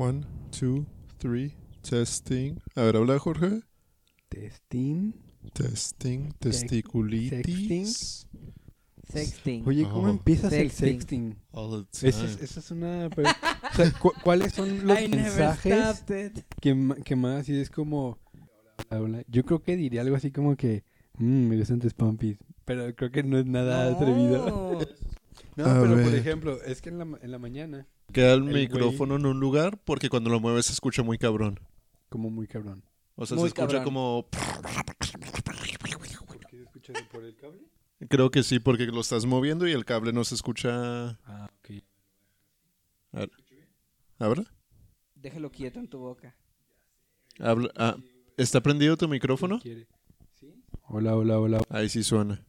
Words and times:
One, 0.00 0.24
two, 0.50 0.86
three, 1.18 1.52
testing. 1.82 2.58
A 2.74 2.82
ver, 2.84 2.96
habla 2.96 3.18
Jorge. 3.18 3.60
Testing. 4.30 5.12
Testing, 5.52 6.32
testiculitis. 6.38 8.26
Sexting. 9.12 9.66
Oye, 9.66 9.82
¿cómo 9.82 10.06
Oh. 10.06 10.10
empiezas 10.10 10.52
el 10.54 10.70
Sexting. 10.70 11.32
sexting? 11.34 11.38
All 11.52 11.86
the 11.92 12.08
Esa 12.08 12.24
es, 12.24 12.32
time. 12.36 12.44
esa 12.44 12.60
es 12.60 12.70
una... 12.70 13.10
pero- 13.14 13.28
o 13.72 13.74
sea, 13.76 13.92
cu- 13.98 14.12
¿Cuáles 14.22 14.52
son 14.54 14.86
los 14.86 14.98
I 15.00 15.08
never 15.08 15.16
mensajes 15.16 15.96
stopped 15.98 16.26
it. 16.38 16.44
que, 16.62 16.74
ma- 16.74 16.94
que 16.96 17.16
más 17.16 17.48
y 17.50 17.60
es 17.60 17.68
como... 17.68 18.18
hola, 18.90 19.02
hola? 19.02 19.22
Yo 19.28 19.44
creo 19.44 19.62
que 19.62 19.76
diría 19.76 20.00
algo 20.02 20.16
así 20.16 20.30
como 20.30 20.56
que... 20.56 20.84
"Mm, 21.18 21.48
me 21.48 21.56
gustan 21.58 21.80
tus 21.80 21.92
pompis. 21.92 22.38
Pero 22.64 22.94
creo 22.94 23.10
que 23.10 23.22
no 23.24 23.36
es 23.38 23.44
nada 23.46 23.90
atrevido. 23.92 24.46
No. 24.46 24.78
No, 25.56 25.64
A 25.66 25.80
pero 25.80 25.94
por 25.94 26.04
ver. 26.04 26.14
ejemplo, 26.14 26.62
es 26.62 26.80
que 26.80 26.88
en 26.90 26.98
la, 26.98 27.04
ma- 27.04 27.18
en 27.20 27.30
la 27.32 27.38
mañana... 27.38 27.86
Queda 28.12 28.34
el, 28.34 28.42
El 28.44 28.50
güey. 28.50 28.68
micrófono 28.68 29.16
en 29.16 29.26
un 29.26 29.40
lugar 29.40 29.78
porque 29.84 30.08
cuando 30.08 30.30
lo 30.30 30.40
mueves 30.40 30.66
se 30.66 30.72
escucha 30.72 31.02
muy 31.02 31.18
cabrón. 31.18 31.60
Como 32.08 32.30
muy 32.30 32.46
cabrón. 32.46 32.82
O 33.16 33.26
sea, 33.26 33.36
Muy 33.36 33.50
se 33.50 33.54
escucha 33.54 33.66
cabrón. 33.66 33.84
como... 33.84 34.26
¿Por 34.30 34.40
qué 36.48 36.62
escuchas 36.62 37.02
por 37.12 37.24
el 37.24 37.36
cable? 37.36 37.60
Creo 38.08 38.30
que 38.30 38.42
sí, 38.42 38.58
porque 38.58 38.86
lo 38.86 39.00
estás 39.00 39.26
moviendo 39.26 39.68
y 39.68 39.72
el 39.72 39.84
cable 39.84 40.12
no 40.12 40.24
se 40.24 40.34
escucha... 40.34 41.18
Ah, 41.24 41.48
ok. 41.58 41.70
¿Habla? 44.18 44.44
Déjalo 45.14 45.50
quieto 45.50 45.80
en 45.80 45.88
tu 45.88 45.98
boca. 45.98 46.34
Habla. 47.38 47.70
Ah, 47.76 47.96
¿Está 48.36 48.62
prendido 48.62 48.96
tu 48.96 49.08
micrófono? 49.08 49.60
¿Quiere? 49.60 49.86
¿Sí? 50.38 50.54
Hola, 50.88 51.14
hola, 51.14 51.38
hola. 51.38 51.60
Ahí 51.68 51.88
sí 51.88 52.02
suena. 52.02 52.42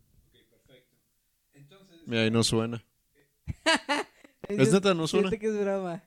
Mira, 2.06 2.24
ahí 2.24 2.32
no 2.32 2.44
suena. 2.44 2.84
¿Es 4.60 4.72
neta? 4.74 4.94
¿No 4.94 5.08
suena? 5.08 5.30
Que 5.30 5.48
es 5.48 5.60
broma. 5.60 6.04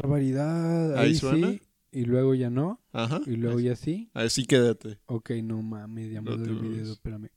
Barbaridad. 0.00 0.96
¿Ahí 0.98 1.08
Ahí, 1.10 1.14
suena? 1.16 1.50
sí. 1.50 1.62
Y 1.92 2.04
luego 2.06 2.34
ya 2.34 2.50
no. 2.50 2.80
Ajá. 2.92 3.20
Y 3.26 3.36
luego 3.36 3.60
ya 3.60 3.76
sí. 3.76 4.10
Ahí 4.14 4.28
sí 4.30 4.44
quédate. 4.46 4.98
Ok, 5.06 5.30
no 5.42 5.62
mames, 5.62 6.10
ya 6.10 6.20
me 6.20 6.30
No 6.30 6.36
dedo, 6.36 6.92
espérame. 6.92 7.28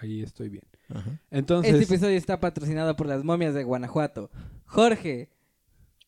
Ahí 0.00 0.22
estoy 0.22 0.48
bien. 0.50 0.64
Ajá. 0.88 1.18
Entonces, 1.30 1.72
Este 1.72 1.84
episodio 1.84 2.16
está 2.16 2.38
patrocinado 2.40 2.96
por 2.96 3.06
las 3.06 3.24
momias 3.24 3.54
de 3.54 3.64
Guanajuato. 3.64 4.30
Jorge, 4.66 5.30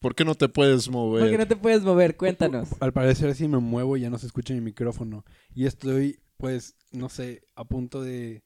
¿Por 0.01 0.15
qué 0.15 0.27
no 0.27 0.35
te 0.35 0.51
puedes 0.51 0.91
mover? 0.91 1.23
¿por 1.23 1.31
qué 1.31 1.39
no 1.39 1.49
te 1.49 1.57
puedes 1.57 1.83
mover? 1.83 2.17
Cuéntanos. 2.19 2.69
al 2.81 2.93
parecer 2.93 3.35
si 3.35 3.49
me 3.49 3.57
muevo 3.59 3.97
ya 3.97 4.11
no 4.11 4.19
se 4.19 4.27
escucha 4.27 4.53
mi 4.53 4.61
micrófono. 4.61 5.25
Y 5.55 5.65
estoy, 5.65 6.21
pues, 6.37 6.77
no 6.93 7.09
sé, 7.09 7.43
a 7.55 7.65
punto 7.65 8.03
de 8.03 8.43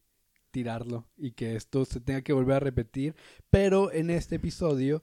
tirarlo 0.50 1.06
y 1.16 1.32
que 1.32 1.56
esto 1.56 1.84
se 1.84 2.00
tenga 2.00 2.22
que 2.22 2.32
volver 2.32 2.56
a 2.56 2.60
repetir. 2.60 3.14
Pero 3.50 3.92
en 3.92 4.10
este 4.10 4.36
episodio, 4.36 5.02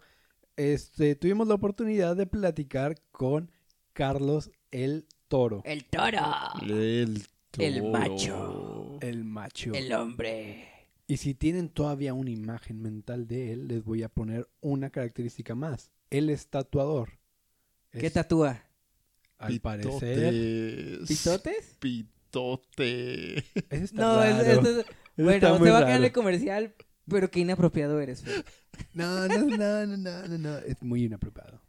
este, 0.56 1.16
tuvimos 1.16 1.48
la 1.48 1.56
oportunidad 1.56 2.16
de 2.16 2.26
platicar 2.28 2.96
con 3.12 3.52
Carlos 3.94 4.52
el 4.72 5.06
Toro, 5.28 5.62
El 5.66 5.86
toro. 5.86 6.20
El, 6.62 7.24
El 7.58 7.82
toro. 7.82 7.92
macho. 7.92 8.98
el 9.02 9.24
macho. 9.24 9.74
El 9.74 9.92
hombre. 9.94 10.70
Y 11.08 11.18
si 11.18 11.34
tienen 11.34 11.70
todavía 11.70 12.14
una 12.14 12.32
imagen 12.32 12.82
mental 12.82 13.28
de 13.28 13.54
él, 13.54 13.68
les 13.68 13.84
voy 13.84 14.04
a 14.04 14.10
poner 14.10 14.48
una 14.62 14.90
característica 14.90 15.56
más. 15.56 15.92
Él 16.10 16.30
es 16.30 16.48
tatuador. 16.48 17.20
¿Qué 17.92 18.08
Es, 18.08 18.14
tatúa? 18.14 18.62
al 19.38 19.60
parecer. 19.62 21.00
Pitotes. 21.08 21.78
Pitote. 21.80 23.38
Eso 23.38 23.84
está 23.84 24.02
No, 24.02 24.24
es, 24.24 24.48
raro. 24.48 24.84
Bueno, 25.18 25.60
muy 25.60 25.70
va 25.70 25.80
a 25.80 25.86
quedar 25.86 25.98
en 25.98 26.04
el 26.06 26.12
comercial, 26.12 26.74
pero 27.08 27.32
qué 27.32 27.42
inapropiado 27.42 28.00
eres. 28.00 28.24
No, 28.94 29.28
no, 29.28 29.46
no, 29.46 29.86
no, 29.86 29.98
no, 29.98 30.28
no, 30.28 30.38
no. 30.38 30.58
Es 30.58 30.82
muy 30.84 31.06
inapropiado. 31.06 31.62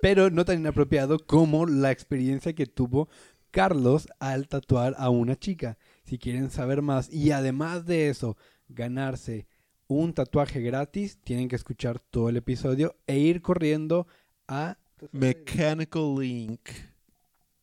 Pero 0.00 0.30
no 0.30 0.44
tan 0.44 0.58
inapropiado 0.58 1.18
como 1.18 1.66
la 1.66 1.90
experiencia 1.90 2.52
que 2.52 2.66
tuvo 2.66 3.08
Carlos 3.50 4.08
al 4.18 4.48
tatuar 4.48 4.94
a 4.98 5.10
una 5.10 5.36
chica. 5.36 5.78
Si 6.04 6.18
quieren 6.18 6.50
saber 6.50 6.82
más 6.82 7.12
y 7.12 7.30
además 7.32 7.86
de 7.86 8.08
eso, 8.08 8.36
ganarse 8.68 9.46
un 9.86 10.12
tatuaje 10.12 10.60
gratis, 10.60 11.18
tienen 11.22 11.48
que 11.48 11.56
escuchar 11.56 11.98
todo 11.98 12.28
el 12.28 12.36
episodio 12.36 12.96
e 13.06 13.18
ir 13.18 13.40
corriendo 13.42 14.06
a... 14.46 14.78
Mechanical 15.12 16.16
Link. 16.18 16.68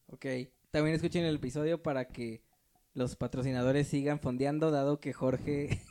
Ok. 0.08 0.26
También 0.72 0.96
escuchen 0.96 1.26
el 1.26 1.36
episodio 1.36 1.84
para 1.84 2.06
que 2.06 2.42
los 2.96 3.16
patrocinadores 3.16 3.88
sigan 3.88 4.20
fondeando, 4.20 4.72
dado 4.72 5.00
que 5.00 5.14
Jorge. 5.14 5.82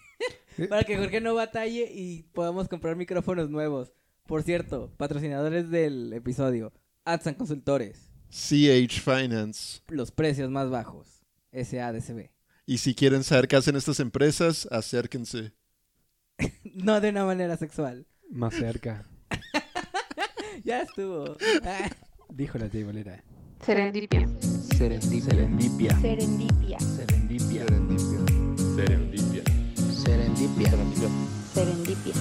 para 0.69 0.83
que 0.83 0.97
Jorge 0.97 1.21
no 1.21 1.35
batalle 1.35 1.89
y 1.93 2.25
podamos 2.33 2.69
comprar 2.69 2.97
micrófonos 2.97 3.51
nuevos. 3.51 3.93
Por 4.27 4.43
cierto, 4.43 4.93
patrocinadores 4.97 5.71
del 5.71 6.13
episodio: 6.13 6.73
Adsan 7.05 7.35
Consultores. 7.35 8.11
CH 8.31 9.01
Finance. 9.01 9.83
Los 9.89 10.11
precios 10.11 10.51
más 10.51 10.71
bajos. 10.71 11.23
SADCB. 11.53 12.31
Y 12.67 12.79
si 12.79 12.95
quieren 12.95 13.23
saber 13.23 13.47
qué 13.47 13.57
hacen 13.57 13.77
estas 13.77 14.01
empresas, 14.01 14.67
acérquense. 14.73 15.53
No 16.75 17.01
de 17.01 17.11
una 17.11 17.25
manera 17.25 17.57
sexual. 17.57 18.07
Más 18.31 18.55
cerca. 18.55 19.07
Ya 20.65 20.81
estuvo. 20.81 21.37
Dijo 22.31 22.59
la 22.59 22.69
teibolera. 22.71 23.23
Serendipia. 23.61 24.27
Serendipia. 24.77 25.97
Serendipia. 26.01 26.81
Serendipia. 26.81 27.67
Serendipia. 28.75 29.45
Serendipia. 30.03 31.09
Serendipia. 31.55 32.15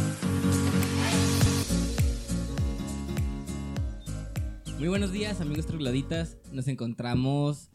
Muy 4.78 4.88
buenos 4.88 5.12
días, 5.12 5.42
amigos 5.42 5.66
trogloditas. 5.66 6.38
Nos 6.52 6.68
encontramos 6.68 7.72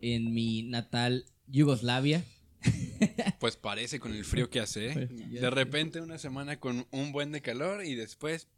en 0.00 0.34
mi 0.34 0.62
natal 0.62 1.24
Yugoslavia. 1.46 2.24
Pues 3.38 3.56
parece 3.56 4.00
con 4.00 4.12
el 4.12 4.24
frío 4.24 4.50
que 4.50 4.58
hace. 4.58 4.88
¿eh? 4.90 5.08
Ya 5.30 5.34
De 5.34 5.40
sé. 5.40 5.50
repente 5.50 6.00
una 6.00 6.18
semana 6.18 6.58
con 6.58 6.86
un 6.90 7.12
buen 7.12 7.30
de 7.30 7.40
calor 7.40 7.84
y 7.84 7.94
después. 7.94 8.48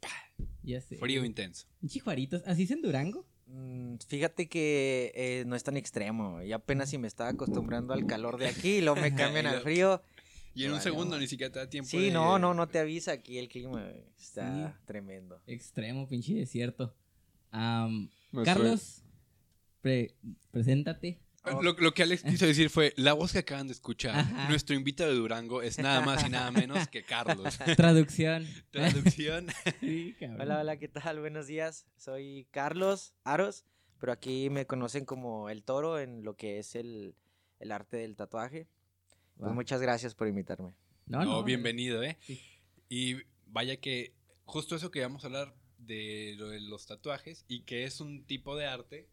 Ya 0.63 0.81
sé. 0.81 0.97
frío 0.97 1.23
intenso. 1.25 1.67
Chijuaritos. 1.87 2.43
¿Así 2.47 2.63
es 2.63 2.71
en 2.71 2.81
Durango? 2.81 3.27
Mm, 3.53 3.97
Fíjate 4.07 4.49
que 4.49 5.13
eh, 5.15 5.45
no 5.47 5.57
es 5.57 5.63
tan 5.65 5.77
extremo. 5.77 6.43
Y 6.43 6.53
apenas 6.53 6.91
si 6.91 6.99
me 6.99 7.09
estaba 7.09 7.31
acostumbrando 7.31 7.93
al 7.93 8.07
calor 8.07 8.39
de 8.39 8.49
aquí 8.49 8.77
y 8.77 8.81
luego 8.81 9.01
me 9.01 9.15
cambian 9.15 9.47
al 9.47 9.61
frío. 9.63 10.03
Y 10.55 10.65
en 10.65 10.73
un 10.73 10.81
segundo 10.81 11.19
ni 11.19 11.27
siquiera 11.29 11.53
te 11.53 11.59
da 11.61 11.69
tiempo. 11.71 11.89
Sí, 11.89 12.07
de- 12.07 12.11
no, 12.11 12.39
no, 12.39 12.55
no 12.55 12.67
te 12.69 12.79
avisa 12.81 13.13
aquí 13.13 13.39
el 13.39 13.49
clima. 13.49 13.89
Está 14.19 14.69
Sí. 14.69 14.75
tremendo. 14.87 15.41
Extremo, 15.47 16.09
pinche 16.09 16.35
desierto. 16.35 16.95
Carlos, 18.45 19.03
pre- 19.81 20.15
preséntate. 20.51 21.19
Lo, 21.45 21.73
lo 21.73 21.95
que 21.95 22.03
Alex 22.03 22.23
quiso 22.23 22.47
decir 22.47 22.69
fue, 22.69 22.93
la 22.97 23.15
voz 23.15 23.33
que 23.33 23.39
acaban 23.39 23.67
de 23.67 23.73
escuchar, 23.73 24.15
Ajá. 24.19 24.49
nuestro 24.51 24.77
invitado 24.77 25.11
de 25.11 25.17
Durango 25.17 25.63
es 25.63 25.79
nada 25.79 26.03
más 26.03 26.27
y 26.27 26.29
nada 26.31 26.51
menos 26.51 26.87
que 26.89 27.03
Carlos. 27.03 27.59
Traducción. 27.77 28.47
Traducción. 28.71 29.47
Sí, 29.81 30.15
cabrón. 30.21 30.41
Hola, 30.43 30.61
hola, 30.61 30.77
¿qué 30.79 30.89
tal? 30.89 31.19
Buenos 31.21 31.47
días. 31.47 31.87
Soy 31.97 32.47
Carlos 32.51 33.15
Aros, 33.25 33.65
pero 33.99 34.13
aquí 34.13 34.51
me 34.51 34.67
conocen 34.67 35.07
como 35.07 35.49
el 35.49 35.63
toro 35.63 35.99
en 35.99 36.25
lo 36.25 36.37
que 36.37 36.59
es 36.59 36.75
el, 36.75 37.15
el 37.59 37.73
arte 37.73 37.97
del 37.97 38.17
tatuaje. 38.17 38.69
Pues 39.39 39.53
muchas 39.53 39.81
gracias 39.81 40.15
por 40.15 40.29
invitarme. 40.29 40.75
No, 41.07 41.21
No, 41.21 41.25
no. 41.25 41.43
bienvenido, 41.43 42.03
¿eh? 42.03 42.19
Sí. 42.21 42.39
Y 42.91 43.17
vaya 43.47 43.79
que 43.79 44.13
justo 44.45 44.77
eso 44.77 44.91
que 44.91 45.01
vamos 45.01 45.25
a 45.25 45.29
hablar 45.29 45.55
de 45.79 46.35
lo 46.37 46.49
de 46.51 46.61
los 46.61 46.85
tatuajes 46.87 47.47
y 47.49 47.63
que 47.63 47.85
es 47.85 48.01
un 48.03 48.25
tipo 48.27 48.55
de 48.57 48.67
arte, 48.67 49.09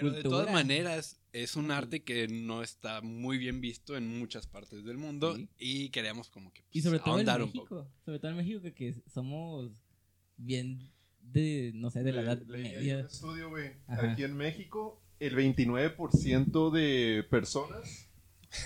pero 0.00 0.12
de 0.12 0.22
todas 0.22 0.52
maneras 0.52 1.20
es 1.32 1.56
un 1.56 1.70
arte 1.70 2.02
que 2.02 2.28
no 2.28 2.62
está 2.62 3.00
muy 3.02 3.36
bien 3.38 3.60
visto 3.60 3.96
en 3.96 4.18
muchas 4.18 4.46
partes 4.46 4.84
del 4.84 4.96
mundo 4.98 5.36
Sí. 5.36 5.48
y 5.58 5.88
queremos 5.90 6.30
como 6.30 6.52
que 6.52 6.62
Y 6.70 6.80
pues, 6.80 6.84
sobre 6.84 6.98
todo 7.00 7.18
en 7.20 7.28
ahondar 7.28 7.42
un 7.42 7.52
poco. 7.52 7.74
México. 7.76 7.92
Sobre 8.04 8.18
todo 8.18 8.30
en 8.30 8.36
México 8.38 8.60
que, 8.62 8.74
que 8.74 8.94
somos 9.12 9.72
bien 10.36 10.90
de, 11.20 11.72
no 11.74 11.90
sé, 11.90 12.02
de 12.02 12.12
la 12.12 12.22
edad 12.22 12.40
Le- 12.46 12.56
un 12.56 12.62
media. 12.62 13.00
estudio, 13.00 13.50
güey. 13.50 13.72
Ajá. 13.86 14.12
Aquí 14.12 14.22
en 14.24 14.36
México, 14.36 15.02
el 15.18 15.34
29% 15.36 16.70
de 16.70 17.24
personas, 17.28 18.08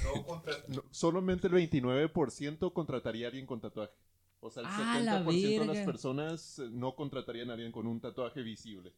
no 0.05 0.25
contra- 0.27 0.55
no- 0.69 0.85
solamente 0.91 1.47
el 1.49 1.55
29% 1.55 2.73
contrataría 2.73 3.27
a 3.27 3.29
alguien 3.29 3.47
con 3.47 3.61
tatuaje. 3.61 3.93
O 4.43 4.51
sea, 4.51 4.63
el 4.63 4.69
¡Ah, 4.71 5.01
la 5.03 5.25
70% 5.25 5.61
de 5.61 5.67
las 5.67 5.85
personas 5.87 6.59
no 6.71 6.95
contratarían 6.95 7.51
a 7.51 7.55
alguien 7.55 7.73
con 7.73 7.87
un 7.87 8.01
tatuaje 8.01 8.43
visible. 8.43 8.93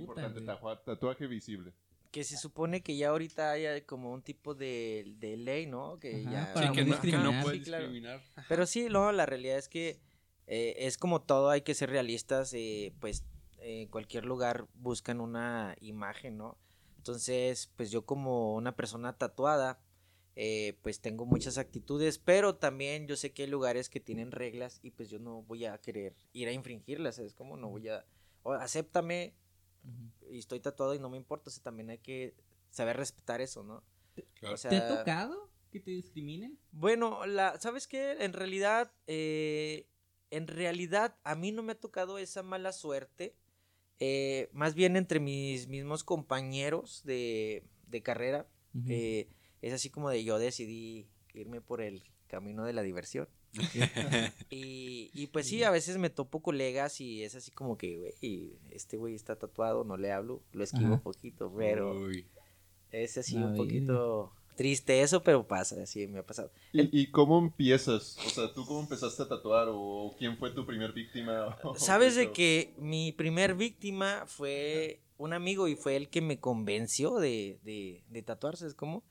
Importante, 0.00 0.40
tajua- 0.42 0.82
tatuaje 0.84 1.26
visible. 1.26 1.72
Que 2.10 2.22
se 2.24 2.36
supone 2.36 2.80
que 2.82 2.96
ya 2.96 3.08
ahorita 3.08 3.50
haya 3.50 3.84
como 3.86 4.12
un 4.12 4.22
tipo 4.22 4.54
de, 4.54 5.14
de 5.18 5.36
ley, 5.36 5.66
¿no? 5.66 5.98
Que 5.98 6.20
Ajá, 6.20 6.30
ya... 6.30 6.54
para 6.54 6.66
Sí, 6.68 6.72
que 6.74 6.84
no 6.84 6.94
no, 6.94 7.00
que 7.00 7.12
no 7.12 7.18
discriminar. 7.18 7.42
puedes 7.42 7.58
Sí, 7.60 7.64
claro. 7.64 7.84
discriminar. 7.84 8.22
Pero 8.48 8.66
sí, 8.66 8.86
no, 8.88 9.10
la 9.12 9.26
realidad 9.26 9.58
es 9.58 9.68
que 9.68 9.98
eh, 10.46 10.74
es 10.78 10.96
como 10.98 11.22
todo, 11.22 11.50
hay 11.50 11.62
que 11.62 11.74
ser 11.74 11.90
realistas, 11.90 12.52
eh, 12.54 12.92
pues 13.00 13.24
en 13.58 13.88
cualquier 13.88 14.26
lugar 14.26 14.66
buscan 14.74 15.20
una 15.20 15.74
imagen, 15.80 16.36
¿no? 16.36 16.56
Entonces, 16.98 17.70
pues 17.76 17.90
yo 17.90 18.04
como 18.06 18.54
una 18.54 18.76
persona 18.76 19.16
tatuada, 19.16 19.80
eh, 20.36 20.78
pues 20.82 21.00
tengo 21.00 21.26
muchas 21.26 21.58
actitudes, 21.58 22.18
pero 22.18 22.56
también 22.56 23.06
yo 23.06 23.16
sé 23.16 23.32
que 23.32 23.42
hay 23.44 23.48
lugares 23.48 23.88
que 23.88 24.00
tienen 24.00 24.30
reglas 24.32 24.80
y 24.82 24.90
pues 24.90 25.08
yo 25.10 25.18
no 25.18 25.42
voy 25.42 25.64
a 25.64 25.78
querer 25.78 26.14
ir 26.32 26.48
a 26.48 26.52
infringirlas, 26.52 27.18
es 27.18 27.34
como 27.34 27.56
no 27.56 27.68
voy 27.70 27.88
a, 27.88 28.04
o 28.42 28.52
acéptame 28.52 29.34
y 30.30 30.38
estoy 30.38 30.60
tatuado 30.60 30.94
y 30.94 30.98
no 30.98 31.08
me 31.10 31.16
importa, 31.16 31.50
o 31.50 31.52
sea, 31.52 31.62
también 31.62 31.90
hay 31.90 31.98
que 31.98 32.34
saber 32.70 32.96
respetar 32.96 33.40
eso, 33.40 33.62
¿no? 33.62 33.84
Claro. 34.34 34.54
O 34.54 34.58
sea, 34.58 34.70
¿Te 34.70 34.76
ha 34.76 34.88
tocado 34.98 35.50
que 35.70 35.80
te 35.80 35.90
discriminen? 35.90 36.58
Bueno, 36.70 37.26
la, 37.26 37.58
¿sabes 37.60 37.86
qué? 37.88 38.12
En 38.24 38.32
realidad, 38.32 38.92
eh, 39.06 39.88
en 40.30 40.46
realidad 40.46 41.18
a 41.24 41.34
mí 41.34 41.52
no 41.52 41.62
me 41.62 41.72
ha 41.72 41.80
tocado 41.80 42.18
esa 42.18 42.42
mala 42.42 42.72
suerte. 42.72 43.36
eh, 44.00 44.50
más 44.52 44.74
bien 44.74 44.96
entre 44.96 45.20
mis 45.20 45.68
mismos 45.68 46.02
compañeros 46.04 47.02
de, 47.04 47.64
de 47.86 48.02
carrera. 48.02 48.48
Eh, 48.88 49.28
es 49.62 49.72
así 49.72 49.88
como 49.88 50.10
de 50.10 50.24
yo 50.24 50.38
decidí 50.38 51.08
irme 51.32 51.60
por 51.60 51.80
el 51.80 52.02
camino 52.26 52.64
de 52.64 52.72
la 52.72 52.82
diversión. 52.82 53.28
Y, 54.50 55.10
y 55.14 55.26
pues 55.28 55.46
sí, 55.46 55.62
a 55.62 55.70
veces 55.70 55.98
me 55.98 56.10
topo 56.10 56.40
colegas 56.42 57.00
y 57.00 57.22
es 57.22 57.34
así 57.34 57.50
como 57.50 57.76
que, 57.76 57.96
güey, 57.98 58.52
este 58.70 58.96
güey 58.96 59.14
está 59.14 59.36
tatuado, 59.36 59.84
no 59.84 59.96
le 59.96 60.12
hablo, 60.12 60.42
lo 60.52 60.64
esquivo 60.64 60.86
Ajá. 60.86 60.94
un 60.94 61.00
poquito, 61.00 61.52
pero 61.56 61.94
Uy. 61.94 62.26
es 62.90 63.16
así 63.18 63.36
un 63.36 63.56
poquito 63.56 64.32
triste 64.56 65.02
eso, 65.02 65.22
pero 65.22 65.46
pasa, 65.46 65.82
así 65.82 66.06
me 66.06 66.20
ha 66.20 66.26
pasado. 66.26 66.50
¿Y, 66.72 67.00
y 67.00 67.10
cómo 67.10 67.38
empiezas? 67.38 68.16
O 68.26 68.30
sea, 68.30 68.52
¿tú 68.52 68.64
cómo 68.64 68.80
empezaste 68.80 69.22
a 69.22 69.28
tatuar? 69.28 69.68
¿O 69.70 70.14
quién 70.18 70.36
fue 70.36 70.50
tu 70.50 70.64
primer 70.64 70.92
víctima? 70.92 71.56
Sabes 71.76 72.14
de 72.16 72.30
que 72.30 72.72
mi 72.78 73.12
primer 73.12 73.54
víctima 73.54 74.24
fue 74.26 75.00
un 75.16 75.32
amigo 75.32 75.68
y 75.68 75.76
fue 75.76 75.96
el 75.96 76.08
que 76.08 76.20
me 76.20 76.38
convenció 76.38 77.16
de, 77.16 77.58
de, 77.62 78.04
de 78.08 78.22
tatuarse, 78.22 78.66
¿es 78.66 78.74
como? 78.74 79.02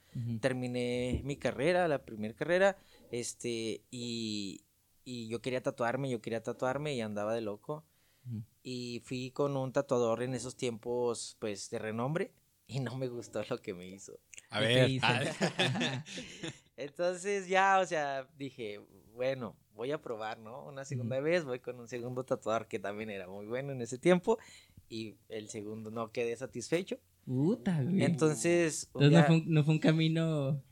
Terminé 0.42 1.22
mi 1.24 1.38
carrera, 1.38 1.88
la 1.88 2.04
primera 2.04 2.36
carrera, 2.36 2.78
este, 3.14 3.84
y, 3.92 4.64
y 5.06 5.28
yo 5.28 5.40
quería 5.40 5.62
tatuarme, 5.62 6.10
yo 6.10 6.20
quería 6.20 6.42
tatuarme 6.42 6.96
y 6.96 7.02
andaba 7.02 7.36
de 7.36 7.42
loco. 7.42 7.86
Y 8.64 9.02
fui 9.06 9.30
con 9.32 9.56
un 9.56 9.72
tatuador 9.72 10.24
en 10.24 10.34
esos 10.34 10.56
tiempos, 10.56 11.38
pues, 11.40 11.70
de 11.70 11.78
renombre, 11.78 12.32
y 12.66 12.80
no 12.80 12.98
me 12.98 13.08
gustó 13.10 13.44
lo 13.50 13.60
que 13.62 13.74
me 13.76 13.86
hizo. 13.88 14.14
A 14.50 14.60
¿Qué 14.62 14.66
te 14.66 14.74
ver. 14.74 14.90
hizo? 14.90 15.06
ah, 15.08 16.04
Entonces 16.78 17.48
ya, 17.48 17.80
o 17.80 17.86
sea, 17.86 18.28
dije, 18.36 18.80
bueno, 19.14 19.56
voy 19.76 19.92
a 19.92 20.02
probar, 20.02 20.40
¿no? 20.40 20.66
Una 20.66 20.84
segunda 20.86 21.20
vez 21.20 21.46
voy 21.46 21.60
con 21.60 21.80
un 21.80 21.88
segundo 21.88 22.24
tatuador 22.24 22.68
que 22.68 22.80
también 22.80 23.12
era 23.12 23.28
muy 23.28 23.46
bueno 23.46 23.72
en 23.74 23.82
ese 23.82 24.00
tiempo 24.00 24.40
y 24.90 25.16
el 25.30 25.50
segundo 25.50 25.92
no 25.92 26.12
quedé 26.12 26.36
satisfecho. 26.36 26.98
Puta, 27.26 27.84
güey. 27.84 28.04
Entonces, 28.04 28.86
Entonces 28.88 28.90
no 28.96 29.10
día- 29.10 29.24
fue, 29.28 29.36
un, 29.36 29.54
no 29.54 29.64
fue 29.64 29.74
un 29.76 29.80
camino 29.80 30.64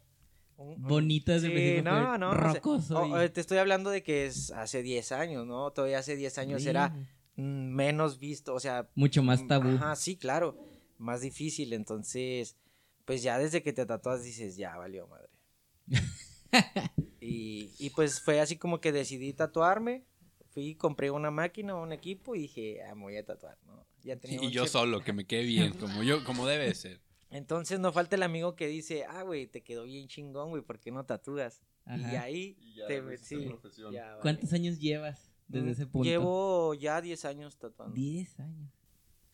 un- 0.61 0.81
desde 1.25 1.47
el 1.47 1.53
Sí, 1.53 1.53
principio, 1.53 1.83
no, 1.83 2.17
no, 2.17 2.33
rocoso. 2.33 2.97
oh, 2.97 3.23
y- 3.23 3.29
te 3.29 3.41
estoy 3.41 3.57
hablando 3.57 3.89
de 3.89 4.03
que 4.03 4.25
es 4.25 4.51
hace 4.51 4.81
10 4.83 5.11
años, 5.11 5.45
¿no? 5.45 5.71
Todavía 5.71 5.99
hace 5.99 6.15
10 6.15 6.37
años 6.37 6.65
era 6.65 6.93
Sí, 7.35 7.41
mm, 7.41 7.73
menos 7.75 8.19
visto, 8.19 8.53
o 8.53 8.59
sea, 8.59 8.89
Mucho 8.95 9.23
más 9.23 9.41
mm, 9.41 9.47
tabú. 9.47 9.75
Ajá, 9.75 9.95
sí, 9.95 10.17
claro, 10.17 10.57
más 10.97 11.21
difícil, 11.21 11.73
entonces, 11.73 12.55
pues 13.05 13.23
ya 13.23 13.37
desde 13.39 13.63
que 13.63 13.73
te 13.73 13.85
tatuas 13.85 14.23
dices, 14.23 14.55
ya 14.55 14.77
valió 14.77 15.07
madre. 15.07 15.29
y, 17.19 17.71
y 17.79 17.89
pues 17.91 18.19
fue 18.21 18.39
así 18.39 18.57
como 18.57 18.79
que 18.81 18.91
decidí 18.91 19.33
tatuarme, 19.33 20.03
fui, 20.51 20.75
compré 20.75 21.11
una 21.11 21.31
máquina, 21.31 21.75
un 21.75 21.91
equipo 21.91 22.35
y 22.35 22.41
dije, 22.41 22.81
ah, 22.83 22.95
me 22.95 23.03
voy 23.03 23.17
a 23.17 23.25
tatuar, 23.25 23.57
¿no? 23.65 23.85
Ya 24.03 24.17
tenía 24.17 24.39
y 24.41 24.51
yo 24.51 24.65
solo, 24.67 25.03
que 25.03 25.13
me 25.13 25.25
quede 25.25 25.43
bien, 25.43 25.73
como 25.79 26.03
yo, 26.03 26.23
como 26.23 26.47
debe 26.47 26.67
de 26.67 26.75
ser. 26.75 27.01
Entonces 27.31 27.79
no 27.79 27.91
falta 27.93 28.15
el 28.15 28.23
amigo 28.23 28.55
que 28.55 28.67
dice, 28.67 29.05
ah, 29.05 29.23
güey, 29.23 29.47
te 29.47 29.63
quedó 29.63 29.83
bien 29.85 30.07
chingón, 30.07 30.49
güey, 30.49 30.61
¿por 30.61 30.79
qué 30.79 30.91
no 30.91 31.05
tatúas? 31.05 31.61
Y 31.87 32.15
ahí 32.15 32.57
Y 32.61 32.75
ya 32.75 32.87
te 32.87 32.97
hiciste 32.97 33.25
sí, 33.37 33.45
profesión. 33.47 33.93
ya, 33.93 34.09
vale. 34.09 34.21
¿Cuántos 34.21 34.53
años 34.53 34.79
llevas 34.79 35.31
desde 35.47 35.67
Mm, 35.67 35.71
ese 35.71 35.85
punto? 35.87 36.03
Llevo 36.09 36.73
ya 36.75 37.01
10 37.01 37.25
años 37.25 37.57
tatuando. 37.57 37.95
10 37.95 38.39
años. 38.39 38.69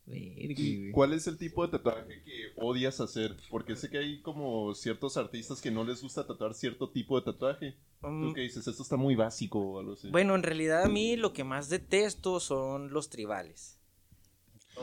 Verga, 0.05 0.53
¿Y 0.61 0.77
güey. 0.79 0.91
cuál 0.93 1.11
es 1.13 1.27
el 1.27 1.37
tipo 1.37 1.65
de 1.65 1.71
tatuaje 1.77 2.23
que 2.23 2.53
odias 2.55 3.01
hacer? 3.01 3.35
Porque 3.49 3.75
sé 3.75 3.89
que 3.89 3.97
hay 3.97 4.21
como 4.21 4.73
ciertos 4.73 5.17
artistas 5.17 5.59
que 5.61 5.69
no 5.69 5.83
les 5.83 6.01
gusta 6.01 6.25
tatuar 6.25 6.53
cierto 6.53 6.89
tipo 6.91 7.19
de 7.19 7.25
tatuaje. 7.25 7.75
Mm, 8.01 8.27
¿Tú 8.29 8.33
qué 8.33 8.41
dices? 8.41 8.65
Esto 8.67 8.83
está 8.83 8.95
muy 8.95 9.15
básico 9.15 9.59
o 9.59 9.79
algo 9.79 9.93
así. 9.93 10.09
Bueno, 10.09 10.33
en 10.35 10.43
realidad 10.43 10.83
a 10.83 10.87
mí 10.87 11.17
lo 11.17 11.33
que 11.33 11.43
más 11.43 11.67
detesto 11.67 12.39
son 12.39 12.93
los 12.93 13.09
tribales. 13.09 13.76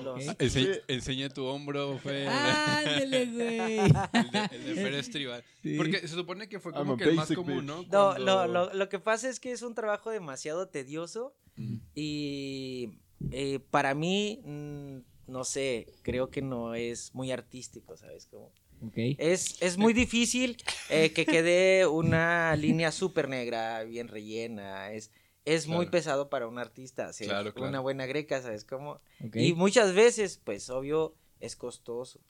Los- 0.02 0.28
Ok. 0.28 0.36
Ense- 0.40 0.82
enseña 0.88 1.28
tu 1.28 1.44
hombro, 1.44 1.98
Fer. 1.98 2.28
Ándale, 2.28 3.26
güey. 3.32 3.78
El 3.78 4.30
de, 4.30 4.48
el 4.52 4.64
de 4.64 4.74
Fer 4.74 4.94
es 4.94 5.10
tribal. 5.10 5.44
Sí. 5.62 5.76
Porque 5.76 6.00
se 6.00 6.08
supone 6.08 6.48
que 6.48 6.58
fue 6.60 6.72
como 6.72 6.94
a 6.94 6.96
que 6.96 7.04
el 7.04 7.14
más 7.14 7.30
común. 7.32 7.64
¿no? 7.66 7.82
No, 7.82 7.88
Cuando- 7.88 8.24
lo, 8.24 8.46
lo- 8.46 8.74
lo 8.74 8.88
que 8.88 8.98
pasa 8.98 9.28
es 9.28 9.38
que 9.40 9.52
es 9.52 9.62
un 9.62 9.74
trabajo 9.74 10.10
demasiado 10.10 10.68
tedioso 10.68 11.34
Mm. 11.56 11.76
y 11.94 12.98
eh, 13.30 13.60
para 13.70 13.94
mí, 13.94 14.40
mm, 14.44 14.96
no 15.28 15.44
sé, 15.44 15.86
creo 16.02 16.28
que 16.30 16.42
no 16.42 16.74
es 16.74 17.14
muy 17.14 17.30
artístico, 17.30 17.96
¿sabes? 17.96 18.26
Como, 18.26 18.50
es, 18.96 19.62
es 19.62 19.78
muy 19.78 19.92
difícil 19.94 20.56
eh, 20.90 21.12
que 21.12 21.24
quede 21.24 21.86
una 21.86 22.54
línea 22.56 22.92
súper 22.92 23.28
negra, 23.28 23.82
bien 23.84 24.08
rellena, 24.08 24.92
es, 24.92 25.10
es 25.44 25.66
muy 25.66 25.86
pesado 25.86 26.30
para 26.30 26.46
un 26.48 26.58
artista 26.58 27.06
hacer 27.06 27.28
Claro, 27.28 27.52
claro. 27.52 27.68
una 27.68 27.80
buena 27.80 28.06
greca, 28.06 28.40
¿sabes? 28.42 28.64
Como, 28.64 29.00
ok. 29.24 29.36
Y 29.36 29.52
muchas 29.54 29.94
veces, 29.94 30.40
pues 30.42 30.70
obvio, 30.70 31.14
es 31.40 31.56
costoso. 31.56 32.20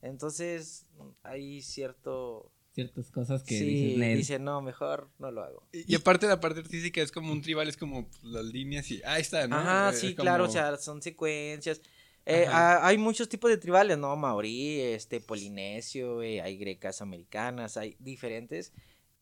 Entonces, 0.00 0.86
hay 1.22 1.62
cierto... 1.62 2.50
Ciertas 2.74 3.10
cosas 3.10 3.42
que 3.42 3.58
sí, 3.58 3.64
dices, 3.66 3.98
"Nel". 3.98 4.16
dice, 4.16 4.38
no, 4.38 4.62
mejor 4.62 5.10
no 5.18 5.30
lo 5.30 5.42
hago. 5.42 5.66
Y, 5.72 5.92
y 5.92 5.94
aparte 5.94 6.26
la 6.26 6.40
parte 6.40 6.60
artística 6.60 7.02
es 7.02 7.12
como 7.12 7.30
un 7.30 7.42
tribal, 7.42 7.68
es 7.68 7.76
como 7.76 8.08
pues, 8.08 8.22
las 8.24 8.44
líneas 8.46 8.90
y 8.90 9.02
ahí 9.04 9.20
está, 9.20 9.46
¿no? 9.46 9.56
Ajá, 9.56 9.90
Eh, 9.90 9.96
sí, 9.96 10.06
es 10.08 10.14
claro, 10.14 10.44
o 10.44 10.48
sea, 10.48 10.76
son 10.78 11.02
secuencias. 11.02 11.82
Eh, 12.24 12.46
ah, 12.48 12.78
hay 12.86 12.96
muchos 12.96 13.28
tipos 13.28 13.50
de 13.50 13.58
tribales, 13.58 13.98
¿no? 13.98 14.16
Maorí, 14.16 14.80
este, 14.80 15.20
polinesio, 15.20 16.22
eh, 16.22 16.40
hay 16.40 16.56
grecas 16.56 17.02
americanas, 17.02 17.76
hay 17.76 17.94
diferentes. 17.98 18.72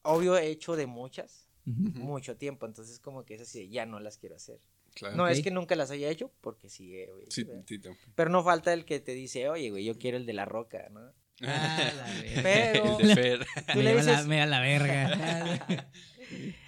Obvio, 0.02 0.36
he 0.38 0.46
hecho 0.48 0.76
de 0.76 0.86
muchas, 0.86 1.48
Mucho 1.64 2.36
tiempo, 2.36 2.66
entonces 2.66 2.98
como 3.00 3.24
que 3.24 3.34
es 3.34 3.42
así, 3.42 3.60
de, 3.60 3.68
ya 3.68 3.86
no 3.86 4.00
las 4.00 4.18
quiero 4.18 4.36
hacer. 4.36 4.60
claro. 4.94 5.16
No 5.16 5.28
es 5.28 5.42
que 5.42 5.50
nunca 5.50 5.76
las 5.76 5.90
haya 5.90 6.08
hecho, 6.08 6.32
porque 6.40 6.68
sí, 6.68 6.96
eh, 6.96 7.08
güey, 7.12 7.26
Sí, 7.28 7.44
sí. 7.66 7.80
Pero 8.14 8.30
no 8.30 8.42
falta 8.42 8.72
el 8.72 8.84
que 8.84 9.00
te 9.00 9.12
dice, 9.12 9.48
oye, 9.48 9.70
güey, 9.70 9.84
yo 9.84 9.98
quiero 9.98 10.16
el 10.16 10.26
de 10.26 10.32
la 10.32 10.44
roca, 10.44 10.88
¿no? 10.90 11.12
Ah, 11.42 11.92
la. 11.96 12.42
Pero- 12.42 12.98
El 13.00 13.08
de 13.08 13.14
Fer. 13.14 13.46
Tú 13.72 13.78
me, 13.78 13.82
lleva 13.84 14.02
la, 14.02 14.60
me 14.60 14.78
verga. 14.78 15.90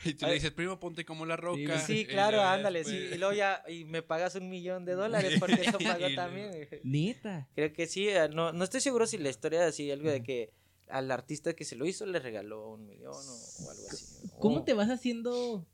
Y 0.04 0.14
tú 0.14 0.26
le 0.26 0.34
dices, 0.34 0.50
primo, 0.50 0.80
ponte 0.80 1.04
como 1.04 1.24
la 1.24 1.36
roca. 1.36 1.78
Sí, 1.78 2.00
Y 2.00 2.04
claro, 2.06 2.42
ándale, 2.42 2.82
sí. 2.84 2.96
Y 2.96 3.16
luego 3.18 3.32
ya, 3.32 3.62
y 3.68 3.84
me 3.84 4.02
pagas 4.02 4.34
un 4.34 4.48
millón 4.48 4.84
de 4.84 4.94
dólares 4.94 5.36
porque 5.38 5.60
eso 5.62 5.78
pagó 5.78 6.06
también. 6.16 6.68
Neta. 6.82 7.48
Creo 7.54 7.72
que 7.72 7.86
sí, 7.86 8.08
eh, 8.08 8.28
no, 8.32 8.52
no 8.52 8.64
estoy 8.64 8.80
seguro 8.80 9.06
si 9.06 9.18
la 9.18 9.28
historia 9.28 9.62
es 9.62 9.68
así, 9.74 9.88
algo 9.90 10.10
de 10.10 10.22
que 10.24 10.50
al 10.92 11.10
artista 11.10 11.54
que 11.54 11.64
se 11.64 11.74
lo 11.76 11.86
hizo 11.86 12.06
le 12.06 12.18
regaló 12.20 12.70
un 12.74 12.86
millón 12.86 13.12
o, 13.14 13.64
o 13.66 13.70
algo 13.70 13.86
así. 13.90 14.06
¿Cómo 14.38 14.58
O- 14.58 14.64
te 14.64 14.74
vas 14.74 14.90
haciendo 14.90 15.66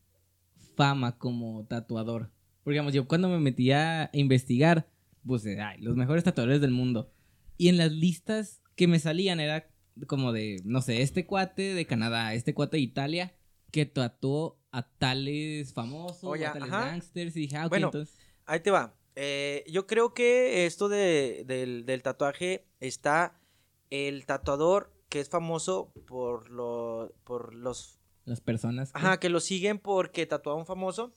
fama 0.76 1.18
como 1.18 1.66
tatuador? 1.66 2.30
Porque, 2.62 2.74
digamos, 2.74 2.92
yo 2.94 3.06
cuando 3.08 3.28
me 3.28 3.38
metí 3.38 3.72
a 3.72 4.10
investigar, 4.12 4.88
puse, 5.26 5.60
ay, 5.60 5.80
los 5.80 5.96
mejores 5.96 6.24
tatuadores 6.24 6.60
del 6.60 6.70
mundo. 6.70 7.10
Y 7.56 7.68
en 7.68 7.76
las 7.76 7.92
listas 7.92 8.62
que 8.76 8.86
me 8.86 8.98
salían 8.98 9.40
era 9.40 9.68
como 10.06 10.32
de, 10.32 10.60
no 10.64 10.80
sé, 10.82 11.02
este 11.02 11.26
cuate 11.26 11.74
de 11.74 11.86
Canadá, 11.86 12.34
este 12.34 12.54
cuate 12.54 12.76
de 12.76 12.82
Italia, 12.82 13.34
que 13.72 13.84
tatuó 13.86 14.60
a 14.70 14.82
tales 14.88 15.72
famosos, 15.72 16.22
Oye, 16.24 16.46
a 16.46 16.52
tales 16.52 16.68
ajá. 16.70 16.86
gangsters. 16.90 17.36
Y 17.36 17.40
dije, 17.40 17.56
ah, 17.56 17.66
ok, 17.66 17.70
Bueno, 17.70 17.86
entonces... 17.88 18.16
Ahí 18.46 18.60
te 18.60 18.70
va. 18.70 18.94
Eh, 19.16 19.64
yo 19.68 19.86
creo 19.88 20.14
que 20.14 20.66
esto 20.66 20.88
de, 20.88 21.42
del, 21.46 21.84
del 21.84 22.02
tatuaje 22.02 22.66
está 22.80 23.40
el 23.90 24.24
tatuador 24.26 24.92
que 25.08 25.20
es 25.20 25.28
famoso 25.28 25.92
por, 26.06 26.50
lo, 26.50 27.12
por 27.24 27.54
los... 27.54 27.98
Las 28.24 28.40
personas. 28.40 28.92
que- 28.92 28.98
Ajá, 28.98 29.18
que 29.20 29.28
lo 29.30 29.40
siguen 29.40 29.78
porque 29.78 30.26
tatuó 30.26 30.52
a 30.52 30.56
un 30.56 30.66
famoso 30.66 31.12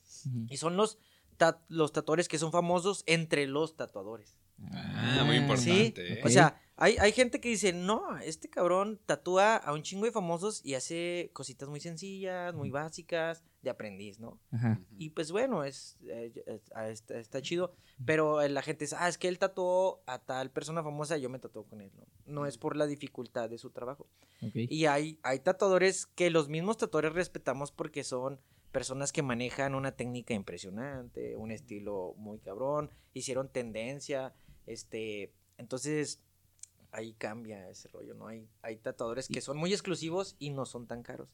y 0.50 0.58
son 0.58 0.78
los, 0.78 0.98
ta- 1.38 1.62
los 1.68 1.92
tatuadores 1.92 2.28
que 2.30 2.38
son 2.40 2.52
famosos 2.52 3.04
entre 3.06 3.48
los 3.48 3.76
tatuadores. 3.76 4.38
Ah, 4.72 5.24
muy 5.26 5.36
Sí, 5.58 5.72
importante. 5.72 6.14
¿eh? 6.14 6.22
o 6.24 6.30
sea, 6.30 6.62
hay, 6.78 6.98
hay 6.98 7.12
gente 7.12 7.40
que 7.40 7.50
dice, 7.50 7.74
no, 7.74 8.18
este 8.20 8.50
cabrón 8.50 9.00
tatúa 9.06 9.56
a 9.58 9.74
un 9.74 9.84
chingo 9.84 10.06
de 10.06 10.12
famosos 10.12 10.66
y 10.66 10.74
hace 10.74 11.30
cositas 11.34 11.70
muy 11.70 11.80
sencillas, 11.80 12.56
muy 12.56 12.72
básicas, 12.72 13.44
de 13.62 13.70
aprendiz, 13.70 14.20
¿no? 14.20 14.40
Ajá. 14.52 14.80
Y 14.98 15.12
pues 15.12 15.32
bueno, 15.32 15.64
es, 15.64 15.98
eh, 16.08 16.60
ah, 16.74 16.90
está, 16.90 17.20
está 17.20 17.42
chido, 17.42 17.74
pero 18.06 18.42
eh, 18.42 18.50
la 18.50 18.64
gente 18.64 18.86
dice, 18.86 18.96
ah, 18.98 19.08
es 19.08 19.20
que 19.20 19.28
él 19.28 19.38
tatuó 19.38 20.02
a 20.08 20.18
tal 20.18 20.50
persona 20.50 20.82
famosa, 20.82 21.18
yo 21.18 21.30
me 21.30 21.38
tatuó 21.38 21.66
con 21.66 21.82
él, 21.82 21.92
¿no? 21.96 22.08
No 22.26 22.46
es 22.48 22.58
por 22.58 22.76
la 22.76 22.88
dificultad 22.88 23.50
de 23.50 23.60
su 23.60 23.70
trabajo. 23.70 24.08
Ok. 24.42 24.56
Y 24.56 24.88
hay, 24.88 25.20
hay 25.22 25.40
tatuadores 25.40 26.08
que 26.08 26.32
los 26.32 26.50
mismos 26.50 26.78
tatuadores 26.78 27.14
respetamos 27.14 27.72
porque 27.72 28.04
son 28.04 28.40
personas 28.72 29.12
que 29.12 29.22
manejan 29.22 29.76
una 29.76 29.92
técnica 29.92 30.34
impresionante, 30.34 31.36
un 31.36 31.52
estilo 31.52 32.16
muy 32.18 32.40
cabrón, 32.40 32.90
hicieron 33.14 33.50
tendencia, 33.50 34.34
este, 34.72 35.34
entonces 35.58 36.22
ahí 36.92 37.14
cambia 37.14 37.70
ese 37.70 37.88
rollo, 37.90 38.14
¿no? 38.14 38.28
Hay, 38.28 38.48
hay 38.62 38.78
tatuadores 38.78 39.28
que 39.28 39.42
son 39.42 39.58
muy 39.58 39.72
exclusivos 39.72 40.36
y 40.40 40.50
no 40.50 40.66
son 40.66 40.88
tan 40.88 41.04
caros. 41.04 41.30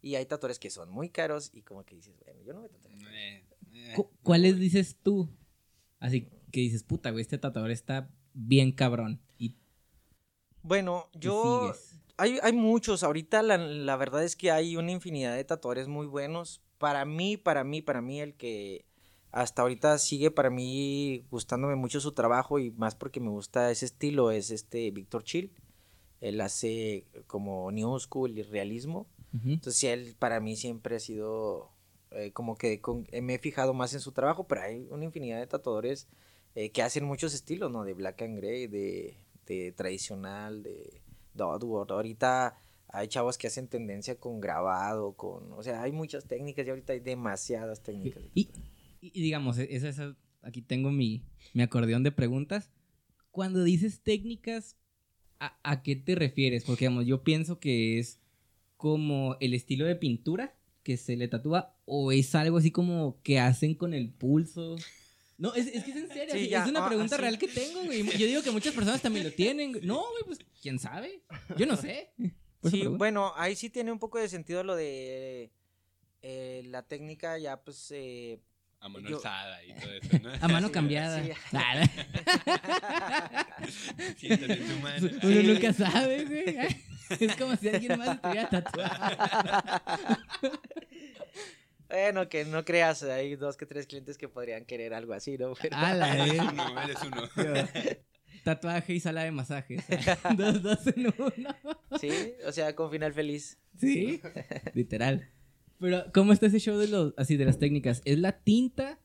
Y 0.00 0.16
hay 0.16 0.26
tatuadores 0.26 0.58
que 0.58 0.70
son 0.70 0.90
muy 0.90 1.08
caros 1.10 1.50
y 1.54 1.62
como 1.62 1.84
que 1.84 1.94
dices, 1.96 2.14
bueno, 2.24 2.40
yo 2.42 2.52
no 2.52 2.60
voy 2.60 2.68
a 2.68 2.72
tatuar. 2.72 2.94
Eh, 3.14 3.44
eh, 3.72 3.92
Cu- 3.96 4.10
¿Cuáles 4.22 4.58
dices 4.58 4.96
tú? 5.02 5.28
Así 5.98 6.28
que 6.52 6.60
dices, 6.60 6.82
puta, 6.82 7.10
güey, 7.10 7.22
este 7.22 7.38
tatuador 7.38 7.70
está 7.70 8.10
bien 8.34 8.72
cabrón. 8.72 9.20
Y 9.38 9.56
Bueno, 10.62 11.08
yo... 11.14 11.72
sigues. 11.72 12.00
Hay, 12.16 12.38
hay 12.42 12.52
muchos. 12.52 13.02
Ahorita 13.02 13.42
la, 13.42 13.58
la 13.58 13.96
verdad 13.96 14.22
es 14.22 14.36
que 14.36 14.52
hay 14.52 14.76
una 14.76 14.92
infinidad 14.92 15.34
de 15.34 15.42
tatuadores 15.44 15.88
muy 15.88 16.06
buenos. 16.06 16.62
Para 16.78 17.04
mí, 17.04 17.36
para 17.36 17.64
mí, 17.64 17.82
para 17.82 18.00
mí, 18.02 18.20
el 18.20 18.34
que 18.34 18.84
hasta 19.34 19.62
ahorita 19.62 19.98
sigue 19.98 20.30
para 20.30 20.48
mí 20.48 21.24
gustándome 21.30 21.74
mucho 21.74 22.00
su 22.00 22.12
trabajo 22.12 22.58
y 22.60 22.70
más 22.70 22.94
porque 22.94 23.18
me 23.18 23.30
gusta 23.30 23.70
ese 23.72 23.84
estilo 23.86 24.30
es 24.30 24.50
este 24.50 24.90
Víctor 24.92 25.24
Chill. 25.24 25.50
Él 26.20 26.40
hace 26.40 27.04
como 27.26 27.70
new 27.72 27.98
school 27.98 28.38
y 28.38 28.42
realismo. 28.42 29.06
Ujú. 29.34 29.50
Entonces 29.50 29.84
él 29.84 30.14
para 30.18 30.38
mí 30.40 30.54
siempre 30.56 30.96
ha 30.96 31.00
sido 31.00 31.70
eh, 32.12 32.30
como 32.32 32.56
que 32.56 32.80
con- 32.80 33.06
eh, 33.10 33.20
me 33.22 33.34
he 33.34 33.38
fijado 33.38 33.74
más 33.74 33.92
en 33.92 34.00
su 34.00 34.12
trabajo, 34.12 34.46
pero 34.46 34.62
hay 34.62 34.86
una 34.90 35.04
infinidad 35.04 35.40
de 35.40 35.48
tatuadores 35.48 36.06
eh, 36.54 36.70
que 36.70 36.82
hacen 36.82 37.04
muchos 37.04 37.34
estilos, 37.34 37.72
¿no? 37.72 37.82
De 37.82 37.94
black 37.94 38.22
and 38.22 38.36
gray, 38.38 38.68
de, 38.68 39.16
de 39.46 39.72
tradicional, 39.72 40.62
de 40.62 41.02
dotwork. 41.34 41.90
Ahorita 41.90 42.56
hay 42.86 43.08
chavos 43.08 43.36
que 43.36 43.48
hacen 43.48 43.66
tendencia 43.66 44.14
con 44.14 44.40
grabado, 44.40 45.14
con... 45.14 45.52
O 45.54 45.62
sea, 45.64 45.82
hay 45.82 45.90
muchas 45.90 46.24
técnicas 46.26 46.64
y 46.64 46.70
ahorita 46.70 46.92
hay 46.92 47.00
demasiadas 47.00 47.82
técnicas. 47.82 48.22
Y, 48.34 48.48
y- 49.12 49.22
digamos, 49.22 49.58
e- 49.58 49.74
esa, 49.74 49.88
esa- 49.88 50.16
aquí 50.42 50.62
tengo 50.62 50.90
mi, 50.90 51.22
mi 51.52 51.62
acordeón 51.62 52.02
de 52.02 52.12
preguntas. 52.12 52.70
Cuando 53.30 53.62
dices 53.64 54.00
técnicas, 54.02 54.76
¿a, 55.40 55.58
a 55.62 55.82
qué 55.82 55.96
te 55.96 56.14
refieres? 56.14 56.64
Porque 56.64 56.84
digamos, 56.86 57.06
yo 57.06 57.22
pienso 57.24 57.58
que 57.58 57.98
es 57.98 58.20
como 58.76 59.36
el 59.40 59.54
estilo 59.54 59.86
de 59.86 59.96
pintura 59.96 60.56
que 60.82 60.96
se 60.96 61.16
le 61.16 61.28
tatúa 61.28 61.74
o 61.86 62.12
es 62.12 62.34
algo 62.34 62.58
así 62.58 62.70
como 62.70 63.20
que 63.22 63.38
hacen 63.40 63.74
con 63.74 63.94
el 63.94 64.10
pulso. 64.12 64.76
No, 65.38 65.54
es, 65.54 65.66
es 65.66 65.82
que 65.82 65.90
es 65.90 65.96
en 65.96 66.08
serio, 66.08 66.34
Sí, 66.34 66.48
ya, 66.48 66.62
es 66.64 66.70
una 66.70 66.84
ah, 66.84 66.88
pregunta 66.88 67.14
así. 67.16 67.22
real 67.22 67.38
que 67.38 67.48
tengo, 67.48 67.84
güey. 67.84 68.04
Yo 68.18 68.26
digo 68.26 68.42
que 68.42 68.50
muchas 68.52 68.74
personas 68.74 69.02
también 69.02 69.24
lo 69.24 69.32
tienen. 69.32 69.72
No, 69.82 69.96
güey, 70.10 70.22
pues, 70.26 70.38
¿quién 70.62 70.78
sabe? 70.78 71.22
Yo 71.56 71.66
no 71.66 71.76
sé. 71.76 72.10
Sí, 72.70 72.86
bueno, 72.86 73.32
ahí 73.36 73.56
sí 73.56 73.68
tiene 73.70 73.90
un 73.90 73.98
poco 73.98 74.18
de 74.18 74.28
sentido 74.28 74.62
lo 74.62 74.76
de 74.76 75.50
eh, 76.22 76.62
la 76.66 76.82
técnica 76.86 77.36
ya 77.38 77.62
pues... 77.62 77.90
eh, 77.90 78.38
A 78.84 78.88
mano 78.90 79.08
Yo- 79.08 79.16
alzada 79.16 79.64
y 79.64 79.72
todo 79.72 79.92
eso, 79.94 80.18
¿no? 80.22 80.30
A 80.40 80.48
mano 80.48 80.70
cambiada. 80.70 81.22
sí. 81.24 81.30
Nada. 81.52 81.84
Siéntate 84.18 84.56
tu 84.56 84.78
mano. 84.80 85.08
Uno 85.22 85.42
nunca 85.54 85.72
sabe, 85.72 86.24
güey. 86.26 86.58
Es 87.20 87.36
como 87.36 87.56
si 87.56 87.68
alguien 87.70 87.98
más 87.98 88.16
estuviera 88.16 88.48
tatuado. 88.50 89.80
Bueno, 91.88 92.28
que 92.28 92.44
no 92.44 92.64
creas, 92.64 93.02
hay 93.04 93.36
dos 93.36 93.56
que 93.56 93.66
tres 93.66 93.86
clientes 93.86 94.18
que 94.18 94.28
podrían 94.28 94.64
querer 94.64 94.92
algo 94.94 95.12
así, 95.14 95.38
¿no? 95.38 95.54
Pero- 95.54 95.76
Ala, 95.76 96.16
Eres 96.26 96.40
uno, 96.40 96.80
eres 96.82 96.96
uno. 97.04 97.22
Tatuaje 98.42 98.92
y 98.94 99.00
sala 99.00 99.24
de 99.24 99.30
masajes. 99.30 99.82
Dos, 100.36 100.62
dos 100.62 100.86
en 100.88 101.06
uno. 101.16 101.56
Sí, 102.00 102.34
o 102.46 102.52
sea, 102.52 102.74
con 102.74 102.90
final 102.90 103.12
feliz. 103.14 103.56
Sí, 103.78 104.20
literal. 104.74 105.30
Pero, 105.80 106.04
¿cómo 106.12 106.32
está 106.32 106.46
ese 106.46 106.60
show 106.60 106.76
de 106.78 106.88
los, 106.88 107.14
así, 107.16 107.36
de 107.36 107.44
las 107.44 107.58
técnicas? 107.58 108.00
¿Es 108.04 108.18
la 108.18 108.40
tinta 108.40 108.98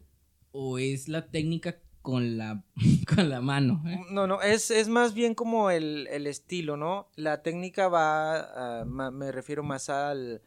o 0.52 0.78
es 0.80 1.08
la 1.08 1.28
técnica 1.28 1.80
con 2.02 2.38
la, 2.38 2.64
con 3.16 3.30
la 3.30 3.42
mano? 3.42 3.84
eh? 3.88 4.00
No, 4.12 4.28
no, 4.28 4.42
es, 4.42 4.72
es 4.72 4.88
más 4.88 5.14
bien 5.14 5.36
como 5.36 5.72
el, 5.72 6.08
el 6.08 6.28
estilo, 6.28 6.78
¿no? 6.78 7.10
La 7.16 7.42
técnica 7.44 7.88
va, 7.88 8.82
a- 8.82 8.86
ma- 8.86 9.12
me 9.12 9.32
refiero 9.32 9.64
más 9.64 9.90
al, 9.90 10.42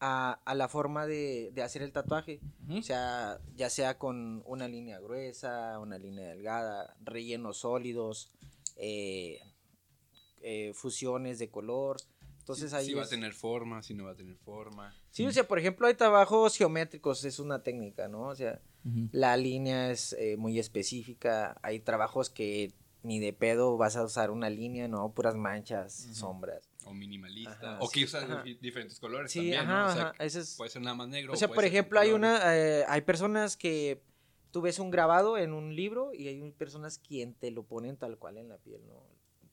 a, 0.00 0.32
a 0.44 0.54
la 0.54 0.68
forma 0.68 1.06
de, 1.06 1.50
de 1.54 1.62
hacer 1.62 1.82
el 1.82 1.92
tatuaje. 1.92 2.40
O 2.68 2.82
sea, 2.82 3.38
ya 3.54 3.68
sea 3.70 3.98
con 3.98 4.42
una 4.46 4.66
línea 4.68 4.98
gruesa, 4.98 5.78
una 5.78 5.98
línea 5.98 6.28
delgada, 6.28 6.96
rellenos 7.04 7.58
sólidos, 7.58 8.32
eh, 8.76 9.38
eh, 10.40 10.72
fusiones 10.74 11.38
de 11.38 11.50
color. 11.50 11.98
Entonces 12.42 12.72
ahí 12.72 12.86
Si 12.86 12.94
va 12.94 13.02
a 13.02 13.04
es- 13.04 13.10
tener 13.10 13.32
forma, 13.34 13.82
si 13.82 13.94
no 13.94 14.04
va 14.04 14.10
a 14.10 14.16
tener 14.16 14.36
forma. 14.36 14.92
Sí, 15.10 15.24
o 15.24 15.30
sea, 15.32 15.46
por 15.46 15.58
ejemplo, 15.60 15.86
hay 15.86 15.94
trabajos 15.94 16.56
geométricos, 16.56 17.24
es 17.24 17.38
una 17.38 17.62
técnica, 17.62 18.08
¿no? 18.08 18.22
O 18.28 18.34
sea, 18.34 18.60
la 19.12 19.36
línea 19.36 19.90
es 19.92 20.12
eh, 20.18 20.36
muy 20.36 20.58
específica. 20.58 21.56
Hay 21.62 21.78
trabajos 21.80 22.30
que 22.30 22.72
ni 23.04 23.20
de 23.20 23.32
pedo 23.32 23.76
vas 23.76 23.94
a 23.96 24.04
usar 24.04 24.30
una 24.32 24.50
línea, 24.50 24.88
¿no? 24.88 25.12
Puras 25.12 25.36
manchas, 25.36 25.92
sombras. 26.12 26.68
O 26.84 26.92
minimalista. 26.92 27.52
Ajá, 27.52 27.78
o 27.80 27.88
que 27.88 28.00
sí, 28.00 28.04
usa 28.06 28.22
ajá. 28.24 28.42
di- 28.42 28.54
diferentes 28.54 28.98
colores 28.98 29.30
Sí, 29.30 29.38
también, 29.38 29.60
ajá, 29.60 29.82
¿no? 29.82 29.90
O 29.90 29.94
sea, 29.94 30.40
es... 30.40 30.54
puede 30.56 30.70
ser 30.70 30.82
nada 30.82 30.96
más 30.96 31.08
negro. 31.08 31.32
O 31.32 31.36
sea, 31.36 31.46
por 31.48 31.64
ejemplo, 31.64 32.00
hay 32.00 32.10
una, 32.10 32.56
eh, 32.56 32.84
hay 32.88 33.02
personas 33.02 33.56
que 33.56 34.02
tú 34.50 34.62
ves 34.62 34.80
un 34.80 34.90
grabado 34.90 35.38
en 35.38 35.52
un 35.52 35.76
libro 35.76 36.12
y 36.12 36.26
hay 36.26 36.50
personas 36.52 36.98
quien 36.98 37.34
te 37.34 37.50
lo 37.52 37.62
ponen 37.62 37.96
tal 37.96 38.18
cual 38.18 38.36
en 38.38 38.48
la 38.48 38.58
piel, 38.58 38.84
¿no? 38.88 39.11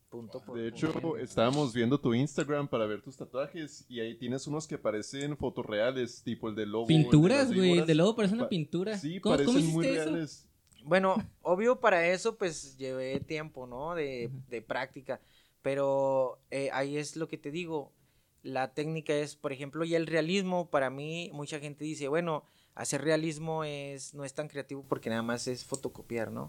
Punto 0.09 0.41
por 0.41 0.57
De 0.57 0.67
hecho, 0.67 0.91
punto. 0.91 1.17
estábamos 1.17 1.71
viendo 1.73 1.99
tu 1.99 2.13
Instagram 2.15 2.67
para 2.67 2.87
ver 2.87 3.01
tus 3.01 3.15
tatuajes 3.15 3.85
y 3.87 3.99
ahí 3.99 4.15
tienes 4.15 4.47
unos 4.47 4.67
que 4.67 4.77
parecen 4.79 5.37
fotorreales, 5.37 6.23
tipo 6.23 6.49
el 6.49 6.55
de 6.55 6.65
lobo. 6.65 6.83
el 6.83 6.87
Pinturas, 6.87 7.47
güey. 7.49 7.61
víboras. 7.69 7.87
De 7.87 7.95
lobo 7.95 8.15
parece 8.15 8.33
una 8.33 8.43
Pa- 8.45 8.49
pintura. 8.49 8.97
Sí, 8.97 9.19
¿Cómo, 9.19 9.35
parecen 9.35 9.53
cómo 9.61 9.69
muy 9.73 9.85
eso? 9.87 10.05
reales. 10.05 10.45
Bueno, 10.83 11.15
obvio 11.43 11.79
para 11.79 12.07
eso 12.07 12.37
pues 12.37 12.75
llevé 12.77 13.19
tiempo, 13.19 13.67
¿no? 13.67 13.93
De, 13.93 14.31
de 14.49 14.61
práctica. 14.63 15.21
Pero 15.61 16.39
eh, 16.49 16.69
ahí 16.73 16.97
es 16.97 17.15
lo 17.15 17.27
que 17.27 17.37
te 17.37 17.51
digo. 17.51 17.91
La 18.41 18.73
técnica 18.73 19.13
es, 19.13 19.35
por 19.35 19.51
ejemplo, 19.51 19.83
y 19.83 19.93
el 19.95 20.07
realismo, 20.07 20.69
para 20.69 20.89
mí, 20.89 21.29
mucha 21.33 21.59
gente 21.59 21.83
dice, 21.83 22.07
bueno, 22.07 22.45
hacer 22.73 23.01
realismo 23.03 23.65
es, 23.65 24.13
no 24.13 24.23
es 24.23 24.33
tan 24.33 24.47
creativo 24.47 24.85
porque 24.87 25.09
nada 25.09 25.21
más 25.21 25.47
es 25.49 25.65
fotocopiar, 25.65 26.31
¿no? 26.31 26.47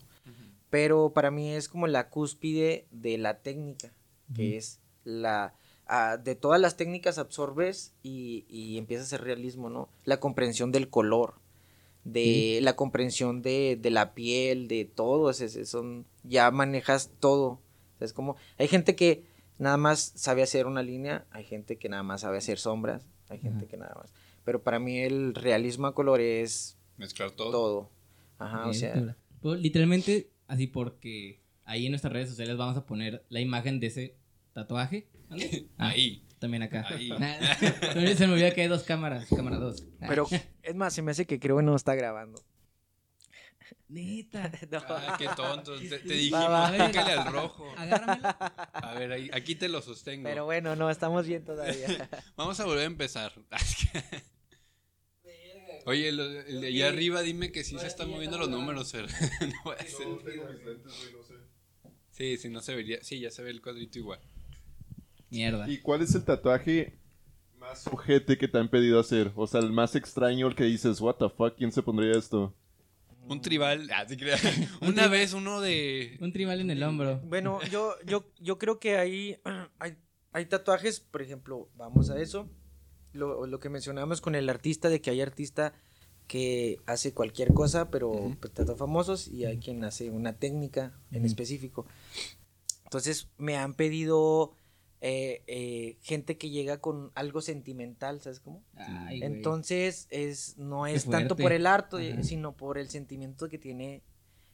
Pero 0.71 1.13
para 1.13 1.31
mí 1.31 1.51
es 1.53 1.69
como 1.69 1.87
la 1.87 2.09
cúspide 2.11 2.87
de 2.91 3.19
la 3.19 3.41
técnica, 3.41 3.93
que 4.35 4.43
Ujú. 4.51 4.59
es 4.59 4.81
la... 5.05 5.55
ah, 5.87 6.17
de 6.17 6.37
todas 6.37 6.61
las 6.61 6.77
técnicas 6.77 7.19
absorbes 7.19 7.95
y, 8.03 8.45
y 8.49 8.79
empieza 8.79 9.03
a 9.03 9.07
hacer 9.07 9.23
realismo, 9.23 9.69
¿no? 9.71 9.89
La 10.05 10.21
comprensión 10.21 10.71
del 10.73 10.89
color, 10.89 11.35
de 12.05 12.61
la 12.63 12.77
comprensión 12.77 13.43
de, 13.43 13.79
de 13.81 13.91
la 13.91 14.15
piel, 14.15 14.69
de 14.69 14.85
todo, 14.85 15.31
es, 15.31 15.41
es- 15.41 15.69
son, 15.69 16.07
ya 16.25 16.51
manejas 16.51 17.11
todo. 17.21 17.47
O 17.95 17.99
sea, 17.99 18.07
es 18.07 18.13
como, 18.13 18.37
hay 18.59 18.69
gente 18.69 18.97
que 18.97 19.25
nada 19.59 19.77
más 19.77 20.13
sabe 20.15 20.43
hacer 20.43 20.67
una 20.67 20.83
línea, 20.83 21.27
hay 21.31 21.45
gente 21.45 21.77
que 21.77 21.89
nada 21.89 22.03
más 22.03 22.23
sabe 22.23 22.39
hacer 22.39 22.59
sombras, 22.59 23.07
hay 23.29 23.39
gente 23.39 23.67
que 23.67 23.77
nada 23.77 23.95
más. 23.97 24.13
Pero 24.45 24.63
para 24.63 24.79
mí 24.79 25.01
el 25.01 25.35
realismo 25.35 25.87
a 25.87 25.95
color 25.95 26.21
es 26.21 26.77
Mezclar 26.99 27.31
todo. 27.33 27.51
todo. 27.51 27.91
Ajá, 28.39 28.69
o 28.69 28.71
Bien, 28.71 28.81
sea, 28.81 28.95
dura. 29.01 29.17
Pues, 29.43 29.61
literalmente, 29.61 30.31
así 30.51 30.67
porque 30.67 31.41
ahí 31.65 31.87
en 31.87 31.93
nuestras 31.93 32.13
redes 32.13 32.29
sociales 32.29 32.57
vamos 32.57 32.77
a 32.77 32.85
poner 32.85 33.25
la 33.29 33.41
imagen 33.41 33.81
de 33.81 33.87
ese 33.87 34.17
tatuaje. 34.53 35.09
¿vale? 35.29 35.67
Ah, 35.79 35.89
Ahí. 35.89 36.27
También 36.39 36.63
acá. 36.63 36.87
Ahí. 36.89 37.11
Se 38.17 38.27
me 38.27 38.33
olvidó 38.33 38.55
que 38.55 38.63
hay 38.63 38.69
dos 38.69 38.83
cámaras. 38.83 39.27
Cámara 39.29 39.59
dos. 39.59 39.85
pero 40.01 40.27
es 40.63 40.75
más, 40.75 40.95
se 40.95 41.03
me 41.03 41.11
hace 41.11 41.27
que 41.27 41.39
creo 41.39 41.59
que 41.59 41.63
no 41.63 41.77
está 41.77 41.95
grabando. 41.95 42.43
Neta. 43.89 44.51
No. 44.71 44.79
Ah, 44.89 45.17
qué 45.19 45.29
tonto. 45.37 45.79
Te, 45.79 45.99
te 45.99 46.09
Va, 46.09 46.15
dijimos, 46.15 46.51
va. 46.51 46.87
pícale 46.87 47.13
al 47.13 47.33
rojo. 47.33 47.67
Agárramelo. 47.77 48.29
A 48.73 48.95
ver, 48.99 49.13
ahí, 49.13 49.31
aquí 49.33 49.55
te 49.55 49.69
lo 49.69 49.83
sostengo. 49.83 50.25
Pero 50.29 50.45
bueno, 50.47 50.77
no, 50.77 50.89
estamos 50.91 51.27
bien 51.27 51.45
todavía. 51.45 52.09
Vamos 52.37 52.59
a 52.59 52.65
volver 52.65 52.85
a 52.85 52.87
empezar. 52.87 53.33
Oye, 55.87 56.09
el 56.09 56.61
de 56.61 56.67
allá 56.67 56.89
arriba, 56.89 57.23
dime 57.23 57.53
que 57.53 57.65
sí 57.65 57.79
se 57.79 57.87
están 57.87 58.11
moviendo 58.11 58.39
los 58.39 58.49
números. 58.49 58.93
No 59.41 59.53
puede 59.65 59.87
ser. 59.87 60.07
Sí, 62.11 62.37
sí, 62.37 62.49
no 62.49 62.61
se 62.61 62.75
vería. 62.75 63.03
Sí, 63.03 63.19
ya 63.19 63.31
se 63.31 63.43
ve 63.43 63.51
el 63.51 63.63
cuadrito 63.63 63.99
igual. 63.99 64.21
Mierda. 65.31 65.69
¿Y 65.71 65.79
cuál 65.79 66.03
es 66.03 66.15
el 66.15 66.25
tatuaje 66.25 66.99
más 67.59 67.87
ojete 67.87 68.37
que 68.37 68.49
te 68.49 68.59
han 68.59 68.69
pedido 68.69 69.01
hacer? 69.01 69.33
O 69.37 69.47
sea, 69.47 69.61
el 69.61 69.73
más 69.73 69.95
extraño, 69.95 70.49
el 70.49 70.55
que 70.55 70.65
dices, 70.65 71.01
what 71.01 71.17
the 71.17 71.29
fuck, 71.31 71.57
¿quién 71.57 71.73
se 71.73 71.83
pondría 71.83 72.13
esto? 72.19 72.55
Un 73.27 73.41
tribal. 73.41 73.89
Ah, 73.93 74.05
sí, 74.09 74.17
creo. 74.17 74.37
Una 74.81 75.07
vez 75.07 75.33
uno 75.35 75.61
de. 75.61 76.19
Un 76.21 76.33
tribal 76.33 76.61
en 76.61 76.71
el 76.71 76.83
hombro. 76.83 77.21
Bueno, 77.21 77.61
yo, 77.71 77.95
yo, 78.05 78.31
yo 78.41 78.59
creo 78.59 78.81
que 78.81 78.97
hay, 78.99 79.39
hay, 79.79 79.97
hay 80.33 80.47
tatuajes, 80.47 81.01
por 81.01 81.23
ejemplo, 81.23 81.71
vamos 81.77 82.11
a 82.11 82.21
eso. 82.21 82.51
Lo, 83.13 83.47
lo 83.47 83.61
que 83.61 83.69
mencionamos 83.69 84.21
con 84.21 84.35
el 84.35 84.49
artista, 84.49 84.89
de 84.89 85.01
que 85.01 85.11
hay 85.11 85.21
artista 85.21 85.73
que 86.27 86.79
hace 86.87 87.13
cualquier 87.13 87.53
cosa, 87.55 87.91
pero 87.91 88.11
Ujú. 88.11 88.37
pues, 88.41 88.53
tatúa 88.53 88.77
famosos, 88.77 89.27
y 89.27 89.47
hay 89.47 89.59
quien 89.59 89.83
hace 89.85 90.11
una 90.11 90.35
técnica 90.35 90.93
en 91.11 91.19
Ujú. 91.19 91.27
específico. 91.27 91.87
Entonces 92.85 93.29
me 93.37 93.57
han 93.57 93.75
pedido 93.75 94.53
eh, 95.01 95.43
eh, 95.47 95.97
gente 96.03 96.37
que 96.37 96.51
llega 96.51 96.81
con 96.81 97.11
algo 97.15 97.41
sentimental, 97.41 98.21
¿sabes 98.21 98.39
cómo? 98.41 98.63
Ay. 98.77 99.21
Entonces 99.23 100.07
es 100.11 100.59
no 100.59 100.87
es 100.87 101.09
tanto 101.09 101.37
por 101.37 101.53
el 101.53 101.67
arte, 101.67 102.13
Ajá. 102.13 102.23
sino 102.23 102.57
por 102.57 102.79
el 102.79 102.91
sentimiento 102.91 103.49
que 103.49 103.59
tiene. 103.59 104.03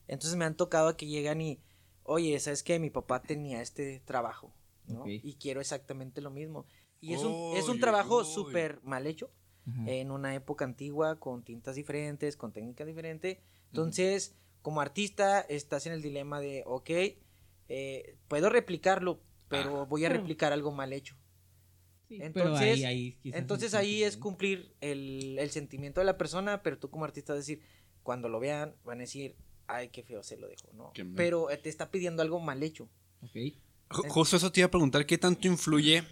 Entonces 0.07 0.37
me 0.39 0.45
han 0.45 0.55
tocado 0.57 0.97
que 0.97 1.07
llegan 1.07 1.41
y, 1.41 1.61
oye, 2.05 2.39
¿sabes 2.39 2.63
qué? 2.63 2.79
Mi 2.79 2.91
papá 2.91 3.21
tenía 3.23 3.61
este 3.61 4.01
trabajo, 4.05 4.53
¿no? 4.87 5.01
Ok. 5.01 5.09
Y 5.09 5.35
quiero 5.35 5.61
exactamente 5.61 6.21
lo 6.21 6.31
mismo. 6.31 6.65
Y 7.01 7.13
es 7.15 7.23
un, 7.23 7.57
es 7.57 7.69
un 7.69 7.79
trabajo 7.81 8.25
súper 8.25 8.81
mal 8.83 9.07
hecho, 9.07 9.31
en 9.87 10.11
una 10.13 10.35
época 10.35 10.65
antigua, 10.65 11.19
con 11.19 11.43
tintas 11.43 11.75
diferentes, 11.75 12.37
con 12.37 12.53
técnica 12.53 12.85
diferente. 12.85 13.41
Entonces, 13.69 14.37
como 14.63 14.81
artista, 14.81 15.41
estás 15.41 15.87
en 15.87 15.93
el 15.93 16.03
dilema 16.03 16.41
de, 16.41 16.63
ok, 16.67 16.91
eh, 17.69 18.17
puedo 18.29 18.49
replicarlo, 18.49 19.21
pero 19.49 19.81
Ah. 19.81 19.85
voy 19.85 20.05
a 20.05 20.09
Pero- 20.09 20.21
replicar 20.21 20.53
algo 20.53 20.71
mal 20.73 20.93
hecho. 20.93 21.17
Sí, 22.09 22.19
Entonces- 22.23 22.77
pero 22.79 22.89
ahí, 22.89 23.19
Entonces 23.25 23.69
es 23.69 23.75
ahí 23.75 23.95
es 24.05 24.15
diferente. 24.15 24.21
cumplir 24.21 24.75
el, 24.81 25.37
el 25.41 25.51
sentimiento 25.51 26.01
de 26.01 26.05
la 26.07 26.17
persona, 26.17 26.63
pero 26.63 26.79
tú 26.79 26.89
como 26.89 27.05
artista 27.05 27.33
vas 27.33 27.39
a 27.39 27.41
decir, 27.41 27.61
cuando 28.05 28.29
lo 28.29 28.39
vean, 28.39 28.77
van 28.85 28.99
a 28.99 29.01
decir, 29.01 29.35
ay, 29.67 29.89
qué 29.89 30.05
feo 30.05 30.23
se 30.23 30.37
lo 30.37 30.47
dejó, 30.47 30.73
¿no? 30.75 30.93
Pero 31.17 31.51
eh, 31.51 31.57
te 31.57 31.69
está 31.69 31.91
pidiendo 31.91 32.23
algo 32.23 32.39
mal 32.39 32.63
hecho. 32.63 32.89
Ok. 33.23 33.37
Justo 34.09 34.37
eso 34.37 34.53
te 34.53 34.61
iba 34.61 34.69
a 34.69 34.71
preguntar, 34.71 35.05
¿qué 35.07 35.19
tanto 35.19 35.49
influye 35.49 36.05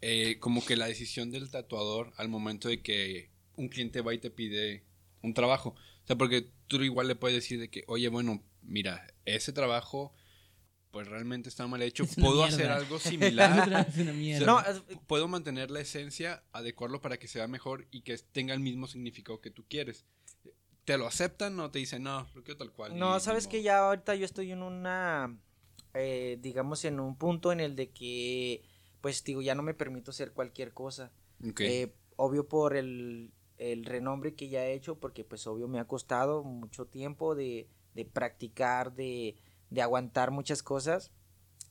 eh, 0.00 0.38
como 0.38 0.64
que 0.64 0.76
la 0.76 0.86
decisión 0.86 1.30
del 1.30 1.50
tatuador 1.50 2.12
al 2.16 2.28
momento 2.28 2.68
de 2.68 2.82
que 2.82 3.30
un 3.56 3.68
cliente 3.68 4.00
va 4.02 4.14
y 4.14 4.18
te 4.18 4.30
pide 4.30 4.84
un 5.22 5.34
trabajo? 5.34 5.70
O 5.70 6.06
sea, 6.06 6.16
porque 6.16 6.50
tú 6.68 6.82
igual 6.82 7.08
le 7.08 7.14
puedes 7.16 7.36
decir 7.36 7.58
de 7.58 7.68
que, 7.70 7.84
oye, 7.88 8.08
bueno, 8.08 8.42
mira, 8.62 9.06
ese 9.24 9.52
trabajo 9.52 10.12
pues 10.92 11.08
realmente 11.08 11.50
está 11.50 11.66
mal 11.66 11.82
hecho, 11.82 12.04
Es 12.04 12.16
una 12.16 12.26
puedo 12.26 12.36
mierda. 12.46 12.54
hacer 12.56 12.70
algo 12.70 12.96
Es 12.96 13.02
similar, 13.02 13.68
una 13.68 14.12
O 14.12 14.14
mierda. 14.14 14.38
sea, 14.38 14.46
No, 14.46 14.60
es- 14.92 14.98
puedo 15.06 15.28
mantener 15.28 15.70
la 15.70 15.80
esencia, 15.80 16.42
adecuarlo 16.52 17.02
para 17.02 17.18
que 17.18 17.28
sea 17.28 17.46
mejor 17.48 17.86
y 17.90 18.00
que 18.00 18.16
tenga 18.16 18.54
el 18.54 18.60
mismo 18.60 18.86
significado 18.86 19.40
que 19.42 19.50
tú 19.50 19.64
quieres. 19.68 20.06
¿Te 20.86 20.96
lo 20.96 21.06
aceptan 21.06 21.58
o 21.60 21.70
te 21.70 21.80
dicen, 21.80 22.04
no, 22.04 22.26
lo 22.34 22.42
quiero 22.44 22.56
tal 22.58 22.70
cual? 22.72 22.96
No, 22.98 23.18
sabes 23.20 23.46
que 23.46 23.56
modo"? 23.58 23.64
ya 23.64 23.78
ahorita 23.78 24.14
yo 24.14 24.24
estoy 24.24 24.52
en 24.52 24.62
una, 24.62 25.36
eh, 25.94 26.38
digamos, 26.40 26.84
en 26.84 27.00
un 27.00 27.16
punto 27.16 27.50
en 27.52 27.60
el 27.60 27.74
de 27.76 27.90
que, 27.90 28.62
pues 29.06 29.22
digo, 29.22 29.40
ya 29.40 29.54
no 29.54 29.62
me 29.62 29.72
permito 29.72 30.10
hacer 30.10 30.32
cualquier 30.32 30.72
cosa. 30.72 31.12
Ok. 31.48 31.60
Eh, 31.60 31.94
obvio 32.16 32.48
por 32.48 32.76
el, 32.76 33.30
el 33.56 33.84
renombre 33.84 34.34
que 34.34 34.48
ya 34.48 34.66
he 34.66 34.72
hecho, 34.72 34.98
porque 34.98 35.22
pues 35.22 35.46
obvio 35.46 35.68
me 35.68 35.78
ha 35.78 35.84
costado 35.84 36.42
mucho 36.42 36.86
tiempo 36.86 37.36
de, 37.36 37.68
de 37.94 38.04
practicar, 38.04 38.96
de, 38.96 39.36
de 39.70 39.80
aguantar 39.80 40.32
muchas 40.32 40.64
cosas. 40.64 41.12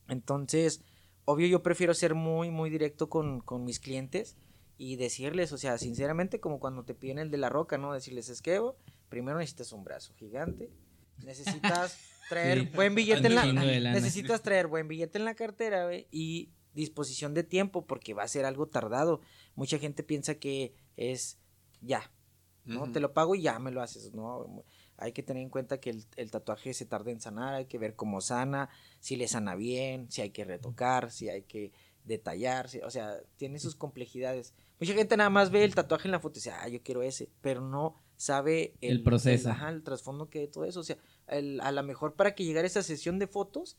Entonces, 0.07 0.79
obvio 1.25 1.45
yo 1.47 1.61
prefiero 1.61 1.93
ser 1.93 2.15
muy, 2.15 2.51
muy 2.51 2.69
directo 2.69 3.09
con, 3.09 3.41
con 3.41 3.65
mis 3.65 3.81
clientes 3.81 4.37
y 4.77 4.95
decirles, 4.95 5.51
o 5.51 5.57
sea, 5.57 5.77
sinceramente, 5.77 6.39
como 6.39 6.61
cuando 6.61 6.85
te 6.85 6.95
piden 6.95 7.19
el 7.19 7.31
de 7.31 7.37
la 7.37 7.49
roca, 7.49 7.77
¿no? 7.77 7.91
Decirles, 7.91 8.29
es 8.29 8.41
que 8.41 8.61
primero 9.09 9.39
necesitas 9.39 9.73
un 9.73 9.83
brazo 9.83 10.13
gigante, 10.13 10.71
necesitas 11.25 11.99
traer 12.29 12.59
Sí, 12.59 12.69
buen 12.73 12.95
billete 12.95 13.27
en 13.27 13.35
la... 13.35 13.45
Necesitas 13.91 14.41
traer 14.41 14.67
buen 14.67 14.87
billete 14.87 15.17
en 15.17 15.25
la 15.25 15.35
cartera, 15.35 15.83
güey, 15.83 16.07
y 16.11 16.54
disposición 16.75 17.33
de 17.33 17.43
tiempo, 17.43 17.85
porque 17.87 18.13
va 18.13 18.23
a 18.23 18.27
ser 18.27 18.45
algo 18.45 18.67
tardado. 18.67 19.21
Mucha 19.55 19.79
gente 19.79 20.03
piensa 20.03 20.35
que 20.35 20.73
es 20.97 21.39
ya, 21.81 22.11
¿no? 22.65 22.91
Te 22.91 22.99
lo 22.99 23.13
pago 23.13 23.33
y 23.35 23.41
ya 23.41 23.57
me 23.59 23.71
lo 23.71 23.81
haces, 23.81 24.13
¿no? 24.13 24.63
Hay 24.97 25.11
que 25.11 25.23
tener 25.23 25.41
en 25.43 25.49
cuenta 25.49 25.79
que 25.79 25.89
el, 25.89 26.05
el 26.15 26.31
tatuaje 26.31 26.73
se 26.73 26.85
tarda 26.85 27.11
en 27.11 27.19
sanar, 27.21 27.53
hay 27.55 27.65
que 27.65 27.77
ver 27.77 27.95
cómo 27.95 28.21
sana, 28.21 28.69
si 28.99 29.15
le 29.15 29.27
sana 29.27 29.55
bien, 29.55 30.09
si 30.11 30.21
hay 30.21 30.29
que 30.29 30.45
retocar, 30.45 31.11
si 31.11 31.29
hay 31.29 31.43
que 31.43 31.71
detallar, 32.05 32.69
si- 32.69 32.79
o 32.79 32.89
sea, 32.89 33.17
tiene 33.37 33.59
sus 33.59 33.75
complejidades. 33.75 34.53
Mucha 34.79 34.93
gente 34.93 35.17
nada 35.17 35.29
más 35.29 35.51
ve 35.51 35.63
el 35.63 35.73
tatuaje 35.75 36.07
en 36.07 36.11
la 36.11 36.19
foto 36.19 36.37
y 36.37 36.39
dice, 36.41 36.51
ah, 36.51 36.67
yo 36.67 36.81
quiero 36.83 37.01
ese, 37.03 37.29
pero 37.41 37.61
no 37.61 37.95
sabe 38.17 38.75
El 38.81 39.03
proceso. 39.03 39.49
ajá, 39.49 39.69
el 39.69 39.83
trasfondo 39.83 40.29
que 40.29 40.39
hay 40.39 40.45
de 40.47 40.51
todo 40.51 40.65
eso. 40.65 40.79
O 40.79 40.83
sea, 40.83 40.97
a 41.27 41.71
lo 41.71 41.83
mejor 41.83 42.15
para 42.15 42.35
que 42.35 42.45
llegara 42.45 42.67
esa 42.67 42.83
sesión 42.83 43.19
de 43.19 43.27
fotos, 43.27 43.77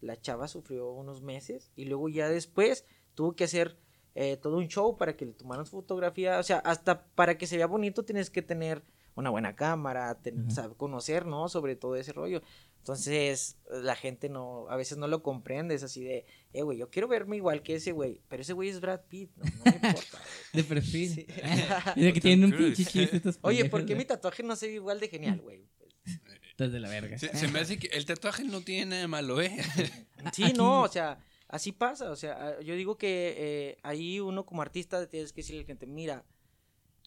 la 0.00 0.20
chava 0.20 0.48
sufrió 0.48 0.90
unos 0.90 1.22
meses 1.22 1.70
y 1.76 1.84
luego 1.86 2.08
ya 2.08 2.28
después 2.28 2.84
tuvo 3.14 3.34
que 3.34 3.44
hacer 3.44 3.76
eh, 4.14 4.36
todo 4.36 4.56
un 4.58 4.68
show 4.68 4.96
para 4.96 5.16
que 5.16 5.26
le 5.26 5.32
tomaran 5.32 5.66
fotografía. 5.66 6.38
O 6.38 6.42
sea, 6.42 6.58
hasta 6.58 7.06
para 7.14 7.38
que 7.38 7.46
se 7.46 7.56
vea 7.56 7.66
bonito 7.66 8.04
tienes 8.04 8.30
que 8.30 8.42
tener 8.42 8.82
una 9.14 9.30
buena 9.30 9.56
cámara, 9.56 10.20
ten- 10.20 10.50
saber 10.50 10.76
conocer, 10.76 11.26
¿no? 11.26 11.48
Sobre 11.48 11.74
todo 11.76 11.96
ese 11.96 12.12
rollo. 12.12 12.40
Entonces, 12.78 13.58
la 13.68 13.96
gente 13.96 14.28
no, 14.28 14.66
a 14.70 14.76
veces 14.76 14.96
no 14.96 15.08
lo 15.08 15.22
comprende, 15.22 15.74
es 15.74 15.82
así 15.82 16.02
de, 16.04 16.24
eh, 16.52 16.62
güey, 16.62 16.78
yo 16.78 16.88
quiero 16.88 17.06
verme 17.08 17.36
igual 17.36 17.62
que 17.62 17.74
ese 17.74 17.90
güey, 17.92 18.22
pero 18.28 18.42
ese 18.42 18.52
güey 18.54 18.68
es 18.70 18.80
Brad 18.80 19.00
Pitt, 19.08 19.30
no, 19.36 19.44
no 19.44 19.64
me 19.64 19.88
importa. 19.88 20.18
De 20.54 20.64
perfil. 20.64 21.08
Sí. 21.10 21.26
Mira 21.96 22.12
que 22.12 22.20
tienen 22.20 22.44
un 22.50 22.56
pinche 22.56 22.84
chiste 22.84 23.16
estos 23.16 23.38
Oye, 23.42 23.64
¿por 23.68 23.80
qué 23.80 23.94
güey. 23.94 23.98
mi 23.98 24.04
tatuaje 24.04 24.42
no 24.44 24.54
se 24.56 24.68
ve 24.68 24.74
igual 24.74 25.00
de 25.00 25.08
genial, 25.08 25.40
güey? 25.40 25.66
Estás 26.58 26.72
de 26.72 26.80
la 26.80 26.88
verga. 26.88 27.16
Se, 27.20 27.32
se 27.36 27.46
me 27.46 27.60
hace 27.60 27.78
que 27.78 27.86
el 27.96 28.04
tatuaje 28.04 28.42
no 28.42 28.62
tiene 28.62 28.86
nada 28.86 29.02
de 29.02 29.06
malo, 29.06 29.40
¿eh? 29.40 29.56
Sí, 30.32 30.52
no, 30.56 30.82
o 30.82 30.88
sea, 30.88 31.20
así 31.46 31.70
pasa. 31.70 32.10
O 32.10 32.16
sea, 32.16 32.36
ah, 32.36 32.60
yo 32.60 32.74
digo 32.74 32.98
que 32.98 33.34
eh, 33.38 33.78
ahí 33.84 34.18
uno 34.18 34.44
como 34.44 34.60
artista 34.60 35.08
tienes 35.08 35.32
que 35.32 35.42
decirle 35.42 35.60
al 35.60 35.66
cliente, 35.66 35.86
mira, 35.86 36.24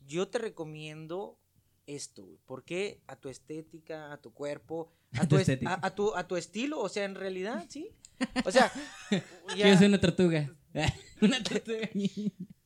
yo 0.07 0.29
te 0.29 0.37
recomiendo 0.37 1.37
esto, 1.85 2.23
güey. 2.23 2.37
¿Por 2.45 2.63
qué? 2.63 3.01
A 3.07 3.17
tu 3.17 3.27
estética, 3.27 4.13
a 4.13 4.21
tu 4.21 4.33
cuerpo, 4.33 4.93
a 5.11 5.17
A 5.17 5.21
tu 5.23 5.27
tu, 5.27 5.35
es- 5.35 5.41
estética. 5.41 5.73
a, 5.73 5.85
a 5.87 5.95
tu, 5.95 6.15
a 6.15 6.25
tu 6.25 6.37
estilo, 6.37 6.79
o 6.79 6.87
sea, 6.87 7.03
en 7.03 7.15
realidad, 7.15 7.65
sí. 7.67 7.89
O 8.45 8.51
sea, 8.53 8.71
ya- 9.11 9.53
Quiero 9.53 9.77
ser 9.77 9.89
una 9.89 9.99
tortuga. 9.99 10.49
una 11.19 11.43
tortuga. 11.43 11.89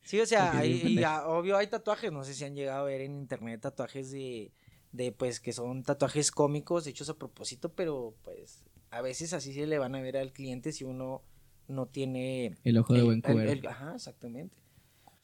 sí, 0.04 0.20
o 0.22 0.26
sea, 0.28 0.56
hay- 0.60 1.00
y 1.00 1.04
obvio 1.04 1.58
hay 1.58 1.66
tatuajes, 1.66 2.12
no 2.12 2.24
sé 2.24 2.36
si 2.36 2.44
han 2.44 2.54
llegado 2.54 2.82
a 2.82 2.86
ver 2.88 3.02
en 3.02 3.16
internet 3.16 3.60
tatuajes 3.62 4.12
de, 4.12 4.52
de 4.96 5.12
pues, 5.12 5.40
que 5.40 5.54
son 5.54 5.84
tatuajes 5.84 6.32
cómicos 6.32 6.88
hechos 6.88 7.10
a 7.10 7.18
propósito, 7.18 7.74
pero 7.74 8.16
pues, 8.24 8.64
a 8.92 9.02
veces 9.02 9.34
así 9.34 9.54
se 9.54 9.68
le 9.68 9.78
van 9.78 9.96
a 9.96 10.02
ver 10.02 10.18
al 10.18 10.32
cliente 10.34 10.72
si 10.72 10.84
uno 10.84 11.24
no 11.68 11.88
tiene 11.88 12.56
El 12.64 12.78
ojo 12.78 12.94
de 12.94 13.00
El- 13.00 13.06
buen 13.06 13.22
cubero. 13.22 13.70
ajá, 13.70 13.94
exactamente. 13.96 14.56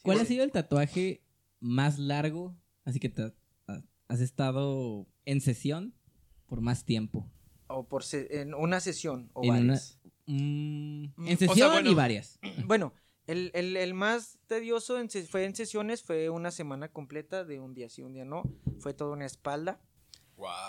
¿Cuál 0.03 0.17
Sí, 0.17 0.21
ha 0.23 0.25
sí. 0.25 0.33
sido 0.33 0.43
el 0.43 0.51
tatuaje 0.51 1.21
más 1.59 1.99
largo? 1.99 2.55
Así 2.83 2.99
que 2.99 3.09
te- 3.09 3.33
ha- 3.67 3.83
has 4.07 4.19
estado 4.21 5.07
en 5.25 5.39
sesión 5.41 5.93
por 6.47 6.61
más 6.61 6.83
tiempo. 6.85 7.29
O 7.67 7.87
por 7.87 8.03
se- 8.03 8.41
en 8.41 8.53
una 8.53 8.79
sesión 8.81 9.29
o 9.33 9.43
En 9.43 9.49
varias. 9.49 9.99
Mm, 10.25 11.03
Mm, 11.15 11.27
en 11.27 11.33
o 11.35 11.37
sea, 11.37 11.47
sesión 11.47 11.71
bueno. 11.71 11.89
y 11.91 11.93
varias. 11.93 12.39
Bueno, 12.67 12.93
el, 13.27 13.51
el- 13.53 13.77
el 13.77 13.93
más 13.93 14.39
tedioso 14.47 14.99
en 14.99 15.09
fue 15.09 15.45
en 15.45 15.55
sesiones, 15.55 16.03
fue 16.03 16.29
una 16.29 16.51
semana 16.51 16.89
completa 16.89 17.43
de 17.45 17.59
un 17.59 17.73
día 17.73 17.89
sí, 17.89 18.01
un 18.01 18.13
día 18.13 18.25
no. 18.25 18.43
Fue 18.79 18.93
toda 18.93 19.11
una 19.13 19.25
espalda. 19.25 19.79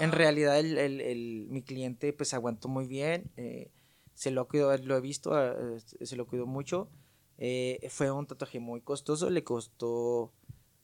En 0.00 0.12
realidad 0.12 0.58
el, 0.58 0.76
el- 0.78 1.00
el- 1.00 1.46
mi 1.48 1.62
cliente 1.62 2.12
pues 2.12 2.34
aguantó 2.34 2.68
muy 2.68 2.86
bien. 2.86 3.30
eh, 3.36 3.70
se 4.14 4.30
lo 4.30 4.46
cuidó, 4.46 4.76
lo 4.76 4.96
he 4.96 5.00
visto, 5.00 5.32
eh, 5.34 5.80
se 5.80 6.16
lo 6.16 6.26
cuidó 6.26 6.46
mucho. 6.46 6.90
eh, 7.38 7.88
fue 7.90 8.10
un 8.10 8.26
tatuaje 8.26 8.60
muy 8.60 8.82
costoso, 8.82 9.28
le 9.30 9.42
costó 9.42 10.32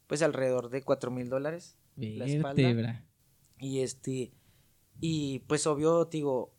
pues 0.08 0.22
alrededor 0.22 0.70
de 0.70 0.82
cuatro 0.82 1.10
mil 1.10 1.28
dólares. 1.28 1.76
La 2.16 2.24
espalda. 2.38 2.62
Y 3.60 3.80
este, 3.80 4.32
y 5.00 5.40
pues 5.40 5.66
obvio, 5.66 6.06
digo, 6.06 6.52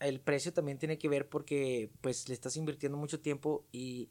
el 0.00 0.20
precio 0.20 0.52
también 0.52 0.78
tiene 0.78 0.98
que 0.98 1.08
ver 1.08 1.28
porque 1.28 1.90
pues 2.00 2.28
le 2.28 2.34
estás 2.34 2.56
invirtiendo 2.56 2.98
mucho 2.98 3.20
tiempo 3.20 3.64
y, 3.72 4.10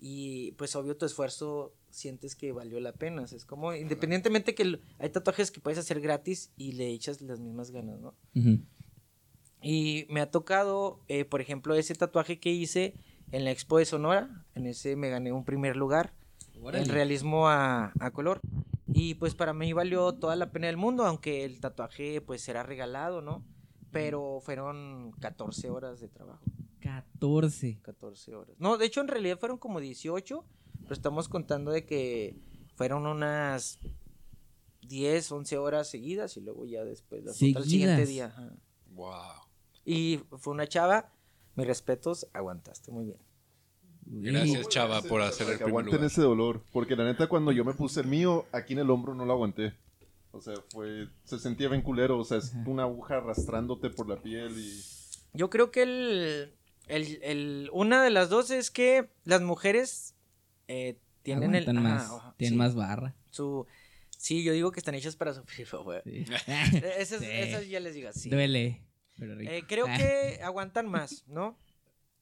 y 0.00 0.52
pues 0.52 0.74
obvio 0.76 0.96
tu 0.96 1.06
esfuerzo 1.06 1.74
sientes 1.90 2.34
que 2.34 2.52
valió 2.52 2.80
la 2.80 2.92
pena. 2.92 3.22
O 3.22 3.26
sea, 3.26 3.36
es 3.36 3.44
como, 3.44 3.74
independientemente 3.74 4.54
que 4.54 4.80
hay 4.98 5.10
tatuajes 5.10 5.50
que 5.50 5.60
puedes 5.60 5.78
hacer 5.78 6.00
gratis 6.00 6.50
y 6.56 6.72
le 6.72 6.88
echas 6.88 7.20
las 7.20 7.40
mismas 7.40 7.70
ganas, 7.70 8.00
¿no? 8.00 8.14
Y 9.62 10.06
me 10.08 10.20
ha 10.20 10.30
tocado, 10.30 11.00
eh, 11.08 11.24
por 11.24 11.40
ejemplo, 11.40 11.74
ese 11.74 11.94
tatuaje 11.94 12.40
que 12.40 12.50
hice 12.50 12.94
en 13.30 13.44
la 13.44 13.52
Expo 13.52 13.78
de 13.78 13.84
Sonora, 13.84 14.44
en 14.54 14.66
ese 14.66 14.96
me 14.96 15.08
gané 15.08 15.32
un 15.32 15.44
primer 15.44 15.76
lugar 15.76 16.12
el 16.72 16.88
realismo 16.88 17.48
a, 17.48 17.92
a 17.98 18.10
color. 18.10 18.40
Y 18.94 19.14
pues 19.14 19.34
para 19.34 19.52
mí 19.54 19.72
valió 19.72 20.12
toda 20.12 20.36
la 20.36 20.50
pena 20.50 20.66
del 20.66 20.76
mundo, 20.76 21.06
aunque 21.06 21.44
el 21.44 21.60
tatuaje 21.60 22.20
pues 22.20 22.42
será 22.42 22.62
regalado, 22.62 23.22
¿no? 23.22 23.44
Pero 23.92 24.40
fueron 24.40 25.12
14 25.20 25.70
horas 25.70 26.00
de 26.00 26.08
trabajo. 26.08 26.42
14. 26.80 27.78
14 27.82 28.34
horas. 28.34 28.56
No, 28.58 28.76
de 28.78 28.86
hecho 28.86 29.00
en 29.00 29.08
realidad 29.08 29.38
fueron 29.38 29.58
como 29.58 29.80
18, 29.80 30.44
pero 30.82 30.94
estamos 30.94 31.28
contando 31.28 31.70
de 31.70 31.84
que 31.84 32.36
fueron 32.74 33.06
unas 33.06 33.78
10, 34.88 35.30
11 35.30 35.58
horas 35.58 35.88
seguidas 35.88 36.36
y 36.36 36.40
luego 36.40 36.66
ya 36.66 36.84
después 36.84 37.24
las 37.24 37.36
otras 37.36 37.64
el 37.64 37.70
siguiente 37.70 38.06
día. 38.06 38.26
ajá. 38.26 38.52
Wow. 38.94 39.12
Y 39.84 40.20
fue 40.38 40.52
una 40.52 40.66
chava, 40.66 41.10
mis 41.54 41.66
respetos, 41.66 42.26
aguantaste 42.32 42.90
muy 42.90 43.04
bien. 43.06 43.18
Gracias, 44.04 44.68
chava, 44.68 45.00
por 45.02 45.22
hacer 45.22 45.46
el 45.48 45.54
primer 45.54 45.68
aguanten 45.70 45.94
lugar. 45.94 46.06
ese 46.06 46.22
dolor. 46.22 46.62
Porque 46.72 46.96
la 46.96 47.04
neta, 47.04 47.28
cuando 47.28 47.52
yo 47.52 47.64
me 47.64 47.72
puse 47.72 48.00
el 48.00 48.08
mío, 48.08 48.44
aquí 48.52 48.72
en 48.74 48.80
el 48.80 48.90
hombro 48.90 49.14
no 49.14 49.24
lo 49.24 49.32
aguanté. 49.32 49.74
O 50.32 50.40
sea, 50.40 50.54
fue. 50.70 51.08
Se 51.24 51.38
sentía 51.38 51.68
bien 51.68 51.82
culero. 51.82 52.18
O 52.18 52.24
sea, 52.24 52.38
es 52.38 52.52
una 52.66 52.82
aguja 52.84 53.18
arrastrándote 53.18 53.90
por 53.90 54.08
la 54.08 54.20
piel 54.20 54.52
y. 54.58 54.80
Yo 55.34 55.48
creo 55.50 55.70
que 55.70 55.82
el, 55.82 56.54
el, 56.88 57.18
el- 57.22 57.70
una 57.72 58.02
de 58.02 58.10
las 58.10 58.28
dos 58.28 58.50
es 58.50 58.70
que 58.70 59.08
las 59.24 59.40
mujeres 59.42 60.14
eh, 60.68 60.98
tienen 61.22 61.54
el 61.54 61.62
Aguantan 61.68 61.82
más. 61.84 62.10
ajá, 62.10 62.34
tienen 62.36 62.54
sí, 62.54 62.58
más 62.58 62.74
barra. 62.74 63.14
su 63.30 63.66
sí, 64.18 64.42
yo 64.44 64.52
digo 64.52 64.72
que 64.72 64.80
están 64.80 64.94
hechas 64.94 65.16
para 65.16 65.32
sufrir, 65.34 65.66
güey. 65.84 66.00
Sí. 66.04 66.24
Eh, 66.48 66.94
Esas, 66.98 67.20
Sí. 67.20 67.26
esas 67.30 67.68
ya 67.68 67.80
les 67.80 67.94
digo 67.94 68.08
así. 68.08 68.28
Duele. 68.30 68.82
Pero 69.18 69.34
rico. 69.36 69.52
Eh, 69.52 69.64
creo 69.68 69.86
Ah, 69.88 69.96
que 69.96 70.40
aguantan 70.42 70.88
más, 70.88 71.24
¿no? 71.28 71.56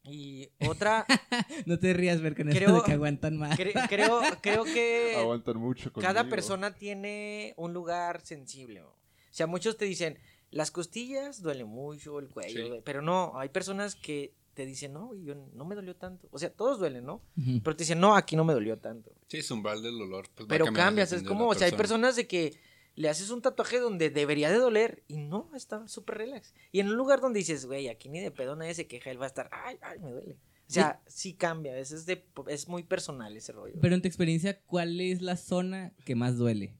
Y 0.02 0.48
otra, 0.66 1.04
No 1.66 1.78
te 1.78 1.92
rías 1.92 2.20
ver 2.22 2.34
con 2.36 2.48
esto 2.48 2.58
creo- 2.64 2.76
de 2.76 2.82
que 2.82 2.92
aguantan 2.92 3.36
más. 3.36 3.58
cre- 3.58 3.88
creo, 3.88 4.20
creo 4.40 4.64
que 4.64 5.14
Aguantan 5.18 5.58
mucho 5.58 5.92
conmigo. 5.92 6.06
cada 6.12 6.28
persona 6.28 6.74
tiene 6.74 7.52
un 7.56 7.72
lugar 7.74 8.20
sensible. 8.22 8.82
O 8.82 8.94
sea, 9.30 9.46
muchos 9.46 9.76
te 9.76 9.84
dicen, 9.84 10.18
Las 10.50 10.70
costillas 10.72 11.42
duele 11.42 11.64
mucho, 11.64 12.18
el 12.18 12.28
cuello, 12.28 12.74
Sí. 12.76 12.80
pero 12.84 13.02
no, 13.02 13.32
hay 13.38 13.50
personas 13.50 13.94
que 13.94 14.34
te 14.54 14.66
dicen, 14.66 14.92
no, 14.92 15.06
güey, 15.06 15.22
yo 15.22 15.34
no 15.54 15.64
me 15.64 15.76
dolió 15.76 15.94
tanto. 15.94 16.28
O 16.32 16.38
sea, 16.40 16.50
todos 16.52 16.80
duelen, 16.80 17.04
¿no? 17.04 17.22
Pero 17.62 17.76
te 17.76 17.84
dicen, 17.84 18.00
no, 18.00 18.16
aquí 18.16 18.34
no 18.34 18.44
me 18.44 18.52
dolió 18.52 18.76
tanto. 18.78 19.12
Sí, 19.28 19.36
es 19.38 19.50
umbral 19.52 19.80
del 19.80 19.96
dolor. 19.96 20.26
pues, 20.34 20.48
Pero 20.48 20.66
cambias, 20.72 21.12
es 21.12 21.22
como, 21.22 21.46
o 21.46 21.54
sea, 21.54 21.66
hay 21.66 21.70
persona. 21.72 21.78
personas 22.08 22.16
de 22.16 22.26
que 22.26 22.54
le 22.96 23.08
haces 23.08 23.30
un 23.30 23.40
tatuaje 23.42 23.78
donde 23.78 24.10
debería 24.10 24.50
de 24.50 24.58
doler 24.58 25.02
y 25.08 25.16
no, 25.18 25.50
está 25.54 25.86
súper 25.88 26.18
relax. 26.18 26.54
Y 26.72 26.80
en 26.80 26.88
un 26.88 26.96
lugar 26.96 27.20
donde 27.20 27.38
dices, 27.38 27.66
güey, 27.66 27.88
aquí 27.88 28.08
ni 28.08 28.20
de 28.20 28.30
pedo 28.30 28.56
nadie 28.56 28.74
se 28.74 28.86
queja, 28.86 29.10
él 29.10 29.20
va 29.20 29.24
a 29.24 29.28
estar, 29.28 29.48
ay, 29.52 29.76
ay, 29.80 29.98
me 29.98 30.10
duele. 30.10 30.34
O 30.68 30.72
sea, 30.72 31.02
sí, 31.06 31.34
cambia, 31.34 31.76
es, 31.78 31.90
es, 31.90 32.06
de, 32.06 32.24
es 32.46 32.68
muy 32.68 32.84
personal 32.84 33.36
ese 33.36 33.50
rollo. 33.52 33.74
Pero 33.80 33.94
en 33.94 34.02
tu 34.02 34.06
experiencia, 34.08 34.60
¿cuál 34.66 35.00
es 35.00 35.20
la 35.20 35.36
zona 35.36 35.92
que 36.04 36.14
más 36.14 36.36
duele? 36.36 36.74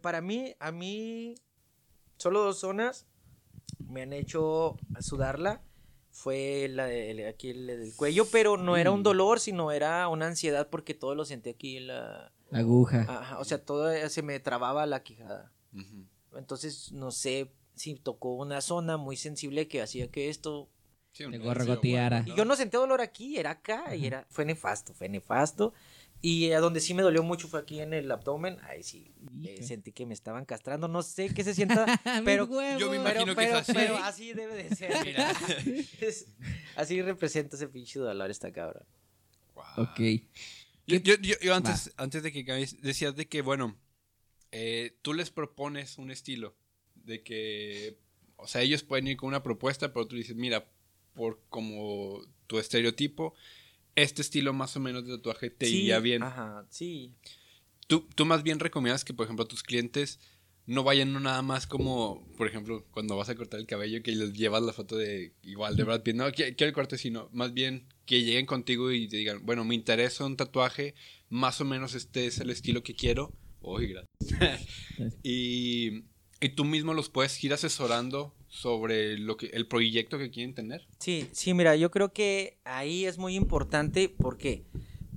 Para 0.00 0.20
mí, 0.20 0.54
a 0.60 0.70
mí, 0.70 1.34
solo 2.18 2.42
dos 2.44 2.60
zonas 2.60 3.06
me 3.88 4.02
han 4.02 4.12
hecho 4.12 4.76
sudarla. 5.00 5.60
Fue 6.10 6.68
la 6.70 6.86
de, 6.86 7.26
aquí 7.26 7.50
el 7.50 7.66
del 7.66 7.96
cuello, 7.96 8.26
pero 8.30 8.58
no 8.58 8.76
era 8.76 8.90
un 8.92 9.00
Mm. 9.00 9.04
dolor, 9.04 9.40
sino 9.40 9.72
era 9.72 10.06
una 10.08 10.26
ansiedad 10.26 10.68
porque 10.70 10.94
todo 10.94 11.14
lo 11.14 11.24
sentí 11.24 11.50
aquí 11.50 11.78
en 11.78 11.86
la... 11.88 12.32
La 12.52 12.58
aguja. 12.60 13.06
Ajá, 13.08 13.38
o 13.38 13.44
sea, 13.44 13.64
todo 13.64 13.90
eh, 13.90 14.08
se 14.10 14.22
me 14.22 14.38
trababa 14.38 14.84
la 14.86 15.02
quijada. 15.02 15.50
Entonces, 16.36 16.92
no 16.92 17.10
sé 17.10 17.50
si 17.74 17.94
tocó 17.94 18.34
una 18.34 18.60
zona 18.60 18.96
muy 18.98 19.16
sensible 19.16 19.68
que 19.68 19.82
hacía 19.82 20.10
que 20.10 20.28
esto... 20.28 20.68
Sí, 21.12 21.24
un 21.24 21.38
gorgoteara. 21.42 22.24
Y 22.26 22.34
yo 22.34 22.44
no 22.44 22.56
sentía 22.56 22.80
dolor 22.80 23.00
aquí, 23.00 23.36
era 23.38 23.50
acá, 23.50 23.94
y 23.94 24.06
era... 24.06 24.26
Fue 24.30 24.44
nefasto, 24.44 24.94
fue 24.94 25.08
nefasto. 25.08 25.72
Y 26.20 26.52
a 26.52 26.60
donde 26.60 26.80
sí 26.80 26.94
me 26.94 27.02
dolió 27.02 27.22
mucho 27.22 27.48
fue 27.48 27.60
aquí 27.60 27.80
en 27.80 27.92
el 27.94 28.10
abdomen. 28.10 28.58
Ahí 28.62 28.82
sí, 28.82 29.12
eh, 29.44 29.62
sentí 29.62 29.92
que 29.92 30.06
me 30.06 30.14
estaban 30.14 30.44
castrando. 30.44 30.88
No 30.88 31.02
sé 31.02 31.34
qué 31.34 31.42
se 31.44 31.54
sienta, 31.54 31.86
pero... 32.24 32.46
Yo 32.78 32.90
me 32.90 32.98
Pero, 33.00 33.22
imagino 33.22 33.32
es 33.32 33.36
pero, 33.36 33.56
así. 33.58 33.72
pero 33.72 33.96
así 33.96 34.32
debe 34.32 34.62
de 34.62 34.76
ser. 34.76 34.92
mira. 35.04 35.32
Es- 36.00 36.26
así 36.76 37.00
representa 37.02 37.56
ese 37.56 37.68
pinche 37.68 37.98
dolor 37.98 38.30
esta 38.30 38.52
cabra. 38.52 38.84
Wow. 39.54 39.84
Ok. 39.84 40.00
Yo, 40.86 40.98
yo- 40.98 41.16
yo- 41.20 41.38
yo 41.40 41.54
antes, 41.54 41.92
antes 41.96 42.22
de 42.22 42.32
que 42.32 42.44
cambies, 42.44 42.80
decías 42.82 43.14
de 43.16 43.28
que, 43.28 43.40
bueno, 43.42 43.76
eh, 44.50 44.98
tú 45.02 45.14
les 45.14 45.30
propones 45.30 45.98
un 45.98 46.10
estilo, 46.10 46.56
de 46.94 47.22
que, 47.22 47.98
o 48.36 48.46
sea, 48.46 48.62
ellos 48.62 48.82
pueden 48.82 49.06
ir 49.06 49.16
con 49.16 49.28
una 49.28 49.42
propuesta, 49.42 49.92
pero 49.92 50.06
tú 50.06 50.16
dices, 50.16 50.36
mira, 50.36 50.68
por 51.14 51.40
como 51.48 52.20
tu 52.46 52.58
estereotipo, 52.58 53.34
este 53.94 54.22
estilo 54.22 54.52
más 54.52 54.76
o 54.76 54.80
menos 54.80 55.06
de 55.06 55.16
tatuaje 55.16 55.50
te 55.50 55.66
Sí, 55.66 55.76
iría 55.82 56.00
bien. 56.00 56.22
Ajá, 56.22 56.66
sí. 56.70 57.14
Tú, 57.86 58.08
tú 58.14 58.24
más 58.24 58.42
bien 58.42 58.58
recomiendas 58.58 59.04
que, 59.04 59.12
por 59.14 59.24
ejemplo, 59.24 59.46
tus 59.46 59.62
clientes 59.62 60.18
no 60.66 60.84
vayan 60.84 61.12
no 61.12 61.20
nada 61.20 61.42
más 61.42 61.66
como, 61.66 62.26
por 62.36 62.46
ejemplo, 62.46 62.84
cuando 62.92 63.16
vas 63.16 63.28
a 63.28 63.34
cortar 63.34 63.58
el 63.60 63.66
cabello, 63.66 64.02
que 64.02 64.12
les 64.12 64.32
llevas 64.32 64.62
la 64.62 64.72
foto 64.72 64.96
de 64.96 65.32
igual 65.42 65.76
de 65.76 65.84
Brad 65.84 66.02
Pitt. 66.02 66.14
No, 66.16 66.28
qui- 66.28 66.54
quiero 66.56 66.66
el 66.68 66.72
corte, 66.72 66.98
sino 66.98 67.28
más 67.32 67.52
bien 67.52 67.86
que 68.06 68.22
lleguen 68.22 68.46
contigo 68.46 68.92
y 68.92 69.08
te 69.08 69.16
digan, 69.16 69.44
bueno, 69.44 69.64
me 69.64 69.74
interesa 69.74 70.24
un 70.24 70.36
tatuaje, 70.36 70.94
más 71.28 71.60
o 71.60 71.64
menos 71.64 71.94
este 71.94 72.26
es 72.26 72.38
el 72.40 72.50
estilo 72.50 72.82
que 72.82 72.94
quiero. 72.94 73.32
Uy, 73.60 73.88
gracias. 73.88 74.66
y, 75.22 76.04
y 76.40 76.48
tú 76.54 76.64
mismo 76.64 76.94
los 76.94 77.08
puedes 77.08 77.42
ir 77.44 77.52
asesorando 77.52 78.34
sobre 78.48 79.18
lo 79.18 79.36
que, 79.36 79.46
el 79.46 79.66
proyecto 79.66 80.18
que 80.18 80.30
quieren 80.30 80.54
tener. 80.54 80.86
Sí, 80.98 81.28
sí, 81.32 81.54
mira, 81.54 81.74
yo 81.76 81.90
creo 81.90 82.12
que 82.12 82.58
ahí 82.64 83.04
es 83.06 83.18
muy 83.18 83.34
importante. 83.34 84.08
¿Por 84.08 84.36
qué? 84.36 84.64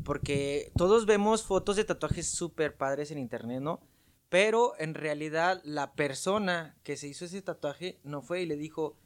Porque 0.04 0.72
todos 0.78 1.06
vemos 1.06 1.44
fotos 1.44 1.76
de 1.76 1.84
tatuajes 1.84 2.28
súper 2.28 2.76
padres 2.78 3.12
en 3.12 3.18
internet, 3.18 3.62
¿no? 3.62 3.82
Pero 4.30 4.74
en 4.80 4.94
realidad 4.94 5.62
la 5.64 5.94
persona 5.94 6.76
que 6.84 6.98
se 6.98 7.08
hizo 7.08 7.26
ese 7.26 7.42
tatuaje 7.42 8.00
no 8.04 8.22
fue 8.22 8.42
y 8.42 8.46
le 8.46 8.58
dijo, 8.58 8.98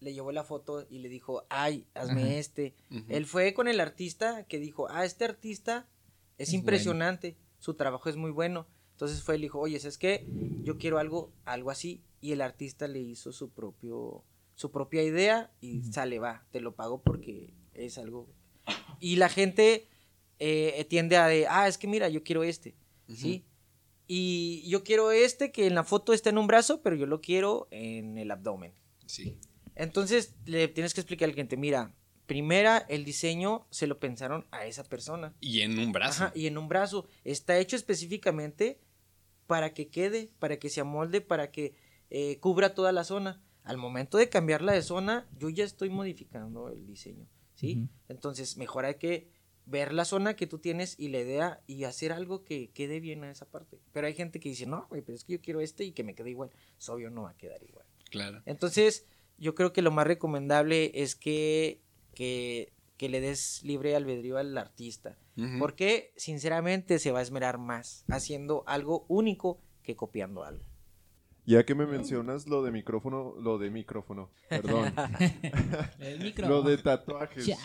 le 0.00 0.12
llevó 0.12 0.30
la 0.32 0.44
foto 0.44 0.86
y 0.88 0.98
le 0.98 1.08
dijo, 1.08 1.44
ay, 1.48 1.86
hazme 1.94 2.22
Ajá. 2.22 2.34
este. 2.34 2.74
Él 3.08 3.26
fue 3.26 3.54
con 3.54 3.66
el 3.68 3.80
artista 3.80 4.44
que 4.44 4.58
dijo, 4.58 4.88
ah, 4.90 5.04
este 5.04 5.24
artista 5.24 5.88
es, 6.36 6.48
Es 6.48 6.54
impresionante, 6.54 7.36
su 7.58 7.74
trabajo 7.74 8.08
es 8.08 8.16
muy 8.16 8.30
bueno. 8.30 8.66
Entonces 8.92 9.22
fue 9.22 9.36
y 9.36 9.38
le 9.38 9.44
dijo, 9.46 9.60
oye, 9.60 9.78
¿sabes 9.78 9.98
qué? 9.98 10.26
Yo 10.62 10.76
quiero 10.76 10.98
algo, 10.98 11.32
algo 11.44 11.70
así. 11.70 12.02
Y 12.20 12.32
el 12.32 12.40
artista 12.40 12.88
le 12.88 12.98
hizo 12.98 13.32
su 13.32 13.50
propio, 13.50 14.24
su 14.54 14.70
propia 14.70 15.02
idea 15.02 15.52
y 15.60 15.82
sale, 15.84 16.18
va, 16.18 16.46
te 16.50 16.60
lo 16.60 16.74
pago 16.74 17.00
porque 17.02 17.54
es 17.74 17.96
algo. 17.96 18.28
Y 19.00 19.16
la 19.16 19.28
gente 19.28 19.88
eh, 20.40 20.84
tiende 20.90 21.16
a 21.16 21.26
de, 21.28 21.46
ah, 21.48 21.68
es 21.68 21.78
que 21.78 21.86
mira, 21.86 22.08
yo 22.08 22.22
quiero 22.24 22.42
este, 22.42 22.74
¿sí? 23.08 23.44
Y 24.10 24.68
yo 24.68 24.82
quiero 24.82 25.12
este 25.12 25.52
que 25.52 25.66
en 25.66 25.74
la 25.74 25.84
foto 25.84 26.14
está 26.14 26.30
en 26.30 26.38
un 26.38 26.46
brazo, 26.46 26.80
pero 26.82 26.96
yo 26.96 27.04
lo 27.06 27.20
quiero 27.20 27.68
en 27.70 28.16
el 28.16 28.30
abdomen. 28.30 28.72
Sí. 29.06 29.38
Entonces 29.74 30.34
le 30.46 30.66
tienes 30.66 30.94
que 30.94 31.02
explicar 31.02 31.28
al 31.28 31.34
cliente, 31.34 31.58
mira, 31.58 31.94
primera, 32.26 32.78
el 32.88 33.04
diseño 33.04 33.66
se 33.70 33.86
lo 33.86 34.00
pensaron 34.00 34.46
a 34.50 34.66
esa 34.66 34.82
persona. 34.84 35.36
Y 35.40 35.60
en 35.60 35.78
un 35.78 35.92
brazo. 35.92 36.24
Ajá, 36.24 36.32
y 36.34 36.46
en 36.46 36.56
un 36.56 36.68
brazo. 36.68 37.06
Está 37.24 37.58
hecho 37.58 37.76
específicamente 37.76 38.80
para 39.46 39.74
que 39.74 39.88
quede, 39.88 40.32
para 40.38 40.58
que 40.58 40.70
se 40.70 40.80
amolde, 40.80 41.20
para 41.20 41.50
que 41.50 41.74
eh, 42.10 42.38
cubra 42.40 42.74
toda 42.74 42.92
la 42.92 43.04
zona. 43.04 43.42
Al 43.62 43.76
momento 43.76 44.16
de 44.16 44.30
cambiarla 44.30 44.72
de 44.72 44.82
zona, 44.82 45.28
yo 45.36 45.50
ya 45.50 45.64
estoy 45.64 45.90
modificando 45.90 46.70
el 46.70 46.86
diseño, 46.86 47.28
¿sí? 47.54 47.88
Entonces, 48.08 48.56
mejor 48.56 48.86
hay 48.86 48.94
que 48.94 49.30
ver 49.68 49.92
la 49.92 50.04
zona 50.04 50.34
que 50.34 50.46
tú 50.46 50.58
tienes 50.58 50.98
y 50.98 51.08
la 51.08 51.18
idea 51.18 51.60
y 51.66 51.84
hacer 51.84 52.12
algo 52.12 52.42
que 52.44 52.70
quede 52.70 53.00
bien 53.00 53.22
a 53.22 53.30
esa 53.30 53.46
parte. 53.46 53.78
Pero 53.92 54.06
hay 54.06 54.14
gente 54.14 54.40
que 54.40 54.48
dice, 54.48 54.66
no, 54.66 54.86
güey, 54.88 55.02
pero 55.02 55.14
es 55.14 55.24
que 55.24 55.34
yo 55.34 55.40
quiero 55.40 55.60
este 55.60 55.84
y 55.84 55.92
que 55.92 56.04
me 56.04 56.14
quede 56.14 56.30
igual. 56.30 56.50
Es 56.78 56.88
obvio, 56.88 57.10
no 57.10 57.22
va 57.22 57.30
a 57.30 57.36
quedar 57.36 57.62
igual. 57.62 57.84
Claro. 58.10 58.42
Entonces, 58.46 59.04
yo 59.36 59.54
creo 59.54 59.72
que 59.72 59.82
lo 59.82 59.90
más 59.90 60.06
recomendable 60.06 60.90
es 60.94 61.14
que, 61.14 61.82
que, 62.14 62.72
que 62.96 63.10
le 63.10 63.20
des 63.20 63.62
libre 63.62 63.94
albedrío 63.94 64.38
al 64.38 64.56
artista. 64.56 65.18
Porque, 65.60 66.12
sinceramente, 66.16 66.98
se 66.98 67.12
va 67.12 67.20
a 67.20 67.22
esmerar 67.22 67.58
más 67.58 68.04
haciendo 68.08 68.64
algo 68.66 69.04
único 69.06 69.60
que 69.84 69.94
copiando 69.94 70.42
algo. 70.42 70.64
Ya 71.48 71.64
que 71.64 71.74
me 71.74 71.86
mencionas 71.86 72.46
lo 72.46 72.62
de 72.62 72.70
micrófono, 72.70 73.34
lo 73.40 73.56
de 73.56 73.70
micrófono, 73.70 74.28
perdón, 74.50 74.92
El 75.98 76.34
lo 76.46 76.60
de 76.60 76.76
tatuajes 76.76 77.46
Ya. 77.46 77.56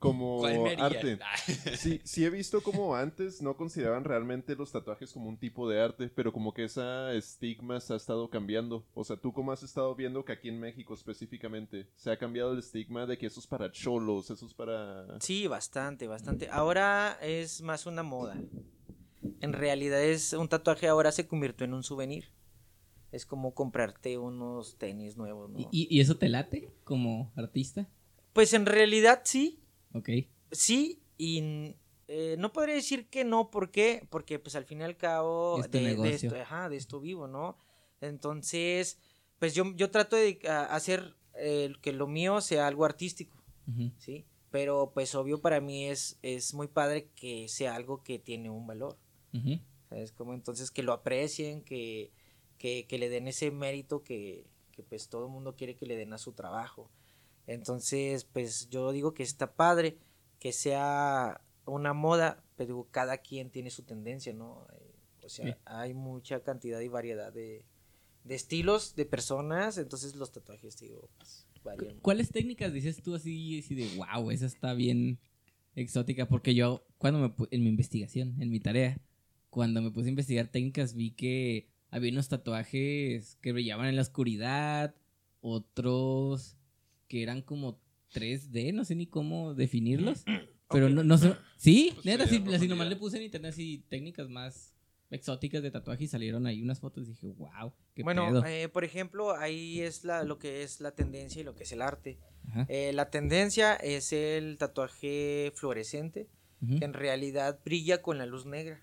como 0.00 0.44
arte. 0.44 1.20
Sí, 1.76 2.00
sí 2.02 2.24
he 2.24 2.30
visto 2.30 2.60
como 2.60 2.96
antes 2.96 3.40
no 3.40 3.56
consideraban 3.56 4.02
realmente 4.02 4.56
los 4.56 4.72
tatuajes 4.72 5.12
como 5.12 5.28
un 5.28 5.38
tipo 5.38 5.68
de 5.68 5.80
arte, 5.80 6.10
pero 6.12 6.32
como 6.32 6.52
que 6.52 6.64
esa 6.64 7.12
estigma 7.12 7.78
se 7.80 7.92
ha 7.92 7.96
estado 7.96 8.28
cambiando. 8.30 8.84
O 8.94 9.04
sea, 9.04 9.16
tú 9.16 9.32
cómo 9.32 9.52
has 9.52 9.62
estado 9.62 9.94
viendo 9.94 10.24
que 10.24 10.32
aquí 10.32 10.48
en 10.48 10.58
México 10.58 10.92
específicamente 10.92 11.86
se 11.94 12.10
ha 12.10 12.18
cambiado 12.18 12.52
el 12.52 12.58
estigma 12.58 13.06
de 13.06 13.16
que 13.16 13.26
eso 13.26 13.38
es 13.38 13.46
para 13.46 13.70
cholos, 13.70 14.28
eso 14.30 14.44
es 14.44 14.54
para... 14.54 15.20
Sí, 15.20 15.46
bastante, 15.46 16.08
bastante. 16.08 16.48
Ahora 16.50 17.16
es 17.22 17.62
más 17.62 17.86
una 17.86 18.02
moda. 18.02 18.36
En 19.40 19.52
realidad 19.52 20.02
es 20.02 20.32
un 20.32 20.48
tatuaje 20.48 20.88
ahora 20.88 21.12
se 21.12 21.28
convirtió 21.28 21.64
en 21.64 21.74
un 21.74 21.84
souvenir. 21.84 22.34
Es 23.14 23.26
como 23.26 23.54
comprarte 23.54 24.18
unos 24.18 24.76
tenis 24.76 25.16
nuevos, 25.16 25.48
¿no? 25.48 25.58
¿Y, 25.70 25.86
y- 25.88 26.00
eso 26.00 26.16
te 26.16 26.28
late 26.28 26.72
como 26.82 27.32
artista? 27.36 27.88
Pues 28.32 28.52
en 28.54 28.66
realidad 28.66 29.22
sí, 29.24 29.60
Ok. 29.92 30.08
sí 30.50 31.00
y 31.16 31.74
eh, 32.08 32.34
no 32.38 32.52
podría 32.52 32.74
decir 32.74 33.06
que 33.08 33.24
no, 33.24 33.50
¿por 33.52 33.70
qué? 33.70 34.04
Porque 34.10 34.40
pues 34.40 34.56
al 34.56 34.64
fin 34.64 34.80
y 34.80 34.84
al 34.84 34.96
cabo 34.96 35.62
de, 35.70 36.08
esto, 36.12 36.34
ajá, 36.34 36.68
de 36.68 36.76
esto 36.76 36.98
vivo, 37.00 37.28
¿no? 37.28 37.56
Entonces, 38.00 38.98
pues 39.38 39.54
yo, 39.54 39.72
yo 39.76 39.90
trato 39.92 40.16
de 40.16 40.40
a- 40.48 40.64
hacer 40.74 41.14
eh, 41.36 41.72
que 41.82 41.92
lo 41.92 42.06
mío 42.08 42.40
sea 42.40 42.66
algo 42.66 42.84
artístico. 42.84 43.36
¿sí? 43.98 44.24
Pero 44.50 44.90
pues 44.92 45.14
obvio 45.14 45.40
para 45.40 45.60
mí 45.60 45.86
es, 45.86 46.18
es 46.22 46.52
muy 46.52 46.66
padre 46.66 47.08
que 47.14 47.48
sea 47.48 47.76
algo 47.76 48.02
que 48.02 48.18
tiene 48.18 48.50
un 48.50 48.66
valor, 48.66 48.98
Ujú. 49.32 49.60
¿sabes? 49.88 50.10
Como 50.12 50.34
entonces 50.34 50.70
que 50.72 50.82
lo 50.82 50.92
aprecien, 50.92 51.62
que, 51.62 52.10
que, 52.64 52.86
que 52.86 52.96
le 52.96 53.10
den 53.10 53.28
ese 53.28 53.50
mérito 53.50 54.02
que, 54.02 54.46
que 54.72 54.82
pues 54.82 55.10
todo 55.10 55.26
el 55.26 55.30
mundo 55.30 55.54
quiere 55.54 55.76
que 55.76 55.84
le 55.84 55.96
den 55.96 56.14
a 56.14 56.18
su 56.18 56.32
trabajo. 56.32 56.90
Entonces, 57.46 58.24
pues 58.24 58.70
yo 58.70 58.90
digo 58.90 59.12
que 59.12 59.22
está 59.22 59.52
padre 59.54 59.98
que 60.38 60.50
sea 60.50 61.42
una 61.66 61.92
moda, 61.92 62.42
pero 62.56 62.88
cada 62.90 63.18
quien 63.18 63.50
tiene 63.50 63.68
su 63.68 63.82
tendencia, 63.82 64.32
¿no? 64.32 64.66
Eh, 64.72 64.94
O 65.26 65.28
sea, 65.28 65.44
Sí. 65.52 65.60
hay 65.66 65.92
mucha 65.92 66.42
cantidad 66.42 66.80
y 66.80 66.88
variedad 66.88 67.30
de, 67.34 67.66
de 68.24 68.34
estilos, 68.34 68.94
de 68.96 69.04
personas, 69.04 69.76
entonces 69.76 70.16
los 70.16 70.32
tatuajes, 70.32 70.78
digo, 70.78 71.10
pues, 71.18 71.46
varían. 71.64 71.98
¿Cuáles 72.00 72.30
técnicas 72.30 72.72
dices 72.72 73.02
tú 73.02 73.14
así, 73.14 73.58
así 73.58 73.74
de 73.74 73.88
wow, 73.98 74.30
esa 74.30 74.46
está 74.46 74.72
bien 74.72 75.18
exótica? 75.74 76.28
Porque 76.28 76.54
yo, 76.54 76.86
cuando 76.96 77.18
me 77.20 77.46
en 77.50 77.62
mi 77.62 77.68
investigación, 77.68 78.40
en 78.40 78.48
mi 78.48 78.58
tarea, 78.58 78.96
cuando 79.50 79.82
me 79.82 79.90
puse 79.90 80.06
a 80.06 80.10
investigar 80.10 80.48
técnicas, 80.48 80.94
vi 80.94 81.10
que 81.10 81.73
había 81.94 82.10
unos 82.10 82.28
tatuajes 82.28 83.36
que 83.40 83.52
brillaban 83.52 83.86
en 83.86 83.94
la 83.94 84.02
oscuridad, 84.02 84.96
otros 85.40 86.56
que 87.06 87.22
eran 87.22 87.40
como 87.40 87.78
3D, 88.12 88.72
no 88.74 88.84
sé 88.84 88.96
ni 88.96 89.06
cómo 89.06 89.54
definirlos. 89.54 90.24
Pero 90.70 90.88
no, 90.88 91.04
no 91.04 91.16
sé. 91.18 91.36
Sí, 91.56 91.92
Pues 91.94 92.04
neta, 92.06 92.26
sí, 92.26 92.42
así 92.52 92.66
nomás 92.66 92.88
le 92.88 92.96
puse 92.96 93.18
en 93.18 93.22
internet 93.22 93.52
así 93.52 93.84
técnicas 93.88 94.28
más 94.28 94.74
exóticas 95.10 95.62
de 95.62 95.70
tatuaje 95.70 96.04
y 96.04 96.08
salieron 96.08 96.46
ahí 96.48 96.62
unas 96.62 96.80
fotos 96.80 97.04
y 97.06 97.10
dije, 97.12 97.28
wow, 97.28 97.72
qué 97.94 98.02
bueno, 98.02 98.26
pedo. 98.26 98.44
eh, 98.44 98.68
por 98.68 98.82
ejemplo, 98.82 99.36
ahí 99.36 99.80
es 99.80 100.02
la, 100.02 100.24
lo 100.24 100.40
que 100.40 100.64
es 100.64 100.80
la 100.80 100.90
tendencia 100.96 101.42
y 101.42 101.44
lo 101.44 101.54
que 101.54 101.62
es 101.62 101.70
el 101.70 101.82
arte. 101.82 102.18
Eh, 102.68 102.92
la 102.92 103.08
tendencia 103.10 103.76
es 103.76 104.12
el 104.12 104.58
tatuaje 104.58 105.52
fluorescente, 105.54 106.28
que 106.78 106.84
en 106.84 106.92
realidad 106.94 107.60
brilla 107.64 108.02
con 108.02 108.18
la 108.18 108.26
luz 108.26 108.46
negra. 108.46 108.82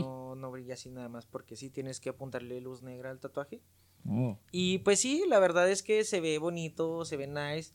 No, 0.00 0.34
no 0.34 0.50
brilla 0.50 0.74
así 0.74 0.90
nada 0.90 1.08
más, 1.08 1.26
porque 1.26 1.56
sí 1.56 1.70
tienes 1.70 2.00
que 2.00 2.10
apuntarle 2.10 2.60
luz 2.60 2.82
negra 2.82 3.10
al 3.10 3.20
tatuaje. 3.20 3.60
Oh, 4.08 4.38
Y 4.50 4.78
pues 4.78 5.00
sí, 5.00 5.24
la 5.28 5.38
verdad 5.38 5.70
es 5.70 5.82
que 5.82 6.04
se 6.04 6.20
ve 6.20 6.38
bonito, 6.38 7.04
se 7.04 7.16
ve 7.16 7.26
nice, 7.26 7.72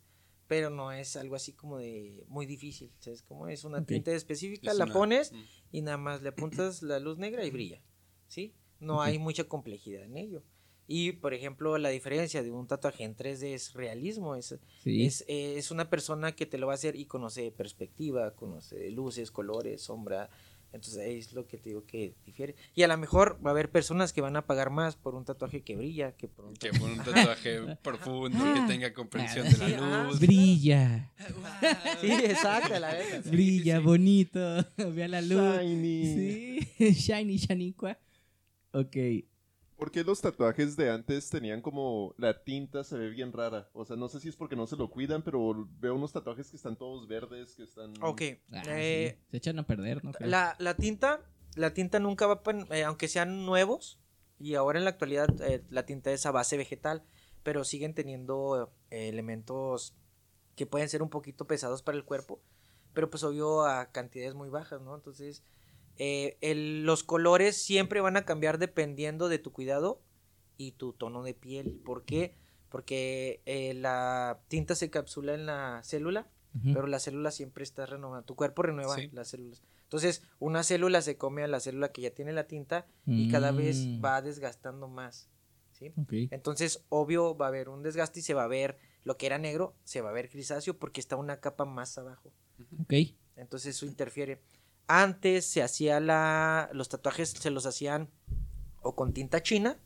pero 0.47 0.69
no 0.69 0.91
es 0.91 1.15
algo 1.15 1.35
así 1.35 1.53
como 1.53 1.77
de 1.77 2.25
muy 2.27 2.45
difícil. 2.45 2.91
¿Sabes 2.99 3.21
cómo 3.21 3.47
es 3.47 3.63
una 3.63 3.85
tinta 3.85 4.11
específica? 4.11 4.71
Es 4.71 4.77
la 4.77 4.85
una- 4.85 4.93
pones 4.93 5.31
mm. 5.31 5.43
y 5.71 5.81
nada 5.81 5.97
más 5.97 6.21
le 6.21 6.29
apuntas 6.29 6.81
la 6.81 6.99
luz 6.99 7.17
negra 7.17 7.45
y 7.45 7.51
brilla. 7.51 7.81
¿Sí? 8.27 8.53
No 8.79 9.01
hay 9.01 9.19
mucha 9.19 9.45
complejidad 9.45 10.03
en 10.03 10.17
ello. 10.17 10.43
Y 10.89 11.11
por 11.13 11.33
ejemplo, 11.33 11.77
la 11.77 11.89
diferencia 11.89 12.41
de 12.43 12.51
un 12.51 12.65
tatuaje 12.65 13.03
en 13.03 13.15
3D 13.15 13.53
es 13.53 13.73
realismo. 13.73 14.35
Es, 14.35 14.57
sí. 14.83 15.05
es, 15.05 15.25
eh, 15.27 15.57
es 15.57 15.69
una 15.69 15.89
persona 15.89 16.33
que 16.33 16.45
te 16.45 16.57
lo 16.57 16.67
va 16.67 16.73
a 16.73 16.75
hacer 16.75 16.95
y 16.95 17.05
conoce 17.05 17.51
perspectiva, 17.51 18.33
conoce 18.35 18.89
luces, 18.91 19.29
colores, 19.31 19.81
sombra. 19.81 20.29
Entonces 20.73 20.97
ahí 20.99 21.17
es 21.17 21.33
lo 21.33 21.47
que 21.47 21.57
te 21.57 21.69
digo 21.69 21.85
que 21.85 22.13
difiere. 22.25 22.55
Y 22.75 22.83
a 22.83 22.87
lo 22.87 22.97
mejor 22.97 23.39
va 23.43 23.49
a 23.49 23.53
haber 23.53 23.71
personas 23.71 24.13
que 24.13 24.21
van 24.21 24.35
a 24.35 24.45
pagar 24.45 24.69
más 24.69 24.95
por 24.95 25.15
un 25.15 25.23
tatuaje 25.25 25.61
que 25.63 25.75
brilla 25.75 26.11
que 26.11 26.27
por 26.27 26.45
un 26.45 26.53
Que 26.55 26.69
tatuaje. 26.71 26.79
por 26.79 26.89
un 26.99 27.03
tatuaje 27.15 27.77
profundo, 27.81 28.53
que 28.53 28.61
tenga 28.67 28.93
comprensión 28.93 29.45
de 29.45 29.51
Sí, 29.55 29.71
la 29.71 29.77
ajá. 29.77 30.03
luz. 30.03 30.19
Brilla, 30.19 31.11
Sí, 32.01 32.11
exacto, 32.11 32.77
la 32.79 32.93
verdad. 32.93 33.21
brilla, 33.31 33.79
bonito. 33.79 34.39
Vea 34.93 35.07
la 35.07 35.21
luz. 35.21 35.61
Shiny. 35.61 36.61
Sí, 36.77 36.93
shiny, 36.93 37.37
shaniqua. 37.37 37.97
Ok. 38.73 38.95
¿Por 39.77 39.91
qué 39.91 40.03
los 40.03 40.21
tatuajes 40.21 40.75
de 40.75 40.89
antes 40.89 41.29
tenían 41.29 41.61
como 41.61 42.15
la 42.17 42.43
tinta 42.43 42.83
se 42.83 42.97
ve 42.97 43.09
bien 43.09 43.31
rara? 43.31 43.69
O 43.73 43.85
sea, 43.85 43.95
no 43.95 44.09
sé 44.09 44.19
si 44.19 44.27
es 44.27 44.35
porque 44.35 44.55
no 44.55 44.65
se 44.65 44.75
lo 44.75 44.89
cuidan, 44.89 45.21
pero 45.21 45.67
veo 45.79 45.93
unos 45.93 46.11
tatuajes 46.11 46.49
que 46.49 46.57
están 46.57 46.75
todos 46.75 47.07
verdes, 47.07 47.53
que 47.55 47.63
están... 47.63 47.93
Ok. 48.01 48.21
Ah, 48.51 48.63
eh, 48.69 49.17
sí, 49.19 49.27
Se 49.29 49.37
echan 49.37 49.59
a 49.59 49.67
perder, 49.67 50.03
¿no? 50.03 50.11
La, 50.19 50.55
la 50.57 50.75
tinta, 50.75 51.21
la 51.55 51.75
tinta 51.75 51.99
nunca 51.99 52.25
va, 52.25 52.41
eh, 52.71 52.83
aunque 52.85 53.07
sean 53.07 53.45
nuevos, 53.45 53.99
y 54.39 54.55
ahora 54.55 54.79
en 54.79 54.85
la 54.85 54.91
actualidad 54.91 55.29
eh, 55.41 55.63
la 55.69 55.85
tinta 55.85 56.11
es 56.11 56.25
a 56.25 56.31
base 56.31 56.57
vegetal, 56.57 57.03
pero 57.43 57.63
siguen 57.63 57.93
teniendo 57.93 58.73
eh, 58.89 59.09
elementos 59.09 59.95
que 60.55 60.65
pueden 60.65 60.89
ser 60.89 61.03
un 61.03 61.09
poquito 61.09 61.45
pesados 61.45 61.83
para 61.83 61.97
el 61.97 62.03
cuerpo, 62.03 62.41
pero 62.93 63.11
pues 63.11 63.23
obvio 63.23 63.61
a 63.63 63.91
cantidades 63.91 64.33
muy 64.33 64.49
bajas, 64.49 64.81
¿no? 64.81 64.95
Entonces, 64.95 65.43
eh, 65.97 66.37
el- 66.41 66.83
los 66.85 67.03
colores 67.03 67.57
siempre 67.61 68.01
van 68.01 68.17
a 68.17 68.25
cambiar 68.25 68.57
dependiendo 68.57 69.29
de 69.29 69.39
tu 69.39 69.51
cuidado 69.51 70.01
y 70.57 70.71
tu 70.73 70.93
tono 70.93 71.23
de 71.23 71.33
piel. 71.33 71.79
¿Por 71.85 72.03
qué? 72.05 72.35
Porque 72.69 73.41
eh, 73.45 73.73
la 73.73 74.39
tinta 74.47 74.75
se 74.75 74.89
capsula 74.89 75.33
en 75.33 75.45
la 75.45 75.81
célula 75.83 76.27
pero 76.73 76.87
la 76.87 76.97
célula 76.97 77.29
siempre 77.29 77.63
está 77.63 77.85
renovada. 77.85 78.23
Tu 78.23 78.35
cuerpo 78.35 78.63
renueva 78.63 78.95
Sí. 78.95 79.09
las 79.13 79.27
células. 79.27 79.61
Entonces, 79.83 80.23
una 80.39 80.63
célula 80.63 81.03
se 81.03 81.15
come 81.15 81.43
a 81.43 81.47
la 81.47 81.59
célula 81.59 81.91
que 81.91 82.01
ya 82.01 82.09
tiene 82.09 82.33
la 82.33 82.47
tinta 82.47 82.87
y 83.05 83.29
cada 83.29 83.51
vez 83.51 83.77
Mm. 83.85 84.03
va 84.03 84.23
desgastando 84.23 84.87
más. 84.87 85.29
Entonces, 86.31 86.83
obvio, 86.89 87.37
va 87.37 87.45
a 87.45 87.49
haber 87.49 87.69
un 87.69 87.83
desgaste 87.83 88.21
y 88.21 88.23
se 88.23 88.33
va 88.33 88.43
a 88.45 88.47
ver 88.47 88.77
lo 89.03 89.17
que 89.17 89.27
era 89.27 89.37
negro, 89.37 89.75
se 89.83 90.01
va 90.01 90.09
a 90.09 90.13
ver 90.13 90.29
grisáceo 90.29 90.77
porque 90.79 90.99
está 90.99 91.15
una 91.15 91.39
capa 91.39 91.65
más 91.65 91.95
abajo. 91.99 92.31
Ok. 92.81 92.93
Entonces, 93.35 93.75
eso 93.75 93.85
interfiere. 93.85 94.41
Antes 94.87 95.45
se 95.45 95.61
hacía 95.63 95.99
la. 95.99 96.69
Los 96.73 96.89
tatuajes 96.89 97.29
se 97.31 97.51
los 97.51 97.65
hacían 97.65 98.09
o 98.81 98.95
con 98.95 99.13
tinta 99.13 99.41
china 99.43 99.77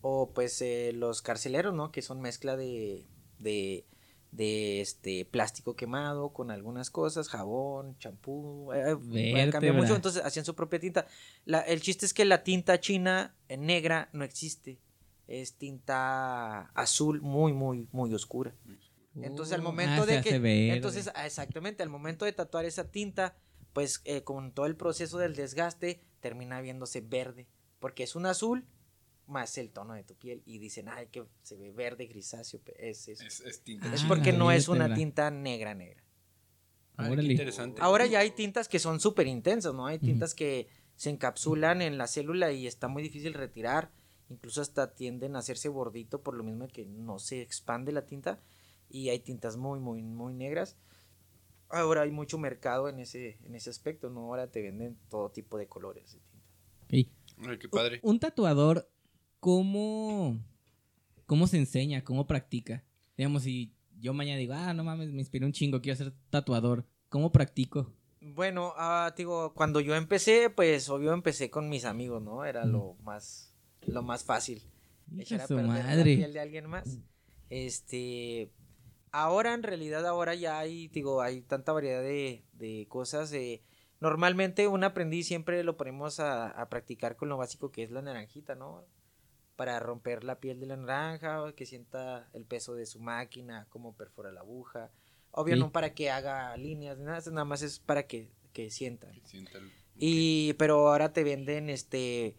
o 0.00 0.32
pues 0.34 0.60
eh, 0.62 0.92
los 0.94 1.20
carceleros, 1.22 1.74
¿no? 1.74 1.90
Que 1.92 2.02
son 2.02 2.20
mezcla 2.20 2.56
de. 2.56 3.06
de 3.38 3.86
de 4.32 4.82
este 4.82 5.24
plástico 5.24 5.76
quemado 5.76 6.30
con 6.34 6.50
algunas 6.50 6.90
cosas, 6.90 7.28
jabón, 7.28 7.96
champú, 7.98 8.70
eh, 8.74 8.90
eh, 9.14 9.48
cambia 9.50 9.72
mucho, 9.72 9.94
entonces 9.96 10.22
hacían 10.22 10.44
su 10.44 10.54
propia 10.54 10.78
tinta. 10.78 11.06
La- 11.46 11.60
el 11.60 11.80
chiste 11.80 12.04
es 12.04 12.12
que 12.12 12.26
la 12.26 12.42
tinta 12.42 12.78
china 12.78 13.34
eh, 13.48 13.56
negra 13.56 14.10
no 14.12 14.24
existe, 14.24 14.78
es 15.26 15.54
tinta 15.54 16.62
azul 16.74 17.22
muy, 17.22 17.54
muy, 17.54 17.88
muy 17.92 18.12
oscura. 18.12 18.52
Entonces 19.22 19.54
al 19.54 19.60
Uh, 19.60 19.64
momento 19.64 20.02
ah, 20.02 20.06
de 20.06 20.20
que 20.20 20.72
entonces 20.74 21.08
ah, 21.14 21.24
exactamente 21.24 21.82
al 21.82 21.88
momento 21.88 22.26
de 22.26 22.32
tatuar 22.32 22.66
esa 22.66 22.90
tinta, 22.90 23.36
pues 23.76 24.00
eh, 24.06 24.22
con 24.22 24.52
todo 24.52 24.64
el 24.64 24.74
proceso 24.74 25.18
del 25.18 25.36
desgaste 25.36 26.00
termina 26.20 26.62
viéndose 26.62 27.02
verde, 27.02 27.46
porque 27.78 28.04
es 28.04 28.16
un 28.16 28.24
azul 28.24 28.64
más 29.26 29.58
el 29.58 29.70
tono 29.70 29.92
de 29.92 30.02
tu 30.02 30.14
piel 30.14 30.42
y 30.46 30.56
dicen, 30.56 30.88
"Ay, 30.88 31.08
que 31.08 31.26
se 31.42 31.56
ve 31.56 31.72
verde 31.72 32.06
grisáceo", 32.06 32.62
es. 32.78 33.06
Es, 33.08 33.20
es 33.20 33.60
tinta. 33.60 33.90
Ah, 33.90 33.94
es 33.94 34.02
porque 34.04 34.32
la 34.32 34.38
no 34.38 34.50
es 34.50 34.68
una 34.68 34.94
tinta 34.94 35.30
negra 35.30 35.74
negra. 35.74 36.02
Ah, 36.96 37.04
qué 37.04 37.12
Órale. 37.12 37.30
interesante. 37.30 37.82
Ahora 37.82 38.06
ya 38.06 38.20
hay 38.20 38.30
tintas 38.30 38.66
que 38.66 38.78
son 38.78 38.98
súper 38.98 39.26
intensas, 39.26 39.74
¿no? 39.74 39.86
Hay 39.86 39.98
tintas 39.98 40.32
que 40.32 40.68
se 40.96 41.10
encapsulan 41.10 41.82
en 41.82 41.98
la 41.98 42.06
célula 42.06 42.52
y 42.52 42.66
está 42.66 42.88
muy 42.88 43.02
difícil 43.02 43.34
retirar. 43.34 43.92
Incluso 44.30 44.62
hasta 44.62 44.94
tienden 44.94 45.36
a 45.36 45.40
hacerse 45.40 45.68
bordito 45.68 46.22
por 46.22 46.34
lo 46.34 46.44
mismo 46.44 46.66
que 46.68 46.86
no 46.86 47.18
se 47.18 47.42
expande 47.42 47.92
la 47.92 48.06
tinta. 48.06 48.40
Y 48.88 49.10
hay 49.10 49.18
tintas 49.18 49.58
muy, 49.58 49.80
muy, 49.80 50.02
muy 50.02 50.32
negras. 50.32 50.78
Ahora 51.68 52.02
hay 52.02 52.10
mucho 52.10 52.38
mercado 52.38 52.88
en 52.88 53.00
ese, 53.00 53.38
en 53.44 53.54
ese 53.54 53.70
aspecto, 53.70 54.10
¿no? 54.10 54.20
Ahora 54.20 54.50
te 54.50 54.62
venden 54.62 54.96
todo 55.08 55.30
tipo 55.30 55.58
de 55.58 55.66
colores 55.66 56.12
de 56.12 56.20
tinta. 56.88 57.50
Ay, 57.50 57.58
qué 57.58 57.68
padre. 57.68 58.00
Un 58.02 58.18
tatuador, 58.18 58.88
¿cómo, 59.40 60.38
¿cómo 61.26 61.46
se 61.46 61.58
enseña? 61.58 62.04
¿Cómo 62.04 62.26
practica? 62.26 62.84
Digamos, 63.16 63.42
si 63.42 63.72
yo 63.98 64.14
mañana 64.14 64.38
digo, 64.38 64.54
ah, 64.54 64.74
no 64.74 64.84
mames, 64.84 65.10
me 65.10 65.20
inspiré 65.20 65.44
un 65.44 65.52
chingo, 65.52 65.80
quiero 65.80 65.96
ser 65.96 66.12
tatuador. 66.30 66.84
¿Cómo 67.08 67.32
practico? 67.32 67.92
Bueno, 68.20 68.72
ah, 68.76 69.14
digo, 69.16 69.54
cuando 69.54 69.80
yo 69.80 69.94
empecé, 69.94 70.50
pues 70.50 70.88
obvio 70.88 71.12
empecé 71.12 71.50
con 71.50 71.68
mis 71.68 71.84
amigos, 71.84 72.22
¿no? 72.22 72.44
Era 72.44 72.64
lo 72.64 72.96
más, 73.02 73.54
lo 73.86 74.02
más 74.02 74.24
fácil. 74.24 74.62
Echar 75.16 75.42
a 75.42 75.46
su 75.46 75.54
perder 75.54 75.72
la 75.72 75.82
madre. 75.84 76.16
piel 76.16 76.32
de 76.32 76.40
alguien 76.40 76.66
más. 76.66 76.98
Este, 77.48 78.50
ahora 79.22 79.54
en 79.54 79.62
realidad 79.62 80.06
ahora 80.06 80.34
ya 80.34 80.58
hay, 80.58 80.88
digo, 80.88 81.22
hay 81.22 81.40
tanta 81.42 81.72
variedad 81.72 82.02
de, 82.02 82.44
de 82.52 82.86
cosas. 82.88 83.32
eh, 83.32 83.62
normalmente 84.00 84.68
un 84.68 84.84
aprendiz 84.84 85.26
siempre 85.26 85.62
lo 85.64 85.76
ponemos 85.76 86.20
a, 86.20 86.48
a 86.50 86.68
practicar 86.68 87.16
con 87.16 87.28
lo 87.28 87.36
básico 87.36 87.70
que 87.72 87.82
es 87.82 87.90
la 87.90 88.02
naranjita, 88.02 88.54
¿no? 88.54 88.84
Para 89.56 89.78
romper 89.80 90.22
la 90.22 90.38
piel 90.38 90.60
de 90.60 90.66
la 90.66 90.76
naranja, 90.76 91.52
que 91.54 91.64
sienta 91.64 92.28
el 92.34 92.44
peso 92.44 92.74
de 92.74 92.84
su 92.84 93.00
máquina, 93.00 93.66
cómo 93.70 93.94
perfora 93.94 94.30
la 94.32 94.40
aguja. 94.40 94.90
Obvio 95.30 95.54
Sí. 95.54 95.60
no 95.60 95.72
para 95.72 95.94
que 95.94 96.10
haga 96.10 96.56
líneas, 96.56 96.98
nada, 96.98 97.20
nada 97.30 97.44
más 97.46 97.62
es 97.62 97.78
para 97.78 98.06
que, 98.06 98.30
que 98.52 98.70
sienta. 98.70 99.10
Que 99.12 99.20
sienta 99.26 99.58
el- 99.58 99.72
Y, 99.98 100.52
pero 100.54 100.88
ahora 100.88 101.12
te 101.14 101.24
venden 101.24 101.70
este 101.70 102.36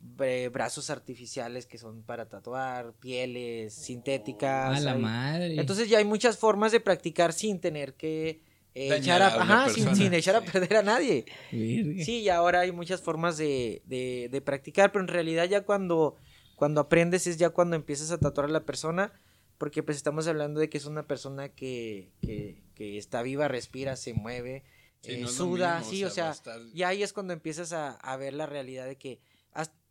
brazos 0.00 0.90
artificiales 0.90 1.66
que 1.66 1.78
son 1.78 2.02
para 2.02 2.28
tatuar, 2.28 2.92
pieles 3.00 3.74
sintéticas. 3.74 4.76
A 4.76 4.80
la 4.80 4.92
hay- 4.92 5.00
madre. 5.02 5.60
Entonces 5.60 5.88
ya 5.88 5.98
hay 5.98 6.04
muchas 6.04 6.38
formas 6.38 6.72
de 6.72 6.80
practicar 6.80 7.32
sin 7.32 7.60
tener 7.60 7.94
que 7.94 8.42
eh, 8.74 8.94
echar 8.96 9.22
a, 9.22 9.28
a 9.28 9.36
una 9.42 9.64
ajá, 9.64 9.64
sin, 9.74 9.84
persona, 9.84 9.96
sin 9.96 10.14
echar 10.14 10.36
a 10.36 10.40
perder 10.52 10.76
a 10.76 10.82
nadie. 10.82 11.24
Sí, 11.50 12.20
y 12.20 12.28
ahora 12.28 12.60
hay 12.60 12.72
muchas 12.72 13.00
formas 13.00 13.36
de, 13.38 13.82
de, 13.86 14.28
de 14.30 14.40
practicar, 14.42 14.92
pero 14.92 15.02
en 15.02 15.08
realidad 15.08 15.44
ya 15.46 15.62
cuando, 15.64 16.16
cuando 16.56 16.80
aprendes 16.82 17.26
es 17.26 17.36
ya 17.38 17.50
cuando 17.50 17.74
empiezas 17.76 18.10
a 18.10 18.18
tatuar 18.18 18.46
a 18.48 18.52
la 18.52 18.64
persona, 18.64 19.12
porque 19.58 19.82
pues 19.82 19.96
estamos 19.96 20.26
hablando 20.28 20.60
de 20.60 20.68
que 20.68 20.76
es 20.78 20.84
una 20.84 21.06
persona 21.06 21.48
que, 21.48 22.10
que, 22.20 22.62
que 22.74 22.98
está 22.98 23.22
viva, 23.22 23.48
respira, 23.48 23.96
se 23.96 24.12
mueve, 24.12 24.62
Sí, 25.02 25.12
eh, 25.12 25.18
no 25.20 25.28
suda, 25.28 25.78
mismo, 25.78 25.92
sí, 25.92 26.04
o 26.04 26.10
sea, 26.10 26.30
estar- 26.32 26.60
y 26.74 26.82
ahí 26.82 27.02
es 27.02 27.12
cuando 27.12 27.32
empiezas 27.32 27.72
a, 27.72 27.92
a 27.92 28.16
ver 28.16 28.32
la 28.34 28.46
realidad 28.46 28.86
de 28.86 28.96
que 28.96 29.20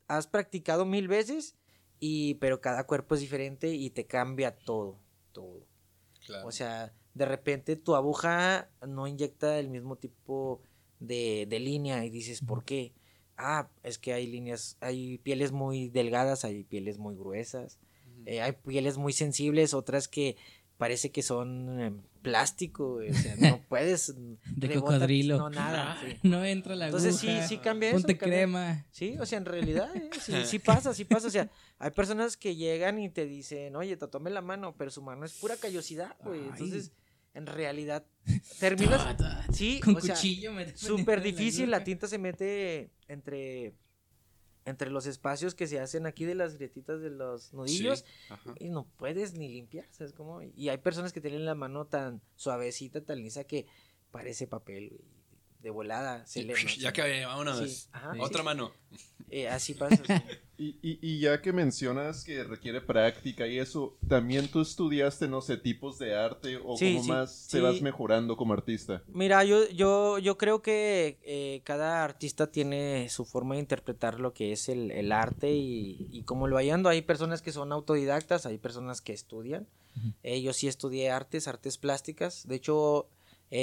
has, 0.08 0.28
practicado 0.28 0.86
mil 0.86 1.08
veces, 1.08 1.56
y, 2.00 2.36
pero 2.36 2.62
cada 2.62 2.86
cuerpo 2.86 3.16
es 3.16 3.22
diferente 3.22 3.74
y 3.74 3.90
te 3.90 4.06
cambia 4.06 4.56
todo, 4.56 5.00
todo. 5.32 5.66
claro. 6.26 6.48
O 6.48 6.52
sea, 6.52 6.94
de 7.14 7.26
repente 7.26 7.76
tu 7.76 7.96
aguja 7.96 8.70
no 8.86 9.08
inyecta 9.08 9.58
el 9.60 9.70
mismo 9.70 9.96
tipo 9.96 10.62
de, 11.00 11.46
de 11.50 11.60
línea 11.60 12.06
y 12.06 12.10
dices, 12.10 12.42
¿por 12.42 12.64
qué? 12.66 12.94
Ah, 13.38 13.70
es 13.84 13.98
que 13.98 14.14
hay 14.14 14.28
líneas, 14.28 14.78
hay 14.82 15.18
pieles 15.20 15.52
muy 15.52 15.90
delgadas, 15.90 16.46
hay 16.46 16.64
pieles 16.64 16.98
muy 16.98 17.16
gruesas, 17.16 17.80
eh, 18.26 18.42
hay 18.42 18.54
pieles 18.54 18.98
muy 18.98 19.14
sensibles, 19.14 19.74
otras 19.74 20.08
que 20.08 20.38
parece 20.78 21.12
que 21.12 21.22
son 21.22 22.04
plástico, 22.26 23.00
o 23.10 23.14
sea, 23.14 23.36
no 23.38 23.60
puedes. 23.70 24.14
De 24.16 24.68
rebota- 24.68 24.82
cocodrilo. 24.82 25.38
No, 25.38 25.50
nada. 25.50 25.98
sí. 26.06 26.18
No 26.24 26.44
entra 26.44 26.76
la 26.76 26.86
Entonces 26.88 27.16
sí, 27.18 27.30
aguja. 27.30 27.48
sí 27.48 27.58
cambia 27.58 27.90
eso. 27.90 27.98
Ponte 28.00 28.18
cambia- 28.18 28.38
crema. 28.40 28.86
Sí, 28.92 29.16
o 29.20 29.26
sea, 29.26 29.38
en 29.38 29.46
realidad, 29.46 29.96
eh, 29.96 30.10
sí, 30.22 30.34
sí 30.46 30.60
pasa, 30.60 30.94
sí 30.94 31.06
pasa. 31.06 31.28
O 31.28 31.32
sea, 31.32 31.50
hay 31.80 31.92
personas 31.92 32.36
que 32.38 32.56
llegan 32.56 33.00
y 33.00 33.10
te 33.10 33.26
dicen, 33.26 33.76
oye, 33.76 33.96
tatuame 33.98 34.30
la 34.30 34.42
mano, 34.42 34.76
pero 34.78 34.92
su 34.92 35.02
mano 35.02 35.26
es 35.26 35.34
pura 35.34 35.56
callosidad, 35.58 36.16
güey. 36.24 36.42
Entonces, 36.42 36.92
en 37.34 37.46
realidad, 37.48 38.06
terminas. 38.60 39.16
Sí, 39.52 39.80
Con 39.82 39.98
o 39.98 40.02
sea, 40.02 40.16
cuchillo 40.16 40.52
súper 40.76 41.22
difícil. 41.22 41.70
La 41.70 41.84
tinta 41.84 42.08
se 42.08 42.18
mete 42.18 42.92
entre 43.08 43.74
entre 44.66 44.90
los 44.90 45.06
espacios 45.06 45.56
que 45.56 45.68
se 45.68 45.80
hacen 45.80 46.06
aquí 46.06 46.26
de 46.26 46.36
las 46.36 46.56
grietitas 46.56 47.00
de 47.02 47.12
los 47.12 47.54
nudillos 47.54 48.04
Sí, 48.44 48.52
y 48.60 48.70
no 48.70 48.86
puedes 48.98 49.36
ni 49.36 49.48
limpiar, 49.48 49.86
¿sabes 49.92 50.12
cómo? 50.12 50.42
Y 50.42 50.70
hay 50.70 50.80
personas 50.80 51.14
que 51.14 51.22
tienen 51.22 51.46
la 51.46 51.56
mano 51.56 51.86
tan 51.86 52.22
suavecita, 52.36 53.02
tan 53.02 53.22
lisa 53.22 53.44
que 53.44 53.68
parece 54.12 54.48
papel, 54.48 54.90
güey, 54.90 55.15
de 55.66 55.72
volada, 55.72 56.26
se. 56.28 56.46
Ya 56.80 56.94
que 56.94 57.26
vámonos. 57.26 57.58
Sí, 57.70 57.88
ajá, 57.92 58.14
Otra 58.20 58.40
sí. 58.42 58.46
mano. 58.46 58.72
Eh, 59.30 59.50
así 59.50 59.74
pasa. 59.74 59.98
sí. 60.06 60.14
Y, 60.58 60.78
y- 60.82 61.00
y 61.02 61.20
ya 61.20 61.42
que 61.42 61.52
mencionas 61.52 62.24
que 62.24 62.42
requiere 62.46 62.80
práctica 62.80 63.46
y 63.46 63.60
eso, 63.60 63.98
¿también 64.08 64.48
tú 64.48 64.62
estudiaste, 64.62 65.28
no 65.28 65.42
sé, 65.42 65.58
tipos 65.58 66.00
de 66.00 66.16
arte 66.16 66.56
o 66.64 66.78
Sí, 66.78 66.94
cómo 66.94 67.04
sí, 67.04 67.10
más 67.10 67.48
te 67.52 67.60
vas 67.60 67.82
mejorando 67.82 68.38
como 68.38 68.54
artista? 68.54 69.04
Mira, 69.10 69.44
yo, 69.44 69.68
yo, 69.72 70.18
yo 70.18 70.38
creo 70.38 70.62
que 70.62 71.20
eh, 71.24 71.60
cada 71.66 72.06
artista 72.06 72.50
tiene 72.54 73.10
su 73.10 73.26
forma 73.26 73.56
de 73.56 73.60
interpretar 73.60 74.22
lo 74.22 74.34
que 74.34 74.54
es 74.54 74.70
el, 74.70 74.92
el 74.92 75.12
arte 75.12 75.52
y, 75.52 76.08
y 76.14 76.24
cómo 76.24 76.48
lo 76.48 76.56
hallando. 76.56 76.88
Hay 76.88 77.02
personas 77.02 77.42
que 77.42 77.52
son 77.52 77.74
autodidactas, 77.74 78.46
hay 78.46 78.58
personas 78.58 79.02
que 79.02 79.12
estudian. 79.12 79.68
Eh, 80.24 80.42
yo 80.42 80.54
sí 80.54 80.70
estudié 80.70 81.12
artes, 81.12 81.50
artes 81.50 81.78
plásticas. 81.78 82.48
De 82.48 82.56
hecho, 82.56 83.10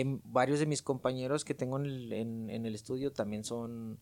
em, 0.00 0.20
varios 0.24 0.58
de 0.60 0.66
mis 0.66 0.82
compañeros 0.82 1.44
que 1.44 1.54
tengo 1.54 1.78
en 1.78 1.86
el, 1.86 2.12
en- 2.12 2.50
en 2.50 2.66
el 2.66 2.74
estudio 2.74 3.12
también 3.12 3.44
son, 3.44 3.98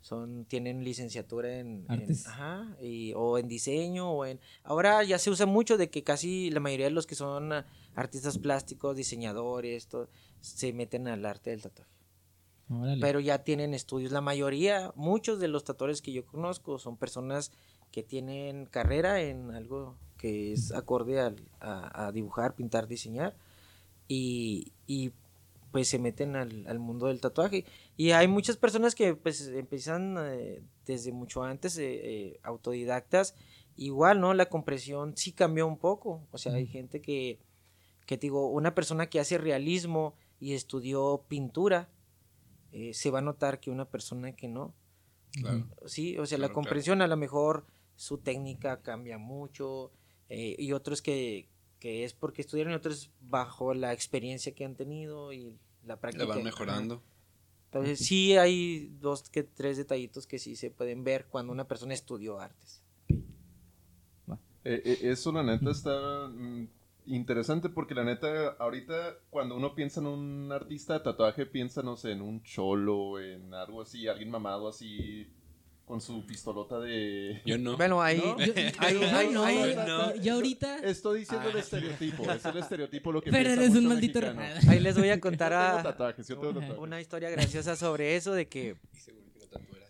son 0.00 0.44
tienen 0.46 0.84
licenciatura 0.84 1.58
en, 1.58 1.84
en- 1.88 1.90
Artes. 1.90 2.26
ajá, 2.26 2.76
y- 2.80 3.12
o 3.14 3.38
en 3.38 3.48
diseño 3.48 4.10
o 4.10 4.24
en 4.26 4.38
ahora 4.64 5.02
ya 5.04 5.18
se 5.18 5.30
usa 5.30 5.46
mucho 5.46 5.76
de 5.76 5.88
que 5.90 6.02
casi 6.02 6.50
la 6.50 6.60
mayoría 6.60 6.86
de 6.86 6.92
los 6.92 7.06
que 7.06 7.14
son 7.14 7.52
artistas 7.94 8.38
plásticos 8.38 8.96
diseñadores 8.96 9.86
todo, 9.88 10.08
se 10.40 10.72
meten 10.72 11.06
al 11.08 11.24
arte 11.24 11.50
del 11.50 11.62
tatuaje 11.62 11.90
Órale. 12.70 13.00
pero 13.00 13.20
ya 13.20 13.44
tienen 13.44 13.74
estudios 13.74 14.12
la 14.12 14.20
mayoría 14.20 14.92
muchos 14.96 15.38
de 15.40 15.48
los 15.48 15.62
tatuadores 15.64 16.02
que 16.02 16.12
yo 16.12 16.24
conozco 16.24 16.78
son 16.78 16.96
personas 16.96 17.50
que 17.90 18.02
tienen 18.02 18.66
carrera 18.66 19.20
en 19.20 19.50
algo 19.50 19.96
que 20.16 20.52
es 20.52 20.72
acorde 20.72 21.20
al- 21.20 21.48
a, 21.60 22.06
a 22.06 22.12
dibujar 22.12 22.54
pintar 22.54 22.86
diseñar 22.88 23.34
y, 24.08 24.72
y, 24.86 25.12
pues 25.72 25.88
se 25.88 25.98
meten 25.98 26.36
al, 26.36 26.66
al 26.68 26.78
mundo 26.78 27.06
del 27.06 27.20
tatuaje. 27.20 27.64
Y 27.96 28.12
hay 28.12 28.28
muchas 28.28 28.56
personas 28.56 28.94
que 28.94 29.14
pues 29.14 29.48
empiezan 29.48 30.16
eh, 30.20 30.62
desde 30.86 31.10
mucho 31.12 31.42
antes, 31.42 31.76
eh, 31.78 32.00
eh, 32.04 32.40
autodidactas. 32.42 33.34
Igual, 33.74 34.20
¿no? 34.20 34.34
La 34.34 34.50
compresión 34.50 35.16
sí 35.16 35.32
cambió 35.32 35.66
un 35.66 35.78
poco. 35.78 36.28
O 36.30 36.38
sea, 36.38 36.52
hay 36.52 36.66
gente 36.66 37.00
que, 37.00 37.40
que 38.06 38.18
te 38.18 38.26
digo, 38.26 38.50
una 38.50 38.74
persona 38.74 39.08
que 39.08 39.18
hace 39.18 39.38
realismo 39.38 40.14
y 40.38 40.52
estudió 40.52 41.24
pintura, 41.26 41.88
eh, 42.72 42.92
se 42.94 43.10
va 43.10 43.20
a 43.20 43.22
notar 43.22 43.60
que 43.60 43.70
una 43.70 43.88
persona 43.88 44.32
que 44.32 44.48
no. 44.48 44.74
Claro. 45.32 45.66
Sí, 45.86 46.18
o 46.18 46.26
sea, 46.26 46.36
Claro, 46.36 46.42
la 46.42 46.48
claro. 46.48 46.54
comprensión 46.54 47.00
a 47.00 47.06
lo 47.06 47.16
mejor 47.16 47.66
su 47.96 48.18
técnica 48.18 48.82
cambia 48.82 49.16
mucho 49.16 49.92
eh, 50.28 50.56
y 50.58 50.72
otros 50.72 51.00
que, 51.00 51.48
que 51.82 52.04
es 52.04 52.12
porque 52.12 52.42
estudiaron 52.42 52.74
y 52.74 52.76
otros 52.76 53.10
bajo 53.22 53.74
la 53.74 53.92
experiencia 53.92 54.54
que 54.54 54.64
han 54.64 54.76
tenido 54.76 55.32
y 55.32 55.58
la 55.84 55.98
práctica. 55.98 56.22
Le 56.22 56.30
van 56.30 56.44
mejorando. 56.44 57.02
Entonces 57.64 57.98
sí 57.98 58.36
hay 58.36 58.94
dos 59.00 59.28
que 59.28 59.42
tres 59.42 59.78
detallitos 59.78 60.28
que 60.28 60.38
sí 60.38 60.54
se 60.54 60.70
pueden 60.70 61.02
ver 61.02 61.26
cuando 61.26 61.52
una 61.52 61.66
persona 61.66 61.92
estudió 61.92 62.38
artes. 62.38 62.84
Eh, 64.64 64.80
eh, 64.84 64.98
eso 65.02 65.32
la 65.32 65.42
neta 65.42 65.72
está 65.72 66.28
mm, 66.28 66.68
interesante 67.06 67.68
porque 67.68 67.96
la 67.96 68.04
neta 68.04 68.50
ahorita 68.60 69.16
cuando 69.28 69.56
uno 69.56 69.74
piensa 69.74 69.98
en 69.98 70.06
un 70.06 70.52
artista 70.52 70.94
de 70.94 71.00
tatuaje 71.00 71.46
piensa 71.46 71.82
no 71.82 71.96
sé 71.96 72.12
en 72.12 72.22
un 72.22 72.44
cholo, 72.44 73.18
en 73.18 73.52
algo 73.54 73.82
así, 73.82 74.06
alguien 74.06 74.30
mamado 74.30 74.68
así 74.68 75.26
con 75.92 76.00
su 76.00 76.24
pistolota 76.24 76.80
de... 76.80 77.42
Yo 77.44 77.58
no. 77.58 77.76
Bueno, 77.76 78.00
ahí, 78.00 78.16
¿No? 78.16 78.38
Yo, 78.42 78.54
ahí- 78.78 78.94
yo 78.98 79.14
ahí- 79.14 79.28
no, 79.30 79.44
ahí- 79.44 79.74
yo- 79.86 80.14
yo 80.22 80.34
ahorita. 80.36 80.78
Estoy 80.78 81.20
diciendo 81.20 81.50
el 81.50 81.56
Ah. 81.56 81.60
estereotipo, 81.60 82.30
es 82.32 82.44
el 82.46 82.56
estereotipo 82.56 83.12
lo 83.12 83.20
que 83.20 83.30
Pero 83.30 83.50
eres 83.50 83.72
un 83.72 83.88
maldito 83.88 84.18
mexicano. 84.22 84.70
ahí 84.70 84.80
les 84.80 84.96
voy 84.96 85.10
a 85.10 85.20
contar 85.20 85.52
Yo 85.52 85.92
tengo 85.92 86.04
a 86.06 86.14
yo 86.16 86.52
tengo 86.54 86.80
una 86.80 86.98
historia 86.98 87.28
graciosa 87.28 87.76
sobre 87.76 88.16
eso 88.16 88.32
de 88.32 88.48
que 88.48 88.74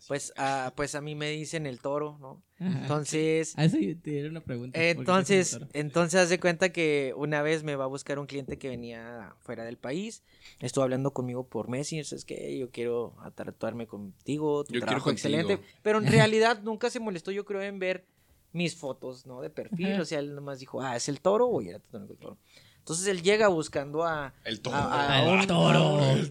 pues 0.07 0.33
a, 0.35 0.73
pues 0.75 0.95
a 0.95 1.01
mí 1.01 1.15
me 1.15 1.29
dicen 1.29 1.65
el 1.65 1.79
toro, 1.79 2.17
¿no? 2.19 2.43
Ajá. 2.59 2.81
Entonces, 2.81 3.53
Ah, 3.57 3.65
eso 3.65 3.77
yo 3.77 3.97
te 3.97 4.19
era 4.19 4.29
una 4.29 4.41
pregunta. 4.41 4.73
¿por 4.77 4.81
qué 4.83 4.89
Entonces, 4.91 5.59
entonces 5.73 6.19
haz 6.21 6.29
de 6.29 6.39
cuenta 6.39 6.71
que 6.73 7.13
una 7.15 7.41
vez 7.41 7.63
me 7.63 7.75
va 7.75 7.85
a 7.85 7.87
buscar 7.87 8.19
un 8.19 8.25
cliente 8.25 8.57
que 8.57 8.69
venía 8.69 9.35
fuera 9.41 9.63
del 9.63 9.77
país. 9.77 10.23
Estuvo 10.59 10.83
hablando 10.83 11.11
conmigo 11.11 11.47
por 11.47 11.69
Messenger, 11.69 12.05
es 12.13 12.25
que 12.25 12.57
yo 12.57 12.69
quiero 12.69 13.15
tatuarme 13.35 13.87
contigo, 13.87 14.63
tu 14.63 14.73
Yo 14.73 14.79
quiero 14.79 14.85
trabajo 14.87 15.05
contigo. 15.05 15.29
excelente. 15.37 15.63
Pero 15.81 15.99
en 15.99 16.07
realidad 16.07 16.61
nunca 16.63 16.89
se 16.89 16.99
molestó, 16.99 17.31
yo 17.31 17.45
creo, 17.45 17.61
en 17.61 17.79
ver 17.79 18.05
mis 18.51 18.75
fotos, 18.75 19.25
¿no? 19.25 19.41
De 19.41 19.49
perfil. 19.49 19.93
Ajá. 19.93 20.01
O 20.01 20.05
sea, 20.05 20.19
él 20.19 20.35
nomás 20.35 20.59
dijo, 20.59 20.81
ah, 20.81 20.95
¿es 20.95 21.07
el 21.09 21.21
toro 21.21 21.49
o 21.49 21.61
ya 21.61 21.79
tatuarme 21.79 22.07
con 22.07 22.15
el 22.17 22.21
toro? 22.21 22.37
Entonces 22.79 23.07
él 23.07 23.21
llega 23.23 23.47
buscando 23.47 24.03
a, 24.03 24.33
El 24.43 24.59
toro. 24.59 24.75
a, 24.75 25.19
a 25.19 25.23
un, 25.23 25.47
toro. 25.47 25.79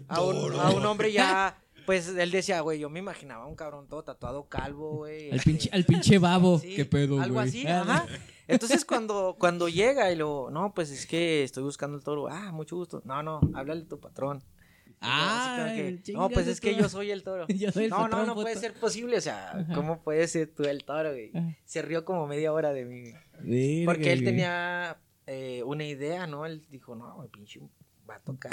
a 0.09 0.21
un- 0.23 0.55
a 0.61 0.71
un 0.71 0.85
hombre 0.85 1.11
ya. 1.11 1.59
Pues 1.87 2.09
él 2.09 2.31
decía, 2.31 2.61
güey, 2.61 2.79
yo 2.79 2.89
me 2.91 2.99
imaginaba 2.99 3.47
un 3.47 3.57
cabrón 3.57 3.89
todo 3.89 4.03
tatuado 4.03 4.49
calvo, 4.49 4.99
güey. 4.99 5.31
Al 5.31 5.37
este, 5.37 5.51
pinche, 5.51 5.71
al 5.73 5.85
pinche 5.85 6.19
babo. 6.19 6.59
Sí, 6.59 6.77
¿Qué 6.77 6.85
pedo, 6.85 7.15
güey? 7.15 7.25
Algo 7.25 7.41
así, 7.41 7.67
ajá. 7.67 8.07
Entonces 8.49 8.85
cuando, 8.85 9.37
cuando 9.39 9.69
llega 9.69 10.11
y 10.13 10.17
lo, 10.17 10.51
no, 10.51 10.75
pues 10.75 10.91
es 10.91 11.07
que 11.07 11.43
estoy 11.43 11.63
buscando 11.63 11.97
el 11.97 12.05
toro. 12.05 12.29
Ah, 12.29 12.53
mucho 12.53 12.77
gusto. 12.77 13.03
No, 13.05 13.23
no, 13.23 13.41
háblale 13.55 13.83
a 13.83 13.89
tu 13.89 13.99
patrón. 13.99 14.43
Ah, 15.01 15.73
que, 15.75 16.13
no, 16.13 16.31
pues 16.31 16.47
es 16.47 16.61
que 16.61 16.77
yo 16.77 16.89
soy 16.89 17.11
el 17.11 17.25
toro. 17.25 17.47
Yo 17.49 17.73
soy 17.73 17.85
el 17.85 17.91
no, 17.91 18.07
no, 18.07 18.25
no 18.25 18.35
puede 18.35 18.55
ser 18.55 18.73
posible. 18.75 19.17
O 19.17 19.21
sea, 19.21 19.67
¿cómo 19.75 20.01
puedes 20.03 20.31
ser 20.31 20.49
tú 20.55 20.63
el 20.63 20.85
toro, 20.85 21.11
güey? 21.11 21.33
Se 21.65 21.83
rió 21.83 22.05
como 22.05 22.27
media 22.29 22.53
hora 22.53 22.73
de 22.73 22.85
mí. 22.85 23.85
Porque 23.85 24.13
él 24.13 24.21
güey. 24.21 24.25
tenía 24.25 24.97
eh, 25.27 25.63
una 25.65 25.85
idea, 25.85 26.29
¿no? 26.29 26.47
Él 26.47 26.63
dijo, 26.71 26.95
no, 26.95 27.17
güey, 27.17 27.29
pinche 27.31 27.61
va 28.09 28.17
a 28.17 28.21
tocar. 28.21 28.53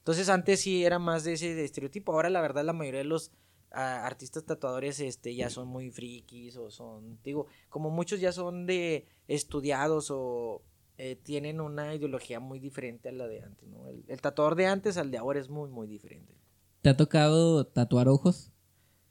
Entonces 0.00 0.28
antes 0.28 0.60
sí 0.60 0.84
era 0.84 0.98
más 0.98 1.24
de 1.24 1.34
ese 1.34 1.64
estereotipo. 1.64 2.12
Ahora 2.12 2.28
la 2.30 2.40
verdad 2.40 2.64
la 2.64 2.72
mayoría 2.72 2.98
de 3.00 3.04
los 3.04 3.30
ah, 3.70 4.04
artistas 4.06 4.44
tatuadores 4.44 4.98
este 5.00 5.34
ya 5.34 5.48
son 5.50 5.68
muy 5.68 5.90
frikis 5.90 6.56
o 6.56 6.70
son, 6.70 7.18
digo, 7.22 7.46
como 7.68 7.90
muchos 7.90 8.20
ya 8.20 8.32
son 8.32 8.66
de 8.66 9.06
estudiados 9.28 10.10
o 10.10 10.62
eh, 10.98 11.16
tienen 11.16 11.60
una 11.60 11.94
ideología 11.94 12.40
muy 12.40 12.58
diferente 12.58 13.08
a 13.08 13.12
la 13.12 13.26
de 13.26 13.42
antes, 13.42 13.66
¿no? 13.68 13.88
El, 13.88 14.04
el 14.08 14.20
tatuador 14.20 14.54
de 14.54 14.66
antes 14.66 14.96
al 14.98 15.10
de 15.10 15.18
ahora 15.18 15.38
es 15.40 15.48
muy, 15.48 15.70
muy 15.70 15.86
diferente. 15.86 16.34
¿Te 16.82 16.88
ha 16.90 16.96
tocado 16.96 17.66
tatuar 17.66 18.08
ojos? 18.08 18.52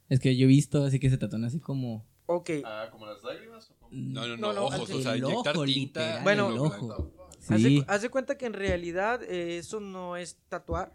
Es 0.09 0.19
que 0.19 0.35
yo 0.35 0.45
he 0.45 0.47
visto 0.47 0.83
así 0.83 0.99
que 0.99 1.09
se 1.09 1.17
tatúan 1.17 1.45
así 1.45 1.59
como... 1.59 2.05
Ok, 2.25 2.49
Ah, 2.63 2.89
¿como 2.91 3.05
las 3.07 3.23
lágrimas? 3.23 3.71
o 3.71 3.75
cómo? 3.79 3.89
No, 3.91 4.27
no, 4.27 4.37
No, 4.37 4.47
no, 4.47 4.53
no, 4.53 4.65
ojos, 4.65 4.89
o 4.91 5.01
sea, 5.01 5.11
ojo, 5.13 5.17
inyectar 5.17 5.53
tinta. 5.53 5.65
literal, 5.65 6.23
Bueno, 6.23 6.51
el 6.51 6.57
ojo. 6.59 7.11
Haz, 7.49 7.61
Sí. 7.61 7.79
de, 7.79 7.85
haz 7.87 8.01
de 8.01 8.09
cuenta 8.09 8.37
que 8.37 8.45
en 8.45 8.53
realidad 8.53 9.23
eh, 9.23 9.57
eso 9.57 9.79
no 9.79 10.17
es 10.17 10.37
tatuar, 10.49 10.93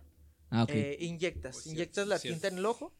Ah. 0.50 0.66
Eh, 0.68 0.96
inyectas, 1.00 1.54
Pues 1.56 1.66
inyectas 1.66 2.06
la 2.06 2.18
tinta 2.18 2.46
en 2.48 2.58
el 2.58 2.66
ojo. 2.66 2.92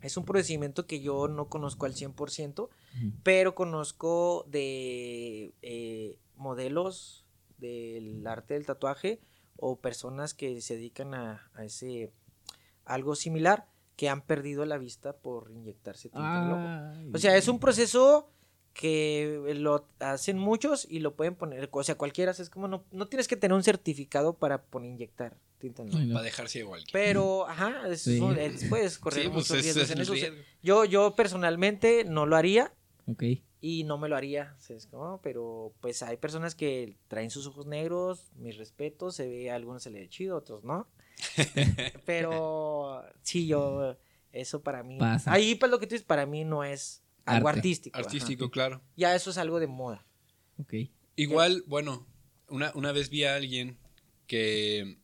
Es 0.00 0.16
un 0.16 0.24
procedimiento 0.24 0.86
que 0.86 1.00
yo 1.00 1.28
no 1.28 1.48
conozco 1.48 1.84
al 1.84 1.94
100%, 1.94 2.70
Ujú. 2.70 3.12
pero 3.22 3.54
conozco 3.54 4.44
de 4.48 5.52
eh, 5.62 6.18
modelos 6.36 7.26
del 7.58 8.26
arte 8.26 8.54
del 8.54 8.64
tatuaje 8.64 9.20
o 9.56 9.80
personas 9.80 10.32
que 10.34 10.60
se 10.62 10.76
dedican 10.76 11.14
a, 11.14 11.50
a 11.54 11.64
ese 11.64 12.12
algo 12.84 13.16
similar 13.16 13.66
que 13.96 14.08
han 14.08 14.22
perdido 14.22 14.64
la 14.66 14.78
vista 14.78 15.16
por 15.16 15.50
inyectarse 15.50 16.08
tinta 16.10 16.42
en 16.42 16.44
el 16.46 16.52
ojo. 17.06 17.16
O 17.16 17.18
sea, 17.18 17.36
es 17.36 17.48
un 17.48 17.58
proceso 17.58 18.30
que 18.78 19.54
lo 19.56 19.88
hacen 20.00 20.36
muchos 20.38 20.86
y 20.90 20.98
lo 20.98 21.16
pueden 21.16 21.34
poner, 21.34 21.68
o 21.72 21.82
sea, 21.82 21.94
cualquiera, 21.96 22.32
es 22.32 22.50
como 22.50 22.68
no, 22.68 22.84
no 22.92 23.06
tienes 23.08 23.26
que 23.26 23.34
tener 23.36 23.54
un 23.56 23.62
certificado 23.62 24.34
para 24.34 24.62
poner 24.64 24.90
inyectar 24.90 25.34
tinta 25.58 25.82
no. 25.82 25.92
Para 26.12 26.22
dejar 26.22 26.48
ciego 26.50 26.74
a 26.74 26.76
alguien. 26.76 26.90
Pero, 26.92 27.48
ajá, 27.48 27.88
es 27.88 28.02
Sí. 28.02 28.20
un- 28.20 28.38
es- 28.38 28.64
puedes 28.68 28.98
correr 28.98 29.22
Sí, 29.22 29.28
pues 29.30 29.48
muchos 29.50 29.62
riesgos 29.64 29.84
es 29.84 29.90
en 29.92 30.00
eso. 30.02 30.12
Riesgo. 30.12 30.36
Yo, 30.62 30.84
yo 30.84 31.14
personalmente 31.16 32.04
no 32.04 32.26
lo 32.26 32.36
haría 32.36 32.74
Ok. 33.06 33.22
y 33.62 33.84
no 33.84 33.96
me 33.96 34.10
lo 34.10 34.16
haría, 34.16 34.54
¿sabes 34.58 34.86
cómo? 34.86 35.20
Pero 35.22 35.72
pues 35.80 36.02
hay 36.02 36.18
personas 36.18 36.54
que 36.54 36.98
traen 37.08 37.30
sus 37.30 37.46
ojos 37.46 37.64
negros, 37.64 38.30
mis 38.36 38.58
respetos, 38.58 39.16
se 39.16 39.26
ve, 39.26 39.50
a 39.50 39.54
algunos 39.54 39.82
se 39.82 39.90
le 39.90 40.00
ve 40.00 40.08
chido, 40.10 40.36
otros 40.36 40.62
no. 40.64 40.86
Pero 42.04 43.02
sí, 43.22 43.46
yo, 43.46 43.96
eso 44.32 44.60
para 44.62 44.82
mí. 44.82 44.98
Pasa. 44.98 45.32
Ahí, 45.32 45.54
pues 45.54 45.70
lo 45.70 45.78
que 45.78 45.86
tú 45.86 45.94
dices, 45.94 46.06
para 46.06 46.26
mí 46.26 46.44
no 46.44 46.62
es 46.64 47.02
algo 47.26 47.48
Arte. 47.48 47.58
artístico. 47.60 47.96
ajá. 47.98 48.06
Artístico, 48.06 48.50
claro. 48.50 48.82
Ya 48.96 49.14
eso 49.14 49.30
es 49.30 49.38
algo 49.38 49.60
de 49.60 49.66
moda. 49.66 50.06
Ok. 50.58 50.74
Igual, 51.16 51.62
bueno, 51.66 52.06
una, 52.48 52.72
una 52.74 52.92
vez 52.92 53.10
vi 53.10 53.24
a 53.24 53.34
alguien 53.36 53.78
que 54.26 54.98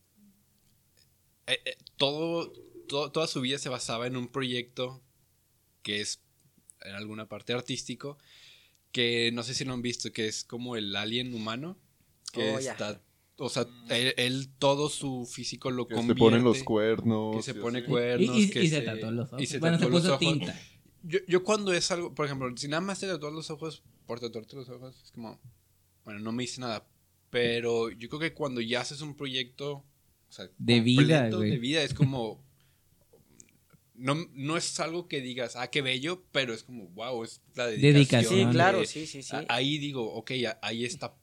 eh, 1.47 1.59
eh, 1.64 1.77
todo, 1.97 2.53
todo- 2.89 3.11
toda 3.12 3.27
su 3.27 3.41
vida 3.41 3.59
se 3.59 3.68
basaba 3.68 4.07
en 4.07 4.16
un 4.16 4.29
proyecto 4.29 5.03
que 5.83 6.01
es 6.01 6.23
en 6.83 6.95
alguna 6.95 7.29
parte 7.29 7.53
artístico, 7.53 8.18
que 8.93 9.31
no 9.33 9.43
sé 9.43 9.55
si 9.55 9.64
lo 9.64 9.73
han 9.73 9.83
visto, 9.83 10.12
que 10.12 10.27
es 10.29 10.45
como 10.45 10.77
el 10.77 10.95
alien 10.97 11.35
humano, 11.35 11.79
que 12.33 12.53
Oh, 12.55 12.61
ya. 12.61 12.73
está, 12.73 13.01
o 13.37 13.49
sea, 13.49 13.66
él, 13.89 14.14
él 14.16 14.49
todo 14.59 14.89
su 14.89 15.27
físico 15.27 15.70
lo 15.70 15.87
Que 15.87 15.95
se 15.95 15.97
convierte, 15.97 16.18
ponen 16.20 16.45
los 16.45 16.62
cuernos. 16.62 17.37
que 17.37 17.43
se 17.43 17.55
pone 17.55 17.85
cuernos, 17.85 18.37
Y, 18.37 18.43
y- 18.45 18.51
que 18.51 18.62
y 18.64 18.68
se 18.68 18.83
tatuó 18.83 19.11
los 19.11 19.29
ojos. 19.29 19.43
y 19.43 19.47
se 19.47 19.59
bueno, 19.59 19.79
se 19.79 19.85
los 19.89 19.93
puso 20.01 20.14
ojos. 20.14 20.18
tinta. 20.20 20.61
Yo, 21.05 21.18
yo 21.26 21.42
cuando 21.42 21.72
es 21.72 21.90
algo, 21.90 22.14
por 22.14 22.26
ejemplo, 22.26 22.53
si 22.57 22.68
nada 22.68 22.80
más 22.80 23.00
te 23.00 23.07
tatuas 23.07 23.32
los 23.32 23.50
ojos, 23.50 23.82
por 24.07 24.20
tatuarte 24.20 24.57
los 24.57 24.68
ojos, 24.68 25.00
es 25.05 25.11
como, 25.12 25.40
bueno, 26.05 26.20
no 26.20 26.32
me 26.32 26.44
hice 26.44 26.61
nada. 26.61 26.86
Pero 27.30 27.90
yo 27.90 28.09
creo 28.09 28.20
que 28.20 28.34
cuando 28.34 28.61
ya 28.61 28.80
haces 28.82 29.00
un 29.00 29.16
proyecto, 29.16 29.72
o 29.72 29.84
sea, 30.32 30.48
De 30.59 30.80
vida, 30.80 31.28
güey. 31.30 31.50
De 31.50 31.59
vida, 31.59 31.82
es 31.82 31.94
como, 31.94 32.44
no, 33.94 34.14
no 34.32 34.57
es 34.57 34.80
algo 34.80 35.07
que 35.09 35.20
digas, 35.20 35.57
ah, 35.57 35.68
qué 35.70 35.82
bello, 35.82 36.24
pero 36.32 36.53
es 36.55 36.62
como, 36.64 36.88
wow, 36.88 37.22
es 37.24 37.40
la 37.55 37.66
dedicación. 37.66 37.94
Dedicación. 37.94 38.32
Sí, 38.40 38.46
de- 38.46 38.53
claro, 38.53 38.84
sí, 38.84 39.07
sí, 39.07 39.22
sí. 39.22 39.34
a- 39.36 39.44
Ahí 39.48 39.78
digo, 39.78 40.12
ok, 40.14 40.30
a- 40.48 40.59
ahí 40.62 40.84
está 40.84 41.14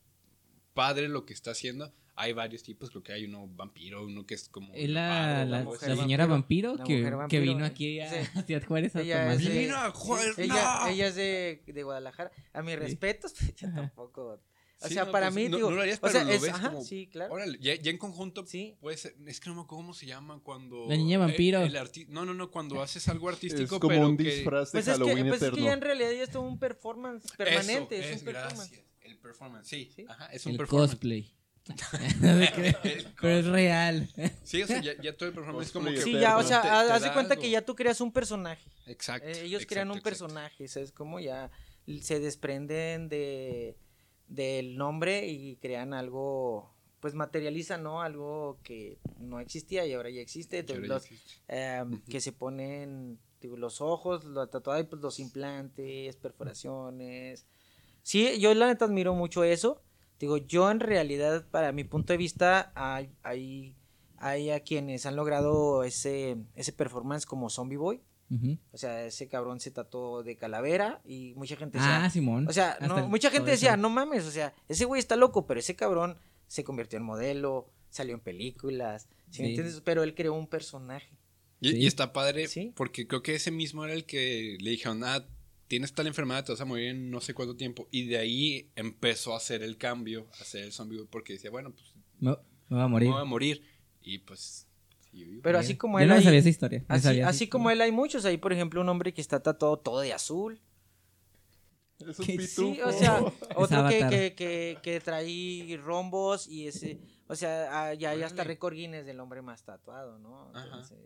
padre 0.74 1.08
lo 1.10 1.26
que 1.26 1.34
está 1.34 1.52
haciendo. 1.52 1.94
Hay 2.22 2.34
varios 2.34 2.64
tipos, 2.64 2.90
creo 2.90 3.02
que 3.02 3.14
hay 3.14 3.24
uno 3.24 3.48
vampiro, 3.48 4.04
uno 4.06 4.26
que 4.26 4.34
es 4.36 4.50
como... 4.50 4.74
Es 4.74 4.90
la, 4.90 5.66
señora 5.80 6.26
vampiro, 6.26 6.76
que, 6.84 7.10
que 7.30 7.40
vino 7.40 7.64
eh. 7.64 7.68
aquí 7.68 8.00
a, 8.02 8.10
Sí. 8.10 8.30
a 8.40 8.44
Ciudad 8.44 8.64
Juárez 8.68 8.96
a 8.98 9.02
Ella 9.02 9.20
tomar. 9.22 9.36
es 9.42 9.48
de- 9.48 9.54
Mira, 9.60 9.92
Juárez, 9.92 10.38
ella, 10.38 10.90
ella 10.90 11.08
es 11.08 11.16
de, 11.16 11.64
de 11.66 11.84
Guadalajara. 11.84 12.32
A 12.52 12.62
mis 12.62 12.78
respetos, 12.78 13.34
yo 13.56 13.74
tampoco. 13.74 14.42
O 14.82 14.88
Sí, 14.88 14.94
sea, 14.94 15.06
no, 15.06 15.12
para 15.12 15.28
pues, 15.28 15.36
mí, 15.36 15.50
no- 15.50 15.58
digo. 15.58 15.70
no 15.70 15.76
lo 15.78 15.82
harías, 15.82 16.00
o 16.02 16.08
sea, 16.10 16.24
lo 16.24 16.32
es, 16.32 16.42
ves 16.42 16.52
ajá, 16.54 16.70
como, 16.72 16.84
sí, 16.84 17.08
claro. 17.08 17.34
Órale, 17.34 17.58
ya, 17.62 17.76
ya 17.76 17.92
en 17.92 17.98
conjunto 17.98 18.46
Sí. 18.46 18.78
puede 18.82 18.96
ser, 18.98 19.14
es 19.26 19.40
que 19.40 19.50
no 19.50 19.56
me 19.56 19.62
acuerdo 19.62 19.82
cómo 19.84 19.94
se 19.94 20.06
llama 20.06 20.40
cuando... 20.44 20.88
La 20.90 20.96
niña 20.98 21.20
vampiro. 21.20 21.62
el 21.62 21.76
arti- 21.76 22.08
no, 22.08 22.26
no, 22.26 22.34
no, 22.34 22.50
cuando 22.52 22.82
haces 22.82 23.08
algo 23.10 23.30
Es 23.30 23.36
artístico, 23.36 23.80
como 23.80 23.94
pero 23.96 24.08
un 24.10 24.18
que... 24.18 24.24
disfraz 24.24 24.72
de 24.72 24.78
Pues 24.78 24.88
es, 24.88 24.94
que, 24.98 25.04
Halloween 25.06 25.28
pues 25.30 25.42
es 25.42 25.52
que 25.52 25.62
ya 25.62 25.72
en 25.74 25.82
realidad 25.82 26.12
ya 26.12 26.24
es 26.24 26.32
todo 26.32 26.44
un 26.44 26.60
performance 26.60 27.26
permanente. 27.38 27.98
Eso, 28.00 28.08
es, 28.10 28.16
es, 28.16 28.20
un 28.20 28.26
performance. 28.26 28.58
gracias. 28.72 28.86
El 29.02 29.18
performance, 29.20 29.68
sí. 29.68 29.92
Sí. 29.96 30.06
Ajá, 30.08 30.26
es 30.28 30.46
un 30.46 30.52
El 30.54 30.58
performance. 30.58 30.92
cosplay. 30.92 31.34
Pero 33.22 33.38
es 33.38 33.46
real. 33.46 34.10
Sí, 34.44 34.64
o 34.64 34.68
sea, 34.68 34.82
ya, 34.82 35.00
ya 35.02 35.16
todo 35.16 35.30
el 35.30 35.36
performance 35.36 35.68
es 35.68 35.74
como 35.74 35.90
que... 35.90 36.02
Sí, 36.02 36.14
ya, 36.14 36.38
o 36.38 36.44
sea, 36.44 36.62
te- 36.62 36.70
haz 36.70 37.02
de 37.02 37.12
cuenta 37.14 37.34
algo. 37.34 37.42
que 37.42 37.50
ya 37.50 37.62
tú 37.64 37.76
creas 37.76 38.02
un 38.02 38.12
personaje. 38.12 38.70
Exacto. 38.86 39.28
Eh, 39.28 39.46
ellos 39.46 39.66
crean 39.66 39.90
un 39.90 39.98
exacto, 39.98 40.10
exacto. 40.10 40.28
personaje, 40.34 40.68
¿sabes? 40.68 40.92
Como 40.92 41.20
ya 41.20 41.52
se 42.02 42.20
desprenden 42.20 43.10
de 43.10 43.78
del 44.28 44.78
nombre 44.78 45.28
y 45.28 45.56
crean 45.58 45.94
algo, 45.94 46.72
pues 47.00 47.16
materializan, 47.16 47.82
¿no? 47.84 48.02
Algo 48.02 48.60
que 48.64 49.00
no 49.18 49.40
existía 49.40 49.86
y 49.86 49.94
ahora 49.94 50.10
ya 50.12 50.22
existe. 50.22 50.64
Ya 50.64 51.02
eh, 51.48 51.84
que 52.08 52.22
se 52.22 52.32
ponen 52.32 53.20
digo, 53.42 53.58
los 53.58 53.82
ojos, 53.82 54.24
los 54.26 54.50
tatuados, 54.50 54.86
pues 54.88 55.02
los 55.02 55.20
implantes, 55.20 56.16
perforaciones. 56.18 57.46
Sí, 58.04 58.40
yo 58.40 58.54
la 58.54 58.68
neta 58.68 58.86
admiro 58.86 59.14
mucho 59.14 59.44
eso. 59.44 59.82
Digo, 60.20 60.38
yo 60.38 60.70
en 60.70 60.80
realidad, 60.80 61.46
para 61.50 61.72
mi 61.72 61.84
punto 61.84 62.14
de 62.14 62.18
vista, 62.18 62.72
hay, 62.76 63.10
hay, 63.24 63.76
hay 64.18 64.50
a 64.52 64.60
quienes 64.62 65.06
han 65.06 65.16
logrado 65.16 65.84
ese, 65.84 66.38
ese 66.56 66.74
performance 66.74 67.26
como 67.26 67.50
Zombie 67.50 67.78
Boy. 67.78 68.02
O 68.72 68.78
sea, 68.78 69.06
ese 69.06 69.28
cabrón 69.28 69.60
se 69.60 69.72
tatuó 69.72 70.22
de 70.22 70.36
calavera 70.38 71.02
y 71.04 71.34
mucha 71.36 71.56
gente 71.56 71.80
decía, 71.80 72.04
Ah, 72.06 72.10
Simón. 72.12 72.48
o 72.48 72.54
sea, 72.54 72.78
no, 72.80 73.08
mucha 73.08 73.32
gente 73.32 73.52
eso. 73.52 73.60
decía, 73.62 73.76
no 73.76 73.90
mames, 73.90 74.24
o 74.26 74.30
sea, 74.30 74.54
ese 74.68 74.86
güey 74.86 75.00
está 75.00 75.16
loco, 75.16 75.48
pero 75.48 75.60
ese 75.60 75.76
cabrón 75.76 76.16
se 76.46 76.64
convirtió 76.64 76.98
en 76.98 77.04
modelo, 77.06 77.72
salió 77.90 78.14
en 78.14 78.20
películas, 78.20 79.08
¿sí 79.32 79.42
me 79.42 79.48
entiendes? 79.50 79.82
Pero 79.84 80.04
él 80.04 80.14
creó 80.14 80.36
un 80.36 80.46
personaje. 80.46 81.10
Y, 81.60 81.70
Sí. 81.72 81.78
y 81.78 81.88
está 81.88 82.14
padre 82.14 82.48
Sí. 82.48 82.72
porque 82.76 83.08
creo 83.08 83.24
que 83.24 83.34
ese 83.34 83.50
mismo 83.50 83.84
era 83.84 83.94
el 83.96 84.06
que 84.06 84.58
le 84.62 84.70
dijeron, 84.70 85.04
ah, 85.04 85.26
tienes 85.70 85.94
tal 85.94 86.08
enfermedad, 86.08 86.44
te 86.44 86.52
vas 86.52 86.60
a 86.60 86.66
morir 86.66 86.90
en 86.90 87.10
no 87.10 87.22
sé 87.22 87.34
cuánto 87.34 87.56
tiempo. 87.56 87.88
Y 87.92 88.08
de 88.08 88.18
ahí 88.18 88.70
empezó 88.76 89.34
a 89.34 89.38
hacer 89.38 89.64
el 89.64 89.78
cambio, 89.78 90.28
a 90.38 90.42
hacer 90.42 90.64
el 90.66 90.74
zombie, 90.74 91.06
porque 91.10 91.34
decía, 91.34 91.50
bueno, 91.52 91.72
pues 91.72 91.94
Me, 92.20 92.32
me 92.32 92.36
voy 92.70 92.80
a 92.82 92.84
me 92.84 92.88
morir. 92.90 93.10
voy 93.12 93.22
a 93.22 93.26
morir. 93.26 93.64
Y 94.02 94.18
pues, 94.20 94.68
sí. 95.12 95.40
Pero 95.42 95.60
así 95.60 95.78
como 95.78 96.00
Yo 96.00 96.04
él 96.04 96.10
no 96.10 96.16
me 96.16 96.18
hay- 96.20 96.24
sabía 96.26 96.40
esa 96.40 96.50
historia. 96.50 96.80
me 96.90 96.96
Así, 96.96 97.04
sabía 97.04 97.28
así 97.30 97.44
esa 97.46 97.52
como 97.52 97.72
él 97.72 97.80
hay 97.80 97.92
muchos, 97.94 98.26
hay 98.26 98.36
por 98.38 98.52
ejemplo 98.52 98.82
un 98.82 98.90
hombre 98.90 99.14
que 99.14 99.22
está 99.22 99.42
tatuado 99.42 99.78
todo 99.80 100.02
de 100.02 100.12
azul. 100.12 100.60
Es 102.00 102.18
un 102.20 102.26
Que 102.26 102.38
pitufo. 102.38 102.74
Sí, 102.74 102.82
o 102.82 102.92
sea, 102.94 103.20
otro 103.56 103.68
que, 103.68 103.76
Avatar. 103.76 104.10
que, 104.10 104.34
que, 104.36 104.78
que 104.82 105.00
trae 105.02 105.78
rombos 105.84 106.48
y 106.48 106.68
ese, 106.68 107.00
o 107.28 107.36
sea, 107.36 107.68
ah, 107.90 107.94
ya, 107.94 108.14
está 108.14 108.26
Órale. 108.28 108.44
récord 108.46 108.74
Guinness 108.74 109.06
del 109.06 109.20
hombre 109.20 109.42
más 109.42 109.64
tatuado, 109.66 110.18
¿no? 110.18 110.52
Entonces, 110.56 110.98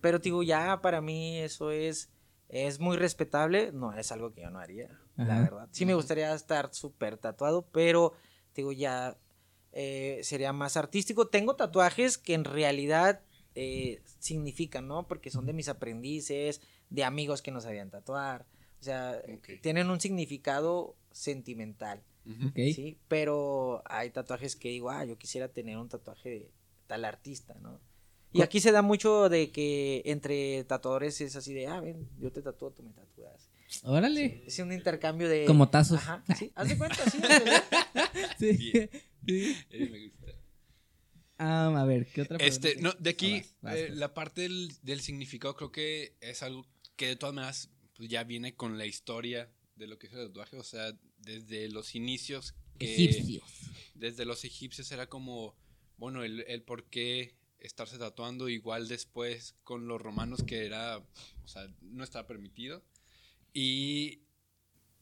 pero 0.00 0.18
digo, 0.20 0.42
ya 0.44 0.80
para 0.80 1.00
mí 1.00 1.38
eso 1.38 1.72
es, 1.72 2.08
es 2.52 2.80
muy 2.80 2.98
respetable, 2.98 3.72
no 3.72 3.94
es 3.94 4.12
algo 4.12 4.32
que 4.32 4.42
yo 4.42 4.50
no 4.50 4.58
haría, 4.58 4.90
la 5.16 5.40
verdad. 5.40 5.68
Sí 5.72 5.86
me 5.86 5.94
gustaría 5.94 6.32
estar 6.34 6.72
súper 6.74 7.16
tatuado, 7.16 7.66
pero 7.72 8.12
digo, 8.54 8.72
ya 8.72 9.16
eh, 9.72 10.20
sería 10.22 10.52
más 10.52 10.76
artístico. 10.76 11.28
Tengo 11.28 11.56
tatuajes 11.56 12.18
que 12.18 12.34
en 12.34 12.44
realidad 12.44 13.22
eh, 13.54 14.02
significan, 14.18 14.86
¿no? 14.86 15.08
Porque 15.08 15.30
son 15.30 15.46
de 15.46 15.54
mis 15.54 15.68
aprendices, 15.68 16.60
de 16.90 17.04
amigos 17.04 17.40
que 17.40 17.50
no 17.52 17.60
sabían 17.62 17.90
tatuar. 17.90 18.46
O 18.80 18.84
sea, 18.84 19.22
tienen 19.62 19.88
un 19.88 20.00
significado 20.00 20.94
sentimental, 21.10 22.02
Ujú. 22.26 22.48
Ok. 22.48 22.56
¿sí? 22.74 22.98
Pero 23.08 23.82
hay 23.86 24.10
tatuajes 24.10 24.56
que 24.56 24.68
digo, 24.68 24.90
ah, 24.90 25.06
yo 25.06 25.16
quisiera 25.16 25.48
tener 25.48 25.78
un 25.78 25.88
tatuaje 25.88 26.28
de 26.28 26.50
tal 26.86 27.06
artista, 27.06 27.54
¿no? 27.54 27.80
Y 28.32 28.42
aquí 28.42 28.60
se 28.60 28.72
da 28.72 28.82
mucho 28.82 29.28
de 29.28 29.50
que 29.50 30.02
entre 30.06 30.64
tatuadores 30.64 31.20
es 31.20 31.36
así 31.36 31.52
de, 31.52 31.66
ah, 31.66 31.80
ven, 31.80 32.08
yo 32.18 32.32
te 32.32 32.40
tatúo, 32.42 32.70
tú 32.70 32.82
me 32.82 32.92
tatúas. 32.92 33.50
Órale. 33.84 34.44
Es 34.46 34.58
un 34.58 34.72
intercambio 34.72 35.28
de... 35.28 35.44
Como 35.46 35.68
tazos. 35.68 35.98
Ajá, 35.98 36.24
sí, 36.38 36.50
haz 36.54 36.68
de 36.68 36.78
cuenta, 36.78 37.10
sí. 37.10 37.18
Sí. 38.38 38.72
Bien. 39.22 39.54
Sí. 39.70 39.88
Me 39.90 40.06
gusta. 40.08 40.26
Ah, 41.38 41.74
a 41.80 41.84
ver, 41.84 42.06
¿qué 42.06 42.22
otra 42.22 42.36
Este, 42.38 42.72
pregunta? 42.72 42.96
no, 42.96 43.02
de 43.02 43.10
aquí, 43.10 43.42
Ah, 43.44 43.46
vas, 43.62 43.72
vas, 43.72 43.76
eh, 43.76 43.88
la 43.90 44.14
parte 44.14 44.42
del, 44.42 44.72
del 44.82 45.00
significado 45.00 45.56
creo 45.56 45.72
que 45.72 46.16
es 46.20 46.42
algo 46.42 46.66
que 46.96 47.06
de 47.08 47.16
todas 47.16 47.34
maneras 47.34 47.70
pues, 47.96 48.08
ya 48.08 48.24
viene 48.24 48.54
con 48.54 48.78
la 48.78 48.86
historia 48.86 49.50
de 49.76 49.86
lo 49.86 49.98
que 49.98 50.06
es 50.06 50.12
el 50.12 50.26
tatuaje, 50.28 50.56
o 50.56 50.64
sea, 50.64 50.92
desde 51.18 51.68
los 51.68 51.94
inicios. 51.94 52.54
que- 52.78 52.94
Egipcios. 52.94 53.42
Desde 53.94 54.24
los 54.24 54.44
egipcios 54.44 54.90
era 54.92 55.06
como, 55.08 55.56
bueno, 55.96 56.22
el, 56.24 56.44
el 56.48 56.62
por 56.62 56.84
qué 56.84 57.34
estarse 57.62 57.98
tatuando, 57.98 58.48
igual 58.48 58.88
después 58.88 59.54
con 59.64 59.86
los 59.88 60.00
romanos 60.00 60.42
que 60.44 60.66
era, 60.66 60.98
o 60.98 61.48
sea, 61.48 61.66
no 61.80 62.04
estaba 62.04 62.26
permitido. 62.26 62.82
Y 63.52 64.22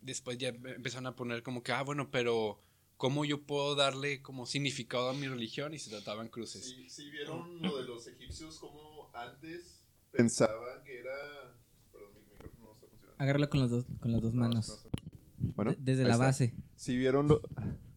después 0.00 0.38
ya 0.38 0.52
empe- 0.52 0.74
empezaron 0.76 1.06
a 1.06 1.16
poner 1.16 1.42
como 1.42 1.62
que, 1.62 1.72
ah, 1.72 1.82
bueno, 1.82 2.10
pero 2.10 2.62
¿cómo 2.96 3.24
yo 3.24 3.42
puedo 3.46 3.74
darle 3.74 4.22
como 4.22 4.46
significado 4.46 5.08
a 5.10 5.14
mi 5.14 5.26
religión? 5.28 5.72
Y 5.74 5.78
se 5.78 5.90
trataban 5.90 6.28
cruces. 6.28 6.64
Sí, 6.68 6.88
sí 6.88 7.10
vieron 7.10 7.60
lo 7.62 7.76
de 7.78 7.84
los 7.84 8.06
egipcios 8.06 8.58
como 8.58 9.10
antes 9.14 9.82
pensaban 10.10 10.82
que 10.84 10.98
era... 10.98 11.56
Perdón, 11.92 12.14
mi 12.14 12.20
micrófono 12.32 12.66
no 12.66 12.72
está 12.74 12.86
funcionando. 12.88 13.22
Agárralo 13.22 13.50
con, 13.50 13.60
los 13.60 13.70
dos, 13.70 13.84
con 14.00 14.12
las 14.12 14.20
dos 14.22 14.34
No, 14.34 14.40
manos. 14.40 14.68
no 14.68 14.74
está. 14.74 14.88
Bueno, 15.56 15.70
De- 15.72 15.78
Desde 15.80 16.02
la 16.04 16.12
está. 16.14 16.24
base. 16.24 16.54
Si 16.76 16.96
vieron 16.96 17.28
lo... 17.28 17.40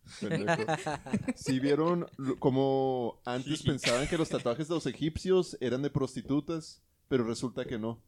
Si 1.36 1.60
vieron 1.60 2.08
lo- 2.18 2.38
como 2.40 3.22
antes 3.26 3.64
pensaban 3.64 4.08
que 4.08 4.18
los 4.18 4.30
tatuajes 4.30 4.68
de 4.68 4.76
los 4.76 4.86
egipcios 4.86 5.58
eran 5.62 5.82
de 5.82 5.90
prostitutas, 5.90 6.82
pero 7.08 7.24
resulta 7.24 7.66
que 7.66 7.78
no. 7.80 8.02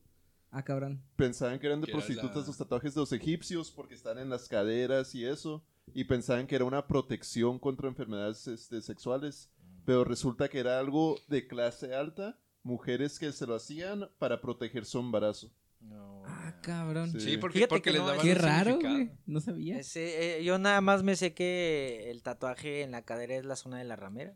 Ah, 0.52 0.64
cabrón. 0.64 1.02
Pensaban 1.16 1.60
que 1.60 1.68
eran 1.68 1.82
de 1.82 1.88
prostitutas 1.92 2.36
la- 2.44 2.48
los 2.48 2.58
tatuajes 2.58 2.94
de 2.94 3.02
los 3.02 3.12
egipcios 3.12 3.72
porque 3.72 3.96
están 3.96 4.18
en 4.20 4.30
las 4.30 4.48
caderas 4.48 5.14
y 5.16 5.26
eso. 5.26 5.64
Y 5.94 6.06
pensaban 6.06 6.48
que 6.48 6.56
era 6.56 6.66
una 6.66 6.88
protección 6.88 7.60
contra 7.60 7.88
enfermedades 7.88 8.48
este, 8.48 8.82
sexuales. 8.82 9.50
Pero 9.86 10.04
resulta 10.04 10.48
que 10.50 10.60
era 10.60 10.80
algo 10.80 11.18
de 11.28 11.46
clase 11.48 11.94
alta. 11.94 12.40
Mujeres 12.64 13.20
que 13.20 13.32
se 13.32 13.46
lo 13.46 13.54
hacían 13.56 14.10
para 14.18 14.42
proteger 14.42 14.86
su 14.86 14.98
embarazo. 15.00 15.52
No, 15.88 16.24
Ah, 16.26 16.54
cabrón. 16.62 17.12
Sí. 17.12 17.20
Sí, 17.22 17.38
porque, 17.38 17.68
porque 17.68 17.84
que 17.84 17.92
les 17.92 18.02
no, 18.02 18.08
daban 18.08 18.22
Qué 18.22 18.32
un 18.34 18.40
raro, 18.40 18.80
güey. 18.80 19.12
No 19.26 19.40
sabía. 19.40 19.80
Ese, 19.80 20.40
eh, 20.40 20.44
yo 20.44 20.58
nada 20.58 20.82
más 20.82 21.04
me 21.04 21.16
sé 21.16 21.34
que 21.34 22.10
el 22.12 22.24
tatuaje 22.24 22.82
en 22.82 22.92
la 22.92 23.04
cadera 23.04 23.36
es 23.36 23.46
la 23.46 23.56
zona 23.56 23.78
de 23.78 23.84
la 23.86 23.96
ramera. 23.96 24.36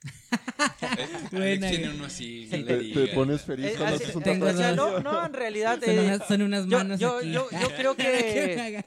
Eh, 0.00 0.08
Alex 0.80 1.30
Buena, 1.30 1.70
tiene 1.70 1.90
uno 1.90 2.04
así, 2.04 2.46
Te, 2.50 2.62
te 2.62 3.06
pones 3.08 3.42
feliz 3.42 3.66
Eh, 3.66 3.74
cuando 3.76 3.94
así- 3.96 4.04
haces 4.04 4.16
un 4.16 4.22
tengo 4.22 4.46
o 4.46 4.52
sea, 4.52 4.72
no, 4.74 5.00
no, 5.00 5.26
en 5.26 5.32
realidad... 5.32 5.80
Son, 5.80 5.90
eh, 5.90 6.00
unas, 6.00 6.28
son 6.28 6.42
unas 6.42 6.66
yo, 6.66 6.78
manos 6.78 7.00
yo, 7.00 7.18
aquí. 7.18 7.32
yo, 7.32 7.48
yo 7.50 7.68
creo 7.76 7.96
Que. 7.96 8.84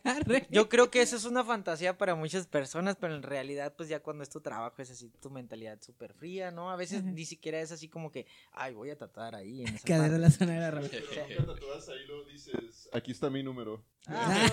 Yo 0.49 0.70
creo 0.70 0.89
que 0.89 1.01
eso 1.01 1.16
es 1.18 1.26
una 1.26 1.43
fantasía 1.43 1.97
para 1.97 2.16
muchas 2.16 2.47
personas, 2.47 2.95
pero 2.99 3.16
en 3.16 3.24
realidad, 3.24 3.74
pues 3.76 3.89
ya 3.89 3.99
cuando 4.01 4.24
es 4.24 4.30
tu 4.30 4.39
trabajo, 4.41 4.82
es 4.82 4.91
así 4.91 5.09
tu 5.22 5.30
mentalidad 5.30 5.80
súper 5.82 6.14
fría, 6.14 6.51
¿no? 6.51 6.72
A 6.72 6.76
veces 6.76 7.01
Ajá. 7.01 7.12
ni 7.12 7.26
siquiera 7.26 7.59
es 7.59 7.72
así 7.72 7.88
como 7.89 8.12
que, 8.12 8.26
ay, 8.53 8.74
voy 8.74 8.89
a 8.89 8.97
tatuar 8.97 9.36
ahí 9.36 9.62
en 9.62 9.70
esa 9.76 9.86
Cadera 9.88 10.03
parte". 10.03 10.14
de 10.14 10.20
la 10.20 10.32
zona 10.32 10.53
de 10.53 10.59
la 10.59 10.68
ahí 11.91 12.07
lo 12.07 12.24
dices, 12.26 12.89
aquí 12.93 13.12
está 13.12 13.30
mi 13.30 13.43
número. 13.43 13.84
Ah, 14.07 14.49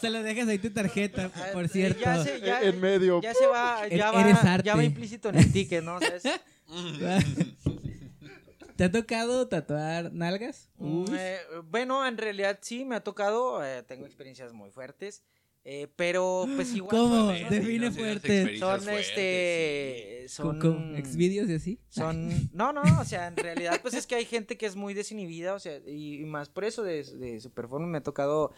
Se 0.00 0.10
lo 0.10 0.22
dejas 0.22 0.46
ahí 0.48 0.58
tu 0.58 0.70
tarjeta, 0.70 1.30
ah, 1.34 1.46
por 1.52 1.64
eh, 1.64 1.68
cierto. 1.68 2.00
Ya, 2.00 2.22
se, 2.22 2.40
ya, 2.40 2.62
Eh, 2.62 2.68
en 2.68 2.80
medio. 2.80 3.20
ya 3.22 3.32
se 3.32 3.46
va, 3.46 3.86
ya 3.88 4.10
va, 4.10 4.58
ya 4.62 4.76
va 4.76 4.84
implícito 4.84 5.30
en 5.30 5.36
el 5.36 5.52
ticket, 5.52 5.82
¿no? 5.82 5.99
¿Te 8.76 8.84
ha 8.84 8.90
tocado 8.90 9.46
tatuar 9.48 10.12
nalgas? 10.12 10.70
Mm, 10.78 11.04
eh, 11.12 11.38
bueno, 11.70 12.06
en 12.06 12.16
realidad 12.16 12.58
sí, 12.62 12.84
me 12.84 12.96
ha 12.96 13.04
tocado, 13.04 13.64
eh, 13.64 13.82
tengo 13.82 14.06
experiencias 14.06 14.52
muy 14.52 14.70
fuertes. 14.70 15.22
Eh, 15.62 15.88
pero 15.94 16.48
pues 16.56 16.72
igual 16.74 16.96
¿Cómo? 16.96 17.26
Define 17.28 17.90
fuerte. 17.90 18.56
son 18.56 18.80
fuertes, 18.80 19.08
este 19.08 20.26
¿Con, 20.42 20.52
son 20.52 20.58
con 20.58 20.96
exvideos 20.96 21.50
y 21.50 21.54
así? 21.54 21.78
son 21.90 22.48
no 22.54 22.72
no 22.72 22.80
o 22.98 23.04
sea 23.04 23.26
en 23.26 23.36
realidad 23.36 23.78
pues 23.82 23.92
es 23.92 24.06
que 24.06 24.14
hay 24.14 24.24
gente 24.24 24.56
que 24.56 24.64
es 24.64 24.74
muy 24.74 24.94
desinhibida 24.94 25.52
o 25.52 25.58
sea 25.58 25.76
y, 25.86 26.22
y 26.22 26.24
más 26.24 26.48
por 26.48 26.64
eso 26.64 26.82
de, 26.82 27.04
de 27.04 27.40
Superform 27.40 27.90
me 27.90 27.98
ha 27.98 28.02
tocado 28.02 28.52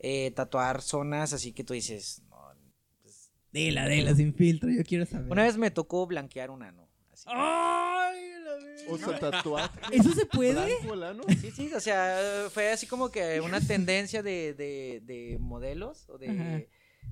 eh, 0.00 0.32
tatuar 0.32 0.82
zonas 0.82 1.32
así 1.32 1.52
que 1.52 1.62
tú 1.62 1.74
dices 1.74 2.22
no, 2.28 2.36
pues, 3.02 3.30
Dila, 3.52 3.86
dila, 3.86 4.12
sin 4.16 4.34
filtro, 4.34 4.68
yo 4.68 4.82
quiero 4.82 5.06
saber. 5.06 5.30
una 5.30 5.44
vez 5.44 5.56
me 5.58 5.70
tocó 5.70 6.08
blanquear 6.08 6.50
un 6.50 6.64
ano 6.64 6.87
así. 7.26 7.36
¡Ay, 7.38 8.20
la 8.44 8.96
sea, 8.98 9.18
tatuaje. 9.18 9.78
¿Eso 9.92 10.12
se 10.12 10.26
puede? 10.26 10.76
blanco. 10.82 11.24
Sí, 11.40 11.50
sí, 11.50 11.72
o 11.74 11.80
sea, 11.80 12.46
fue 12.50 12.70
así 12.70 12.86
como 12.86 13.10
que 13.10 13.40
una 13.40 13.60
tendencia 13.60 14.22
de, 14.22 14.54
de, 14.54 15.00
de 15.04 15.36
modelos 15.38 16.08
o 16.08 16.18
de, 16.18 16.68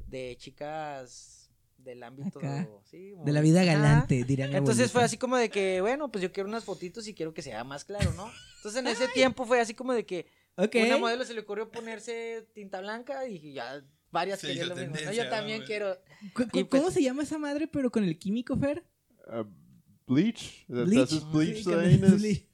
de 0.06 0.36
chicas 0.38 1.50
del 1.78 2.02
ámbito 2.02 2.38
Acá. 2.40 2.66
sí, 2.90 3.12
De 3.24 3.32
la 3.32 3.40
vida 3.40 3.62
galante, 3.62 4.24
diría 4.24 4.48
mi 4.48 4.56
Entonces 4.56 4.90
fue 4.90 5.04
así 5.04 5.16
como 5.18 5.36
de 5.36 5.50
que, 5.50 5.80
bueno, 5.80 6.10
pues 6.10 6.22
yo 6.22 6.32
quiero 6.32 6.48
unas 6.48 6.64
fotitos 6.64 7.06
y 7.06 7.14
quiero 7.14 7.32
que 7.32 7.42
sea 7.42 7.62
más 7.62 7.84
claro, 7.84 8.12
¿no? 8.14 8.28
Entonces 8.56 8.80
en 8.80 8.88
ese 8.88 9.06
tiempo 9.08 9.44
fue 9.46 9.60
así 9.60 9.74
como 9.74 9.92
de 9.92 10.04
que 10.04 10.26
Ok. 10.56 10.74
una 10.86 10.96
modelo 10.98 11.24
se 11.24 11.34
le 11.34 11.40
ocurrió 11.40 11.70
ponerse 11.70 12.46
tinta 12.54 12.80
blanca 12.80 13.28
y 13.28 13.52
ya 13.52 13.84
varias 14.10 14.40
Se 14.40 14.48
querían 14.48 14.70
lo 14.70 14.76
mismo. 14.76 14.96
¿no? 15.04 15.12
Yo 15.12 15.24
¿no, 15.24 15.30
también 15.30 15.62
quiero. 15.64 15.96
¿Cu- 16.34 16.42
y 16.54 16.62
cu- 16.62 16.68
pues- 16.70 16.80
¿Cómo 16.82 16.90
se 16.90 17.02
llama 17.02 17.22
esa 17.22 17.38
madre, 17.38 17.68
pero 17.68 17.90
con 17.90 18.02
el 18.02 18.18
químico, 18.18 18.56
Fer? 18.56 18.82
Ah, 19.28 19.44
bleach. 20.06 20.64
Bleach. 20.68 21.02
Haces 21.02 21.24
bleach. 21.30 21.64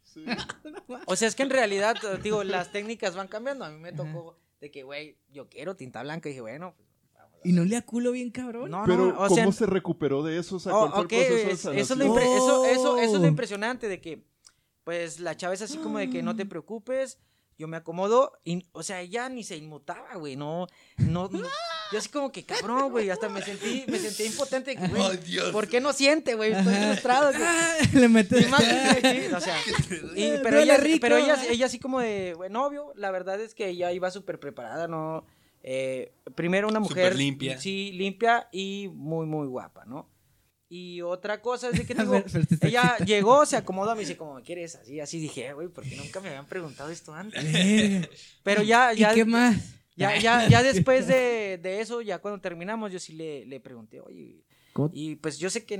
Sí. 0.05 0.25
O 1.07 1.17
sea, 1.17 1.27
es 1.29 1.35
que 1.35 1.43
en 1.43 1.51
realidad, 1.51 1.97
digo, 2.23 2.45
las 2.45 2.71
técnicas 2.71 3.15
van 3.17 3.29
cambiando. 3.29 3.65
A 3.65 3.71
mí 3.71 3.79
me 3.79 3.93
tocó 3.93 4.37
de 4.61 4.71
que, 4.71 4.83
güey, 4.83 5.17
yo 5.33 5.49
quiero 5.49 5.75
tinta 5.75 6.03
blanca. 6.03 6.29
Y 6.29 6.33
dije, 6.33 6.43
bueno, 6.43 6.75
pues 6.77 6.89
¿Y 7.45 7.53
no 7.53 7.65
le 7.65 7.77
aculo 7.77 8.13
bien 8.13 8.31
cabrón? 8.31 8.71
No, 8.71 8.85
Pero, 8.87 9.07
no, 9.07 9.15
o 9.15 9.29
¿cómo 9.29 9.35
sea, 9.35 9.53
se 9.53 9.67
recuperó 9.67 10.23
de 10.23 10.39
eso? 10.39 10.57
O 10.57 10.61
sea, 10.61 10.73
Oh, 10.77 10.91
¿cuál 10.91 10.93
fue 10.93 11.03
ok, 11.05 11.13
el 11.13 11.27
proceso 11.47 11.71
de 11.71 11.77
es- 11.81 11.83
eso, 11.91 11.95
es 11.95 11.99
lo 11.99 12.19
eso, 12.19 12.65
eso, 12.67 12.97
eso 12.99 13.17
es 13.17 13.21
lo 13.23 13.27
impresionante 13.27 13.89
de 13.89 14.01
que, 14.01 14.23
pues, 14.85 15.19
la 15.19 15.37
chava 15.37 15.55
es 15.55 15.63
así 15.63 15.79
como 15.79 15.99
de 15.99 16.09
que 16.11 16.23
no 16.23 16.37
te 16.37 16.45
preocupes, 16.47 17.19
yo 17.59 17.69
me 17.69 17.77
acomodo, 17.77 18.33
y, 18.45 18.65
o 18.73 18.83
sea, 18.83 19.01
ella 19.01 19.29
ni 19.29 19.45
se 19.45 19.57
inmutaba, 19.57 20.15
güey, 20.17 20.37
no, 20.37 20.67
no, 20.97 21.29
no- 21.29 21.41
yo 21.93 21.99
así 21.99 22.09
como 22.09 22.33
que 22.33 22.45
cabrón, 22.45 22.91
güey, 22.91 23.11
hasta 23.11 23.29
me 23.29 23.43
sentí, 23.43 23.85
me 23.89 23.99
sentí 23.99 24.25
impotente, 24.25 24.75
güey, 24.75 25.03
¡Oh, 25.03 25.11
Dios! 25.13 25.51
¿por 25.51 25.69
qué 25.69 25.81
no 25.81 25.93
siente, 25.93 26.35
güey? 26.35 26.53
Estoy 26.53 26.75
frustrado, 26.75 27.31
güey. 27.33 27.43
Ah, 27.45 27.77
le 27.95 28.09
metes. 28.09 28.47
Y 28.47 28.51
más, 28.51 28.63
o 29.37 29.41
sea, 29.41 29.57
y- 30.17 30.39
pero 30.43 30.59
ella, 30.61 30.77
rico, 30.79 30.99
pero 31.03 31.17
ella, 31.19 31.37
ella 31.49 31.67
así 31.67 31.79
como 31.79 32.01
de, 32.01 32.35
bueno, 32.37 32.65
obvio, 32.67 32.93
la 32.97 33.11
verdad 33.11 33.41
es 33.41 33.55
que 33.55 33.69
ella 33.69 33.93
iba 33.93 34.11
súper 34.11 34.41
preparada, 34.41 34.89
¿no? 34.89 35.25
Eh, 35.63 36.13
primero 36.35 36.67
una 36.69 36.81
Súper 36.81 36.97
mujer 37.05 37.17
limpia. 37.17 37.59
Sí, 37.59 37.93
limpia 37.93 38.49
y 38.51 38.89
muy, 38.93 39.27
muy 39.27 39.47
guapa, 39.47 39.85
¿no? 39.85 40.09
Y 40.75 41.03
otra 41.03 41.43
cosa 41.43 41.69
es 41.69 41.77
de 41.77 41.85
que 41.85 41.93
A 41.99 42.03
digo, 42.03 42.25
ella 42.63 42.97
llegó, 43.05 43.45
se 43.45 43.59
acomodó, 43.59 43.95
me 43.95 44.01
dice, 44.01 44.17
como 44.17 44.37
me 44.37 44.43
quieres? 44.43 44.75
Así, 44.77 45.01
así 45.01 45.21
dije, 45.21 45.49
"Eh, 45.49 45.53
güey, 45.53 45.69
porque 45.69 45.95
nunca 45.97 46.19
me 46.21 46.29
habían 46.29 46.47
preguntado 46.47 46.89
esto 46.89 47.13
antes. 47.13 47.45
Pero 48.43 48.63
ya, 48.63 48.95
¿Y 48.95 49.01
ya, 49.01 49.13
qué 49.13 49.27
más? 49.27 49.75
ya, 49.97 50.17
ya, 50.19 50.49
ya 50.49 50.63
después 50.63 51.07
de, 51.07 51.61
de 51.63 51.83
eso, 51.83 52.01
ya 52.01 52.21
cuando 52.21 52.41
terminamos, 52.41 52.91
yo 52.91 52.99
sí 52.99 53.13
le, 53.13 53.45
le 53.45 53.61
pregunté, 53.61 54.01
oye, 54.01 54.45
¿Cómo? 54.73 54.89
y 54.95 55.17
pues 55.17 55.39
yo 55.39 55.51
sé 55.51 55.67
que 55.67 55.77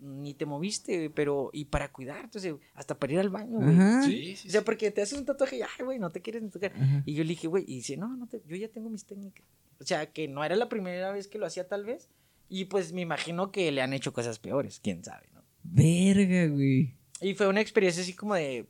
ni 0.00 0.34
te 0.34 0.44
moviste, 0.44 1.08
pero, 1.10 1.50
y 1.52 1.66
para 1.66 1.92
cuidar, 1.92 2.24
entonces, 2.24 2.56
hasta 2.74 2.98
para 2.98 3.12
ir 3.12 3.20
al 3.20 3.28
baño, 3.30 3.60
güey. 3.60 3.76
Sí, 4.04 4.34
sí, 4.34 4.48
O 4.48 4.50
sea, 4.50 4.62
porque 4.64 4.90
te 4.90 5.02
haces 5.02 5.16
un 5.16 5.24
tatuaje 5.24 5.58
y, 5.58 5.62
ay, 5.62 5.84
güey, 5.84 6.00
no 6.00 6.10
te 6.10 6.20
quieres 6.20 6.42
ni 6.42 6.50
tocar. 6.50 6.72
Ajá. 6.74 7.04
Y 7.06 7.14
yo 7.14 7.22
le 7.22 7.28
dije, 7.28 7.46
güey, 7.46 7.62
y 7.68 7.76
dice, 7.76 7.96
no, 7.96 8.16
no 8.16 8.26
te, 8.26 8.42
yo 8.44 8.56
ya 8.56 8.66
tengo 8.66 8.90
mis 8.90 9.04
técnicas. 9.04 9.46
O 9.78 9.84
sea, 9.84 10.10
que 10.10 10.26
no 10.26 10.42
era 10.42 10.56
la 10.56 10.68
primera 10.68 11.12
vez 11.12 11.28
que 11.28 11.38
lo 11.38 11.46
hacía 11.46 11.68
tal 11.68 11.84
vez. 11.84 12.08
Y 12.54 12.66
pues 12.66 12.92
me 12.92 13.00
imagino 13.00 13.50
que 13.50 13.72
le 13.72 13.80
han 13.80 13.94
hecho 13.94 14.12
cosas 14.12 14.38
peores, 14.38 14.78
quién 14.78 15.02
sabe, 15.02 15.26
¿no? 15.32 15.42
Verga, 15.62 16.48
güey. 16.48 16.94
Y 17.22 17.32
fue 17.32 17.48
una 17.48 17.62
experiencia 17.62 18.02
así 18.02 18.14
como 18.14 18.34
de, 18.34 18.66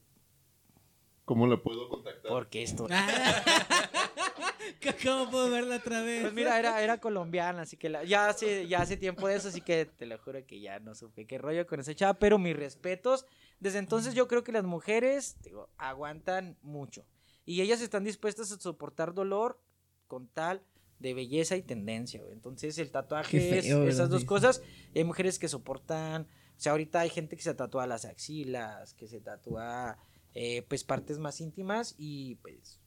¿Cómo 1.24 1.48
la 1.48 1.60
puedo 1.60 1.88
contactar? 1.88 2.30
¿por 2.30 2.48
qué 2.48 2.62
esto? 2.62 2.86
¿Cómo 5.04 5.30
puedo 5.32 5.50
verla 5.50 5.76
otra 5.76 6.00
vez? 6.02 6.22
Pues 6.22 6.32
mira, 6.32 6.60
era, 6.60 6.80
era 6.80 6.98
colombiana, 6.98 7.62
así 7.62 7.76
que 7.76 7.88
la- 7.88 8.04
ya, 8.04 8.28
hace, 8.28 8.68
ya 8.68 8.82
hace 8.82 8.96
tiempo 8.96 9.26
de 9.26 9.34
eso, 9.34 9.48
así 9.48 9.60
que 9.60 9.86
te 9.86 10.06
lo 10.06 10.16
juro 10.16 10.46
que 10.46 10.60
ya 10.60 10.78
no 10.78 10.94
supe 10.94 11.26
qué 11.26 11.38
rollo 11.38 11.66
con 11.66 11.80
esa 11.80 11.92
chava, 11.92 12.14
pero 12.14 12.38
mis 12.38 12.56
respetos. 12.56 13.26
Desde 13.58 13.80
entonces 13.80 14.14
yo 14.14 14.28
creo 14.28 14.44
que 14.44 14.52
las 14.52 14.64
mujeres 14.64 15.38
digo, 15.42 15.70
aguantan 15.76 16.56
mucho. 16.62 17.04
Y 17.44 17.62
ellas 17.62 17.80
están 17.80 18.04
dispuestas 18.04 18.52
a 18.52 18.60
soportar 18.60 19.12
dolor 19.12 19.60
con 20.06 20.28
tal 20.28 20.62
de 21.02 21.14
belleza 21.14 21.56
y 21.56 21.62
tendencia, 21.62 22.20
güey. 22.22 22.32
Entonces 22.32 22.78
el 22.78 22.90
tatuaje 22.90 23.58
es 23.58 23.66
esas 23.66 23.78
¿verdad? 23.80 24.08
dos 24.08 24.20
Sí. 24.22 24.26
cosas. 24.26 24.62
Y 24.94 24.98
hay 25.00 25.04
mujeres 25.04 25.38
que 25.38 25.48
soportan, 25.48 26.22
o 26.22 26.60
sea, 26.60 26.72
ahorita 26.72 27.00
hay 27.00 27.10
gente 27.10 27.36
que 27.36 27.42
se 27.42 27.52
tatúa 27.54 27.86
las 27.86 28.04
axilas, 28.04 28.94
que 28.94 29.06
se 29.08 29.20
tatúa 29.20 29.98
eh, 30.34 30.62
pues 30.68 30.84
partes 30.84 31.18
más 31.18 31.40
íntimas 31.40 31.94
y 31.98 32.36
pues, 32.36 32.80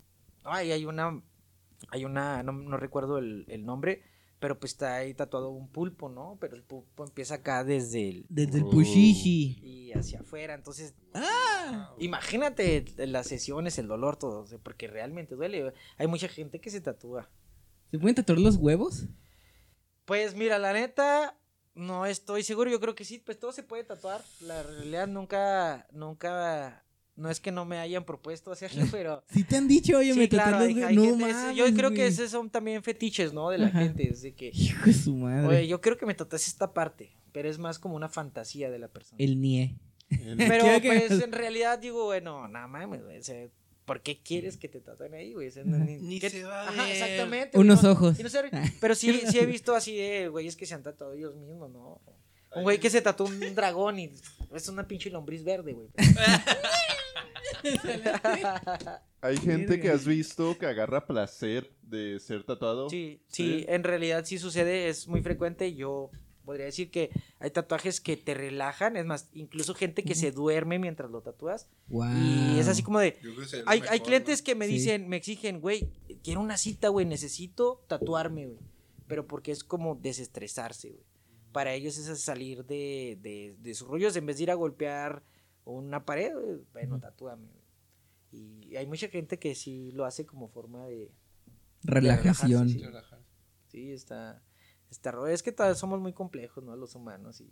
ay, 0.44 0.72
hay 0.72 0.86
una, 0.86 1.22
hay 1.90 2.06
una, 2.06 2.42
no, 2.42 2.52
no 2.54 2.78
recuerdo 2.78 3.20
el, 3.20 3.46
el 3.50 3.66
nombre, 3.66 4.02
pero 4.40 4.60
pues 4.60 4.72
está 4.74 4.96
ahí 4.96 5.14
tatuado 5.14 5.50
un 5.52 5.68
pulpo, 5.70 6.10
¿no? 6.10 6.38
Pero 6.42 6.56
el 6.56 6.64
pulpo 6.64 7.04
empieza 7.06 7.36
acá 7.36 7.64
desde 7.64 8.10
el 8.10 8.26
Desde 8.30 8.58
el 8.60 8.64
Oh. 8.66 8.70
pushishi. 8.72 9.60
y 9.64 9.92
hacia 9.94 10.20
afuera, 10.22 10.54
entonces 10.56 10.94
¡Ah! 11.14 11.94
imagínate 12.00 12.84
las 12.98 13.28
sesiones, 13.28 13.78
el 13.80 13.88
dolor, 13.88 14.18
todo, 14.18 14.46
porque 14.64 14.88
realmente 14.88 15.36
duele. 15.36 15.72
Hay 15.98 16.08
mucha 16.08 16.28
gente 16.28 16.60
que 16.60 16.70
se 16.70 16.82
tatúa. 16.82 17.30
¿Se 17.92 18.00
pueden 18.00 18.16
tatuar 18.16 18.40
los 18.40 18.58
huevos? 18.58 19.06
Pues 20.06 20.36
mira, 20.36 20.60
la 20.60 20.74
neta, 20.74 21.38
no 21.74 22.06
estoy 22.06 22.44
seguro, 22.44 22.70
yo 22.70 22.80
creo 22.80 22.96
que 22.96 23.06
sí, 23.06 23.20
pues 23.20 23.40
todo 23.40 23.52
se 23.52 23.64
puede 23.64 23.84
tatuar. 23.84 24.22
La 24.42 24.62
realidad 24.64 25.08
nunca, 25.08 25.88
nunca, 25.92 26.84
no 27.16 27.30
es 27.30 27.40
que 27.40 27.52
no 27.52 27.66
me 27.66 27.80
hayan 27.80 28.06
propuesto 28.06 28.52
hacerlo, 28.52 28.86
pero... 28.92 29.24
Si 29.30 29.44
te 29.44 29.56
han 29.58 29.68
dicho, 29.68 29.98
oye, 29.98 30.14
Sí, 30.14 30.20
me 30.20 30.30
claro, 30.30 30.58
hay- 30.58 30.82
hay. 30.84 30.96
No 30.96 31.04
gente- 31.04 31.24
ese- 31.26 31.34
mames, 31.34 31.56
yo 31.58 31.66
creo 31.74 31.92
que 31.92 32.06
esos 32.08 32.30
son 32.30 32.50
también 32.50 32.84
fetiches, 32.84 33.34
¿no? 33.34 33.50
De 33.50 33.58
la 33.58 33.68
Ajá. 33.68 33.80
gente, 33.80 34.10
es 34.10 34.22
de 34.22 34.34
que, 34.36 34.52
Hijo 34.54 34.86
de 34.86 34.94
su 34.94 35.16
madre. 35.16 35.48
oye, 35.48 35.68
yo 35.68 35.82
creo 35.82 35.98
que 35.98 36.06
me 36.06 36.14
tatuaste 36.14 36.50
esta 36.50 36.74
parte, 36.74 37.16
pero 37.32 37.50
es 37.50 37.58
más 37.58 37.80
como 37.80 37.96
una 37.96 38.10
fantasía 38.10 38.70
de 38.70 38.80
la 38.80 38.88
persona. 38.90 39.18
El 39.24 39.40
nie. 39.42 39.76
El- 40.10 40.38
Pero 40.38 40.66
que- 40.82 40.88
pues 41.08 41.22
en 41.24 41.32
realidad 41.32 41.80
digo, 41.80 42.06
bueno, 42.06 42.48
nada 42.48 42.68
mames, 42.68 43.04
güey, 43.04 43.18
o 43.18 43.24
sea, 43.24 43.48
¿por 43.86 44.02
qué 44.02 44.20
quieres 44.22 44.58
que 44.58 44.68
te 44.68 44.82
tatúen 44.82 45.14
ahí, 45.14 45.34
güey? 45.34 45.48
O 45.48 45.52
sea, 45.52 45.64
no- 45.64 45.78
ni, 45.78 45.98
Ni 45.98 46.20
¿qué- 46.20 46.30
se 46.30 46.44
va 46.44 46.64
a 46.64 46.70
Ajá, 46.70 46.84
ver. 46.84 46.92
exactamente. 46.92 47.58
Unos 47.58 47.84
no- 47.84 47.92
ojos. 47.92 48.20
y 48.20 48.24
no 48.24 48.30
se- 48.30 48.42
pero 48.82 48.96
sí, 48.96 49.22
sí 49.30 49.40
he 49.40 49.46
visto 49.46 49.76
así 49.76 49.96
de 49.96 50.28
güeyes 50.28 50.56
que 50.56 50.66
se 50.66 50.74
han 50.74 50.84
tatuado 50.84 51.14
ellos 51.14 51.36
mismos, 51.36 51.72
¿no? 51.72 52.02
Un 52.56 52.64
güey 52.64 52.80
que 52.80 52.90
se 52.90 53.02
tatuó 53.02 53.28
un 53.28 53.54
dragón 53.54 54.00
y 54.00 54.12
es 54.54 54.68
una 54.70 54.88
pinche 54.88 55.10
lombriz 55.10 55.44
verde, 55.44 55.74
güey. 55.74 55.90
Hay 59.22 59.38
gente 59.38 59.80
que 59.80 59.90
has 59.90 60.06
visto 60.06 60.58
que 60.58 60.66
agarra 60.66 61.06
placer 61.06 61.72
de 61.82 62.20
ser 62.20 62.44
tatuado. 62.44 62.90
Sí, 62.90 63.22
sí, 63.28 63.66
en 63.68 63.84
realidad 63.84 64.24
sí 64.26 64.38
sucede, 64.38 64.90
es 64.90 65.08
muy 65.08 65.22
frecuente. 65.22 65.74
Yo 65.74 66.12
podría 66.46 66.66
decir 66.66 66.92
que 66.92 67.10
hay 67.40 67.50
tatuajes 67.52 68.00
que 68.00 68.16
te 68.16 68.34
relajan, 68.34 68.96
es 68.96 69.06
más, 69.06 69.30
incluso 69.34 69.74
gente 69.74 70.04
que 70.04 70.16
se 70.16 70.32
duerme 70.32 70.80
mientras 70.80 71.12
lo 71.12 71.22
tatúas. 71.22 71.68
Wow. 71.90 72.06
Y 72.16 72.60
es 72.60 72.68
así 72.68 72.84
como 72.84 73.00
de, 73.00 73.18
Hay, 73.66 73.82
mejor, 73.82 73.94
hay 73.94 74.00
clientes 74.00 74.40
¿no? 74.42 74.46
que 74.46 74.56
me 74.56 74.68
Sí. 74.68 74.74
dicen, 74.74 75.10
me 75.10 75.18
exigen, 75.18 75.60
güey, 75.60 75.90
quiero 76.24 76.40
una 76.42 76.58
cita, 76.58 76.90
güey, 76.90 77.06
necesito 77.06 77.84
tatuarme, 77.88 78.48
güey. 78.48 78.60
Pero 79.08 79.28
porque 79.28 79.52
es 79.52 79.64
como 79.64 79.96
desestresarse, 79.96 80.92
güey. 80.92 81.04
Para 81.52 81.74
ellos 81.74 81.98
es 81.98 82.20
salir 82.22 82.66
de, 82.66 83.18
de, 83.22 83.56
de 83.60 83.74
sus 83.76 83.88
rollos 83.88 84.16
en 84.16 84.26
vez 84.26 84.38
de 84.38 84.44
ir 84.44 84.52
a 84.52 84.56
golpear 84.56 85.24
una 85.64 86.06
pared, 86.06 86.34
güey, 86.34 86.62
bueno, 86.74 87.00
tatúame, 87.00 87.48
güey. 87.48 87.66
Y 88.32 88.76
hay 88.76 88.86
mucha 88.86 89.08
gente 89.08 89.40
que 89.40 89.56
sí 89.56 89.92
lo 89.92 90.06
hace 90.06 90.26
como 90.26 90.48
forma 90.50 90.86
de... 90.88 91.12
Relajación. 91.84 92.70
Sí. 92.70 92.82
Sí, 93.70 93.92
está... 93.92 94.42
está 94.96 95.12
ro- 95.12 95.28
es 95.28 95.44
que 95.44 95.52
todos 95.52 95.78
somos 95.78 96.00
muy 96.00 96.14
complejos, 96.14 96.64
¿no? 96.64 96.76
Los 96.76 96.96
humanos 96.96 97.42
y... 97.42 97.50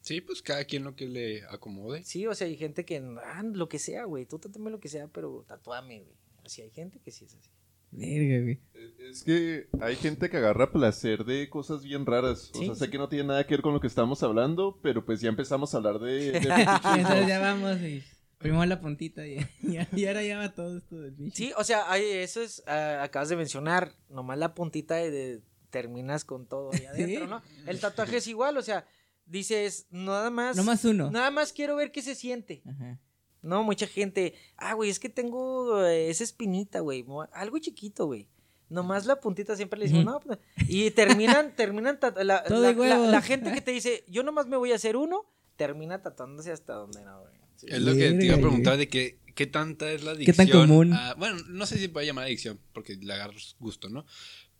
Sí, 0.00 0.20
pues 0.20 0.42
cada 0.42 0.64
quien 0.66 0.84
lo 0.84 0.94
que 0.94 1.08
le 1.08 1.42
acomode. 1.46 2.02
Sí, 2.04 2.26
o 2.26 2.34
sea, 2.34 2.46
hay 2.46 2.56
gente 2.56 2.84
que, 2.84 2.98
ah, 3.24 3.42
lo 3.42 3.68
que 3.70 3.78
sea, 3.78 4.04
güey, 4.04 4.26
tú 4.26 4.38
tatúame 4.38 4.70
lo 4.70 4.78
que 4.78 4.88
sea, 4.90 5.08
pero 5.08 5.44
tatúame, 5.48 6.00
güey. 6.00 6.16
Así 6.44 6.60
hay 6.60 6.70
gente 6.70 7.00
que 7.00 7.10
sí 7.10 7.24
es 7.24 7.34
así. 7.34 7.48
Verga, 7.90 8.42
güey. 8.42 8.60
Es 8.98 9.22
que 9.24 9.68
hay 9.80 9.96
gente 9.96 10.28
que 10.28 10.36
agarra 10.36 10.70
placer 10.72 11.24
de 11.24 11.48
cosas 11.48 11.84
bien 11.84 12.04
raras. 12.04 12.50
O 12.54 12.58
Sí, 12.58 12.66
sea, 12.66 12.74
sé 12.74 12.90
que 12.90 12.98
no 12.98 13.08
tiene 13.08 13.28
nada 13.28 13.46
que 13.46 13.54
ver 13.54 13.62
con 13.62 13.72
lo 13.72 13.80
que 13.80 13.86
estamos 13.86 14.22
hablando, 14.22 14.78
pero 14.82 15.06
pues 15.06 15.20
ya 15.22 15.30
empezamos 15.30 15.72
a 15.72 15.78
hablar 15.78 15.98
de... 16.00 16.32
de 16.32 16.38
Entonces 16.98 17.26
ya 17.28 17.38
vamos 17.40 17.80
y 17.80 18.02
primero 18.38 18.66
la 18.66 18.80
puntita 18.82 19.26
y, 19.26 19.38
y, 19.62 19.78
y 19.98 20.06
ahora 20.06 20.22
ya 20.22 20.36
va 20.36 20.52
todo 20.52 20.76
esto 20.76 20.96
del 21.00 21.12
bicho. 21.12 21.36
Sí, 21.36 21.52
o 21.56 21.64
sea, 21.64 21.90
hay, 21.90 22.04
eso 22.04 22.42
es, 22.42 22.62
ah, 22.66 23.02
acabas 23.04 23.30
de 23.30 23.36
mencionar, 23.36 23.94
nomás 24.10 24.36
la 24.36 24.54
puntita 24.54 24.96
de, 24.96 25.10
de- 25.10 25.40
terminas 25.74 26.24
con 26.24 26.46
todo 26.46 26.70
ahí 26.72 26.86
adentro. 26.86 27.26
¿no? 27.26 27.42
El 27.66 27.80
tatuaje 27.80 28.18
es 28.18 28.26
igual, 28.28 28.56
o 28.56 28.62
sea, 28.62 28.86
dices, 29.26 29.86
nada 29.90 30.30
más, 30.30 30.56
Nomás 30.56 30.84
uno. 30.84 31.10
nada 31.10 31.30
más 31.32 31.52
quiero 31.52 31.74
ver 31.76 31.90
qué 31.90 32.00
se 32.00 32.14
siente. 32.14 32.62
Ajá. 32.64 33.00
No, 33.42 33.62
mucha 33.64 33.86
gente, 33.86 34.34
ah, 34.56 34.72
güey, 34.74 34.88
es 34.88 34.98
que 35.00 35.08
tengo 35.10 35.84
eh, 35.84 36.08
esa 36.10 36.22
espinita, 36.24 36.80
güey, 36.80 37.04
algo 37.32 37.58
chiquito, 37.58 38.06
güey. 38.06 38.26
Nomás 38.70 39.04
la 39.04 39.20
puntita 39.20 39.54
siempre 39.56 39.78
le 39.78 39.84
decimos, 39.86 40.04
no, 40.06 40.20
pues", 40.20 40.38
y 40.68 40.90
terminan, 40.92 41.52
terminan, 41.56 41.98
la, 42.22 42.44
la- 42.48 43.20
gente 43.22 43.52
que 43.52 43.60
te 43.60 43.72
dice, 43.72 44.04
yo 44.08 44.22
nomás 44.22 44.46
me 44.46 44.56
voy 44.56 44.72
a 44.72 44.76
hacer 44.76 44.96
uno, 44.96 45.26
termina 45.56 46.00
tatuándose 46.00 46.52
hasta 46.52 46.72
donde 46.74 47.02
no, 47.02 47.20
güey. 47.20 47.34
Sí. 47.56 47.66
Es 47.68 47.82
lo 47.82 47.92
que 47.94 48.12
te 48.12 48.24
iba 48.24 48.36
a 48.36 48.38
preguntar 48.38 48.76
de 48.78 48.88
que, 48.88 49.20
qué 49.34 49.46
tanta 49.46 49.90
es 49.92 50.02
la 50.04 50.12
¿Qué 50.12 50.30
adicción. 50.30 50.48
tan 50.48 50.48
común? 50.66 50.92
a- 50.94 51.14
bueno, 51.14 51.36
no 51.48 51.66
sé 51.66 51.76
si 51.78 51.88
puede 51.88 52.06
llamar 52.06 52.24
adicción, 52.24 52.58
porque 52.72 52.96
le 52.96 53.12
agarras 53.12 53.56
gusto, 53.60 53.90
¿no? 53.90 54.06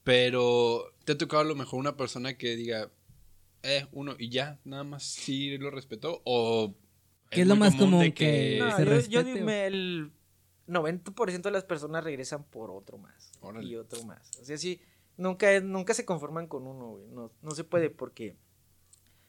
Pero 0.04 0.92
te 1.04 1.12
ha 1.12 1.18
tocado 1.18 1.42
a 1.42 1.46
lo 1.46 1.54
mejor 1.54 1.80
una 1.80 1.96
persona 1.96 2.34
que 2.36 2.56
diga, 2.56 2.90
eh, 3.62 3.86
uno, 3.92 4.14
y 4.18 4.28
ya, 4.28 4.60
nada 4.64 4.84
más 4.84 5.02
sí 5.02 5.56
lo 5.58 5.70
respetó, 5.70 6.20
o... 6.24 6.74
¿Qué 7.30 7.40
es 7.40 7.46
lo 7.48 7.56
más 7.56 7.74
común 7.74 8.00
de 8.00 8.14
que- 8.14 8.58
No, 8.60 8.70
se 8.76 8.84
yo, 8.84 8.90
yo 8.90 8.90
respete, 8.96 9.24
digo, 9.24 9.40
o- 9.40 9.46
me- 9.46 9.66
el 9.66 10.12
90% 10.68 11.48
de 11.48 11.50
las 11.50 11.64
personas 11.64 12.04
regresan 12.04 12.44
por 12.44 12.70
otro 12.70 12.98
más. 12.98 13.32
Órale. 13.40 13.66
Y 13.66 13.76
otro 13.76 14.04
más. 14.04 14.30
O 14.40 14.44
sea, 14.44 14.56
sí, 14.58 14.80
nunca, 15.16 15.50
es- 15.52 15.62
nunca 15.64 15.94
se 15.94 16.04
conforman 16.04 16.46
con 16.46 16.66
uno, 16.66 16.90
güey. 16.90 17.06
No, 17.08 17.32
no 17.42 17.50
se 17.52 17.64
puede 17.64 17.88
porque 17.90 18.36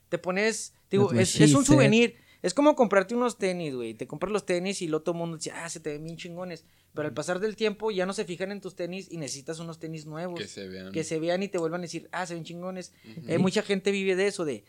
te 0.09 0.17
pones, 0.17 0.73
digo, 0.91 1.11
es, 1.13 1.39
un 1.39 1.47
said. 1.47 1.63
souvenir. 1.63 2.15
Es 2.41 2.53
como 2.53 2.75
comprarte 2.75 3.15
unos 3.15 3.37
tenis, 3.37 3.73
güey. 3.75 3.93
Te 3.93 4.07
compras 4.07 4.31
los 4.31 4.45
tenis 4.45 4.81
y 4.81 4.87
luego 4.87 5.03
todo 5.03 5.15
el 5.15 5.19
mundo 5.19 5.37
dice, 5.37 5.51
ah, 5.51 5.69
se 5.69 5.79
te 5.79 5.91
ven 5.91 6.03
bien 6.03 6.17
chingones. 6.17 6.65
Pero 6.93 7.07
al 7.07 7.13
pasar 7.13 7.39
del 7.39 7.55
tiempo 7.55 7.91
ya 7.91 8.05
no 8.05 8.13
se 8.13 8.25
fijan 8.25 8.51
en 8.51 8.61
tus 8.61 8.75
tenis 8.75 9.07
y 9.11 9.17
necesitas 9.17 9.59
unos 9.59 9.79
tenis 9.79 10.05
nuevos. 10.05 10.39
Que 10.39 10.47
se 10.47 10.67
vean. 10.67 10.91
que 10.91 11.03
se 11.03 11.19
vean 11.19 11.43
y 11.43 11.47
te 11.47 11.57
vuelvan 11.57 11.81
a 11.81 11.83
decir, 11.83 12.07
ah, 12.11 12.25
se 12.25 12.33
ven 12.33 12.43
chingones. 12.43 12.93
Eh, 13.27 13.37
mucha 13.37 13.61
gente 13.61 13.91
vive 13.91 14.15
de 14.15 14.27
eso, 14.27 14.45
de, 14.45 14.63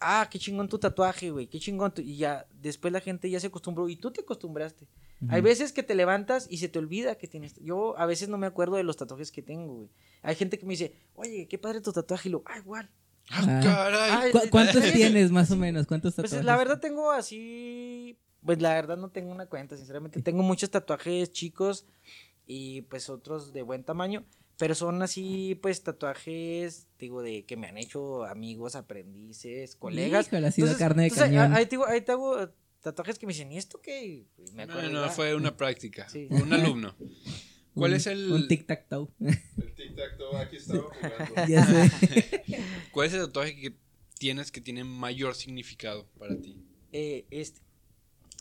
ah, 0.00 0.28
qué 0.30 0.38
chingón 0.38 0.68
tu 0.68 0.78
tatuaje, 0.78 1.30
güey, 1.30 1.46
qué 1.46 1.58
chingón 1.58 1.92
tu... 1.92 2.02
Y 2.02 2.16
ya, 2.16 2.46
después 2.52 2.92
la 2.92 3.00
gente 3.00 3.30
ya 3.30 3.40
se 3.40 3.48
acostumbró 3.48 3.88
y 3.88 3.96
tú 3.96 4.10
te 4.10 4.22
acostumbraste. 4.22 4.86
Hay 5.28 5.40
veces 5.40 5.72
que 5.72 5.82
te 5.82 5.94
levantas 5.94 6.46
y 6.50 6.58
se 6.58 6.68
te 6.68 6.78
olvida 6.78 7.16
que 7.16 7.26
tienes... 7.26 7.54
Yo 7.56 7.98
a 7.98 8.06
veces 8.06 8.28
no 8.28 8.38
me 8.38 8.46
acuerdo 8.46 8.76
de 8.76 8.82
los 8.82 8.96
tatuajes 8.96 9.32
que 9.32 9.42
tengo, 9.42 9.74
güey. 9.74 9.88
Hay 10.22 10.34
gente 10.34 10.58
que 10.58 10.66
me 10.66 10.72
dice, 10.72 10.92
oye, 11.14 11.48
qué 11.48 11.58
padre 11.58 11.80
tu 11.80 11.92
tatuaje. 11.92 12.28
Y 12.28 12.32
lo, 12.32 12.42
ah, 12.44 12.58
igual. 12.58 12.90
¡Ah, 12.90 13.05
Ah. 13.30 13.60
caray! 13.62 14.10
Ay, 14.12 14.32
¿Cu- 14.32 14.48
¿Cuántos 14.50 14.82
tienes 14.92 15.30
más 15.30 15.50
o 15.50 15.56
menos? 15.56 15.86
¿Cuántos 15.86 16.14
Pues 16.14 16.26
tatuajes? 16.26 16.44
la 16.46 16.56
verdad 16.56 16.80
tengo 16.80 17.10
así... 17.12 18.18
Pues 18.44 18.62
la 18.62 18.74
verdad 18.74 18.96
no 18.96 19.08
tengo 19.10 19.32
una 19.32 19.46
cuenta, 19.46 19.76
sinceramente. 19.76 20.22
Tengo 20.22 20.42
muchos 20.44 20.70
tatuajes 20.70 21.32
chicos 21.32 21.84
y 22.46 22.82
pues 22.82 23.08
otros 23.10 23.52
de 23.52 23.62
buen 23.62 23.82
tamaño. 23.82 24.24
Pero 24.58 24.74
son 24.74 25.02
así, 25.02 25.58
pues, 25.60 25.82
tatuajes, 25.82 26.86
digo, 26.98 27.20
de 27.22 27.44
que 27.44 27.56
me 27.58 27.66
han 27.66 27.76
hecho 27.76 28.24
amigos, 28.24 28.74
aprendices, 28.74 29.76
colegas. 29.76 30.28
Híjole, 30.28 30.46
ha 30.46 30.50
sido 30.52 30.68
Entonces- 30.68 30.78
carne 30.86 31.02
de 31.02 31.08
entonces, 31.08 31.28
cañón. 31.36 31.54
Ahí, 31.54 31.64
te 31.66 31.70
digo- 31.72 31.86
ahí 31.86 32.00
te 32.00 32.12
hago 32.12 32.48
tatuajes 32.80 33.18
que 33.18 33.26
me 33.26 33.32
dicen, 33.34 33.50
¿y 33.52 33.58
esto 33.58 33.80
qué? 33.82 34.04
Y 34.06 34.26
me 34.54 34.64
No, 34.64 34.72
acuerdo, 34.72 34.90
no, 34.92 35.10
fue 35.10 35.34
una 35.34 35.56
práctica. 35.56 36.08
Sí. 36.08 36.28
Un 36.30 36.52
alumno. 36.54 36.94
¿Cuál 37.74 37.90
Un- 37.90 37.96
es 37.98 38.06
el, 38.06 38.32
Un 38.32 38.48
tic-tac-toe. 38.48 39.08
Tic-tac-toe, 39.96 40.36
aquí 40.38 40.56
estaba 40.56 40.82
jugando. 40.94 41.46
ya 41.48 41.64
sé. 41.64 42.44
cuál 42.92 43.06
es 43.08 43.14
el 43.14 43.20
tatuaje 43.26 43.56
que 43.56 43.76
tienes 44.18 44.52
que 44.52 44.60
tiene 44.60 44.84
mayor 44.84 45.34
significado 45.34 46.06
para 46.18 46.36
ti? 46.36 46.62
eh, 46.92 47.26
este. 47.30 47.60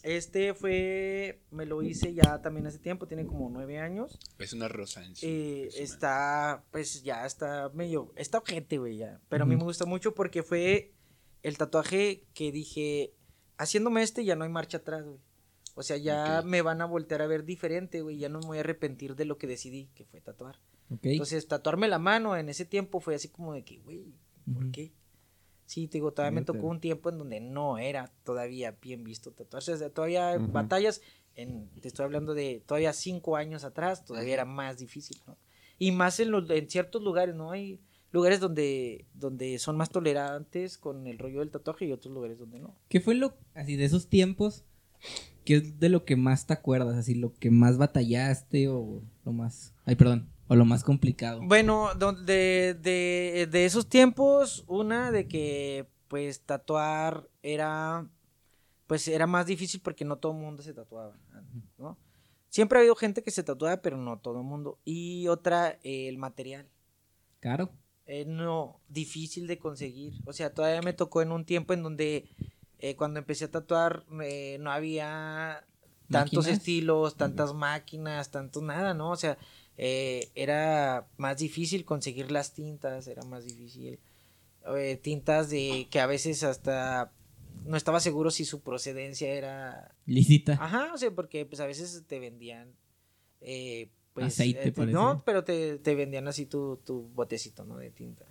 Este 0.04 0.54
fue, 0.54 1.42
me 1.50 1.66
lo 1.66 1.82
hice 1.82 2.14
ya 2.14 2.40
también 2.40 2.68
hace 2.68 2.78
tiempo, 2.78 3.08
tiene 3.08 3.26
como 3.26 3.50
nueve 3.50 3.80
años. 3.80 4.20
Es 4.38 4.54
una 4.54 4.68
rosa 4.68 5.04
en. 5.04 5.14
Eh, 5.24 5.68
está, 5.78 6.64
pues 6.70 7.02
ya 7.02 7.26
está 7.26 7.72
medio, 7.74 8.14
está 8.16 8.38
ojete, 8.38 8.78
güey, 8.78 8.98
ya. 8.98 9.20
Pero 9.30 9.46
a 9.46 9.48
mí 9.48 9.56
me 9.56 9.64
gusta 9.64 9.86
mucho 9.88 10.14
porque 10.14 10.44
fue 10.44 10.94
el 11.42 11.58
tatuaje 11.58 12.28
que 12.36 12.52
dije, 12.52 13.16
haciéndome 13.58 14.04
este 14.04 14.24
ya 14.24 14.36
no 14.36 14.44
hay 14.44 14.52
marcha 14.52 14.78
atrás, 14.78 15.06
güey. 15.06 15.18
O 15.74 15.82
sea, 15.82 15.98
ya 15.98 16.44
me 16.46 16.62
van 16.62 16.84
a 16.84 16.86
voltear 16.86 17.24
a 17.24 17.28
ver 17.28 17.44
diferente, 17.44 18.02
güey. 18.04 18.20
Ya 18.20 18.30
no 18.30 18.40
me 18.42 18.46
voy 18.46 18.58
a 18.58 18.62
arrepentir 18.62 19.16
de 19.16 19.26
lo 19.26 19.40
que 19.40 19.48
decidí, 19.48 19.88
que 19.96 20.06
fue 20.06 20.22
tatuar. 20.22 20.60
Entonces, 20.90 21.48
tatuarme 21.48 21.88
la 21.88 22.00
mano 22.00 22.38
en 22.38 22.50
ese 22.50 22.66
tiempo 22.66 23.00
fue 23.00 23.16
así 23.16 23.30
como 23.30 23.54
de 23.54 23.64
que, 23.64 23.80
güey, 23.80 24.06
¿por 24.54 24.72
qué? 24.72 24.94
Sí, 25.66 25.88
te 25.88 25.98
digo, 25.98 26.14
todavía 26.14 26.40
me 26.40 26.46
tocó 26.46 26.68
un 26.68 26.80
tiempo 26.80 27.10
en 27.10 27.18
donde 27.18 27.40
no 27.40 27.80
era 27.80 28.12
todavía 28.24 28.78
bien 28.82 29.04
visto 29.04 29.32
tatuarse. 29.32 29.74
O 29.74 29.78
sea, 29.78 29.90
todavía 29.90 30.38
batallas, 30.38 31.02
en, 31.36 31.70
te 31.82 31.88
estoy 31.88 32.06
hablando 32.06 32.36
de 32.36 32.62
todavía 32.66 32.94
cinco 32.94 33.36
años 33.36 33.64
atrás, 33.64 34.06
todavía 34.06 34.36
era 34.36 34.46
más 34.46 34.78
difícil, 34.78 35.18
¿no? 35.26 35.38
Y 35.80 35.92
más 35.92 36.20
en, 36.20 36.32
los, 36.32 36.50
en 36.52 36.70
ciertos 36.70 37.02
lugares, 37.02 37.36
¿no? 37.36 37.52
Hay 37.52 37.82
lugares 38.12 38.40
donde, 38.40 39.06
donde 39.14 39.58
son 39.60 39.76
más 39.76 39.90
tolerantes 39.90 40.78
con 40.78 41.08
el 41.08 41.18
rollo 41.18 41.40
del 41.40 41.50
tatuaje 41.50 41.86
y 41.86 41.92
otros 41.92 42.14
lugares 42.14 42.38
donde 42.38 42.60
no. 42.60 42.76
¿Qué 42.88 43.02
fue 43.02 43.16
lo, 43.16 43.36
así, 43.56 43.76
de 43.76 43.86
esos 43.86 44.08
tiempos? 44.08 44.64
¿Qué 45.44 45.58
es 45.58 45.80
de 45.80 45.90
lo 45.90 46.06
que 46.06 46.16
más 46.16 46.46
te 46.46 46.54
acuerdas? 46.54 46.96
Así, 46.96 47.16
lo 47.16 47.34
que 47.34 47.52
más 47.52 47.78
batallaste 47.78 48.70
o 48.70 49.02
lo 49.26 49.34
más... 49.34 49.74
Ay, 49.84 49.96
perdón. 49.96 50.30
O 50.48 50.56
lo 50.56 50.66
más 50.66 50.84
complicado. 50.84 51.42
Bueno, 51.44 51.90
de, 51.96 52.76
de, 52.80 53.48
de 53.50 53.66
esos 53.66 53.88
tiempos, 53.88 54.64
una 54.68 55.12
de 55.12 55.28
que 55.28 55.88
pues 56.08 56.42
tatuar 56.42 57.28
era 57.42 58.08
pues 58.88 59.08
era 59.08 59.26
más 59.26 59.48
difícil 59.48 59.82
porque 59.82 60.06
no 60.06 60.18
todo 60.18 60.34
el 60.34 60.38
mundo 60.40 60.62
se 60.62 60.74
tatuaba, 60.74 61.18
¿no? 61.78 61.98
Siempre 62.50 62.78
ha 62.78 62.82
habido 62.82 62.96
gente 62.96 63.24
que 63.24 63.32
se 63.32 63.44
tatuaba, 63.44 63.82
pero 63.82 63.98
no 63.98 64.20
todo 64.20 64.38
el 64.38 64.46
mundo. 64.46 64.80
Y 64.86 65.28
otra, 65.28 65.80
eh, 65.84 66.08
el 66.08 66.18
material. 66.18 66.70
Caro. 67.40 67.72
Eh, 68.06 68.24
no, 68.26 68.80
difícil 68.88 69.48
de 69.48 69.58
conseguir. 69.58 70.14
O 70.26 70.32
sea, 70.32 70.54
todavía 70.54 70.82
me 70.82 70.94
tocó 70.94 71.22
en 71.22 71.32
un 71.32 71.44
tiempo 71.44 71.74
en 71.74 71.84
donde 71.84 72.30
eh, 72.80 72.96
cuando 72.96 73.20
empecé 73.20 73.46
a 73.46 73.52
tatuar 73.52 74.06
eh, 74.22 74.58
no 74.62 74.72
había 74.72 75.66
tantos 76.10 76.46
¿Máquinas? 76.46 76.60
estilos, 76.60 77.18
tantas 77.18 77.54
máquinas, 77.54 78.30
tanto 78.30 78.62
nada, 78.62 78.94
¿no? 78.94 79.10
O 79.10 79.16
sea, 79.16 79.38
eh, 79.78 80.30
era 80.36 81.08
más 81.18 81.38
difícil 81.38 81.86
conseguir 81.86 82.32
las 82.32 82.54
tintas, 82.54 83.08
era 83.08 83.24
más 83.24 83.46
difícil. 83.46 84.00
eh, 84.76 84.98
tintas 85.02 85.50
de 85.50 85.88
que 85.92 86.00
a 86.00 86.08
veces 86.08 86.44
hasta 86.44 87.12
no 87.66 87.78
estaba 87.78 88.00
seguro 88.00 88.30
si 88.32 88.46
su 88.46 88.62
procedencia 88.62 89.30
era 89.34 89.96
Lisita. 90.06 90.54
Ajá, 90.54 90.92
o 90.94 90.98
sea, 90.98 91.12
porque 91.12 91.46
pues 91.46 91.60
a 91.60 91.66
veces 91.66 92.04
te 92.08 92.20
vendían 92.20 92.74
eh, 93.42 93.90
pues, 94.14 94.28
Aceite, 94.28 94.68
eh, 94.70 94.72
te- 94.72 94.86
no, 94.88 95.24
pero 95.26 95.44
te, 95.44 95.78
te 95.80 95.94
vendían 95.96 96.28
así 96.28 96.46
tu, 96.46 96.78
tu 96.86 97.04
botecito, 97.14 97.66
¿no? 97.66 97.78
De 97.78 97.92
tinta. 97.92 98.26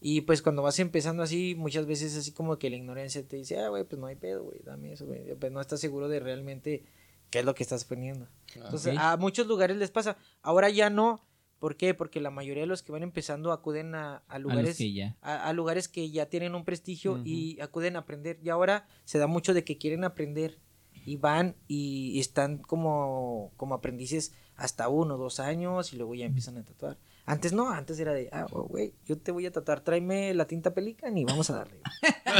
Y 0.00 0.20
pues 0.20 0.42
cuando 0.42 0.62
vas 0.62 0.78
empezando 0.78 1.22
así, 1.22 1.54
muchas 1.56 1.86
veces 1.86 2.14
así 2.16 2.30
como 2.32 2.58
que 2.58 2.68
la 2.70 2.76
ignorancia 2.76 3.26
te 3.26 3.36
dice, 3.36 3.58
ah, 3.58 3.68
güey, 3.70 3.84
pues 3.84 3.98
no 3.98 4.06
hay 4.06 4.16
pedo, 4.16 4.44
güey, 4.44 4.60
dame 4.62 4.92
eso, 4.92 5.06
güey. 5.06 5.34
Pues 5.34 5.50
no 5.50 5.60
estás 5.60 5.80
seguro 5.80 6.08
de 6.08 6.20
realmente 6.20 6.84
qué 7.30 7.40
es 7.40 7.44
lo 7.44 7.54
que 7.54 7.62
estás 7.62 7.84
poniendo. 7.84 8.26
Claro. 8.46 8.68
Entonces, 8.68 8.96
a 8.98 9.16
muchos 9.16 9.46
lugares 9.46 9.76
les 9.76 9.90
pasa. 9.90 10.16
Ahora 10.42 10.70
ya 10.70 10.90
no. 10.90 11.22
¿Por 11.58 11.76
qué? 11.76 11.94
Porque 11.94 12.20
la 12.20 12.30
mayoría 12.30 12.64
de 12.64 12.66
los 12.66 12.82
que 12.82 12.92
van 12.92 13.02
empezando 13.02 13.50
acuden 13.50 13.94
a, 13.94 14.16
a 14.28 14.34
a 14.34 14.38
lugares 14.38 14.76
que 14.76 14.92
ya. 14.92 15.16
a, 15.22 15.48
a 15.48 15.52
lugares 15.54 15.88
que 15.88 16.10
ya 16.10 16.26
tienen 16.26 16.54
un 16.54 16.64
prestigio 16.66 17.22
y 17.24 17.58
acuden 17.60 17.96
a 17.96 18.00
aprender. 18.00 18.38
Y 18.42 18.50
ahora 18.50 18.86
se 19.04 19.18
da 19.18 19.26
mucho 19.26 19.54
de 19.54 19.64
que 19.64 19.78
quieren 19.78 20.04
aprender 20.04 20.60
y 21.06 21.16
van 21.16 21.56
y 21.66 22.20
están 22.20 22.58
como, 22.58 23.52
como 23.56 23.74
aprendices 23.74 24.34
hasta 24.54 24.88
uno, 24.88 25.16
dos 25.16 25.40
años 25.40 25.92
y 25.92 25.96
luego 25.96 26.14
ya 26.14 26.26
empiezan 26.26 26.58
a 26.58 26.64
tatuar. 26.64 26.98
Antes 27.28 27.52
no, 27.52 27.68
antes 27.70 27.98
era 27.98 28.12
de, 28.14 28.28
ah, 28.30 28.46
oh, 28.52 28.62
güey, 28.68 28.92
yo 29.04 29.18
te 29.18 29.32
voy 29.32 29.46
a 29.46 29.50
tatuar, 29.50 29.80
tráeme 29.80 30.32
la 30.32 30.46
tinta 30.46 30.72
pelican 30.72 31.18
y 31.18 31.24
vamos 31.24 31.50
a 31.50 31.56
darle. 31.56 31.80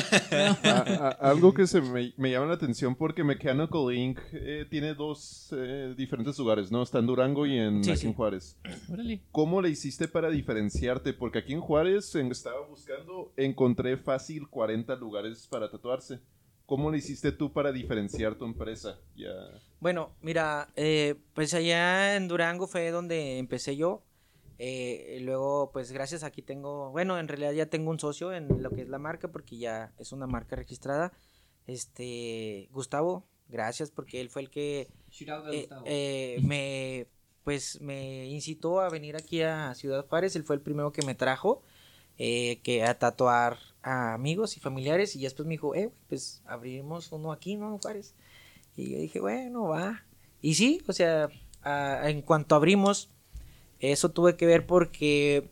A- 0.65 1.09
a- 1.21 1.31
algo 1.31 1.53
que 1.53 1.67
se 1.67 1.81
me, 1.81 2.13
me 2.17 2.31
llama 2.31 2.47
la 2.47 2.55
atención 2.55 2.95
porque 2.95 3.25
Mechanical 3.25 3.93
Inc. 3.95 4.19
eh, 4.33 4.67
tiene 4.71 4.95
dos 4.95 5.53
eh, 5.57 5.95
diferentes 5.97 6.39
lugares, 6.39 6.71
¿no? 6.71 6.83
Está 6.83 6.99
en 6.99 7.07
Durango 7.07 7.47
y 7.47 7.59
en, 7.59 7.83
Sí, 7.83 7.91
aquí 7.91 8.01
sí. 8.01 8.07
en 8.09 8.15
Juárez. 8.15 8.57
Órale. 8.93 9.23
¿Cómo 9.33 9.61
le 9.63 9.71
hiciste 9.71 10.07
para 10.09 10.31
diferenciarte? 10.31 11.13
Porque 11.15 11.39
aquí 11.39 11.53
en 11.53 11.61
Juárez 11.61 12.15
en- 12.15 12.31
estaba 12.31 12.67
buscando, 12.67 13.33
encontré 13.37 13.97
fácil 13.97 14.49
40 14.49 14.95
lugares 14.97 15.47
para 15.49 15.71
tatuarse. 15.71 16.21
¿Cómo 16.67 16.91
le 16.91 16.99
hiciste 16.99 17.31
tú 17.33 17.53
para 17.53 17.71
diferenciar 17.73 18.35
tu 18.35 18.45
empresa? 18.45 18.99
Ya. 19.17 19.31
Bueno, 19.79 20.11
mira, 20.21 20.69
eh, 20.75 21.15
pues 21.33 21.55
allá 21.55 22.17
en 22.17 22.27
Durango 22.29 22.67
fue 22.67 22.91
donde 22.91 23.39
empecé 23.39 23.77
yo. 23.77 24.03
Eh, 24.59 25.19
luego, 25.23 25.71
pues 25.73 25.93
gracias, 25.93 26.23
aquí 26.23 26.41
tengo, 26.43 26.91
bueno, 26.91 27.19
en 27.19 27.29
realidad 27.29 27.53
ya 27.53 27.67
tengo 27.67 27.91
un 27.91 27.99
socio 28.01 28.33
en 28.33 28.63
lo 28.63 28.71
que 28.71 28.83
es 28.83 28.89
la 28.89 28.99
marca, 28.99 29.29
porque 29.29 29.59
ya 29.59 29.93
es 29.99 30.13
una 30.13 30.27
marca 30.27 30.57
registrada. 30.57 31.13
Este, 31.67 32.69
Gustavo, 32.73 33.25
gracias, 33.49 33.91
porque 33.91 34.21
él 34.21 34.31
fue 34.31 34.43
el 34.43 34.51
que 34.51 34.89
eh, 35.53 35.69
eh, 35.85 36.41
me, 36.43 37.07
pues, 37.45 37.81
me 37.81 38.27
incitó 38.27 38.81
a 38.81 38.89
venir 38.89 39.17
aquí 39.17 39.43
a 39.43 39.75
Ciudad 39.75 40.07
Juárez. 40.07 40.37
Él 40.37 40.45
fue 40.45 40.57
el 40.57 40.63
primero 40.63 40.93
que 40.93 41.05
me 41.05 41.15
trajo, 41.15 41.63
que 42.17 42.85
a 42.87 42.99
tatuar 42.99 43.59
a 43.83 44.15
amigos 44.15 44.57
y 44.57 44.61
familiares. 44.61 45.17
Y 45.17 45.23
después 45.23 45.47
me 45.47 45.55
dijo, 45.55 45.75
eh, 45.75 45.91
pues 46.09 46.43
abrimos 46.47 47.13
uno 47.13 47.33
aquí, 47.33 47.57
¿no, 47.57 47.79
Juárez? 47.79 48.15
Y 48.77 48.93
yo 48.93 48.99
dije, 48.99 49.21
bueno, 49.21 49.69
va. 49.69 50.05
Y 50.41 50.55
sí, 50.55 50.83
o 50.87 50.93
sea, 50.93 51.29
a- 51.63 52.09
en 52.09 52.23
cuanto 52.23 52.55
abrimos, 52.55 53.11
eso 53.81 54.11
tuve 54.11 54.37
que 54.37 54.47
ver 54.47 54.67
porque 54.67 55.51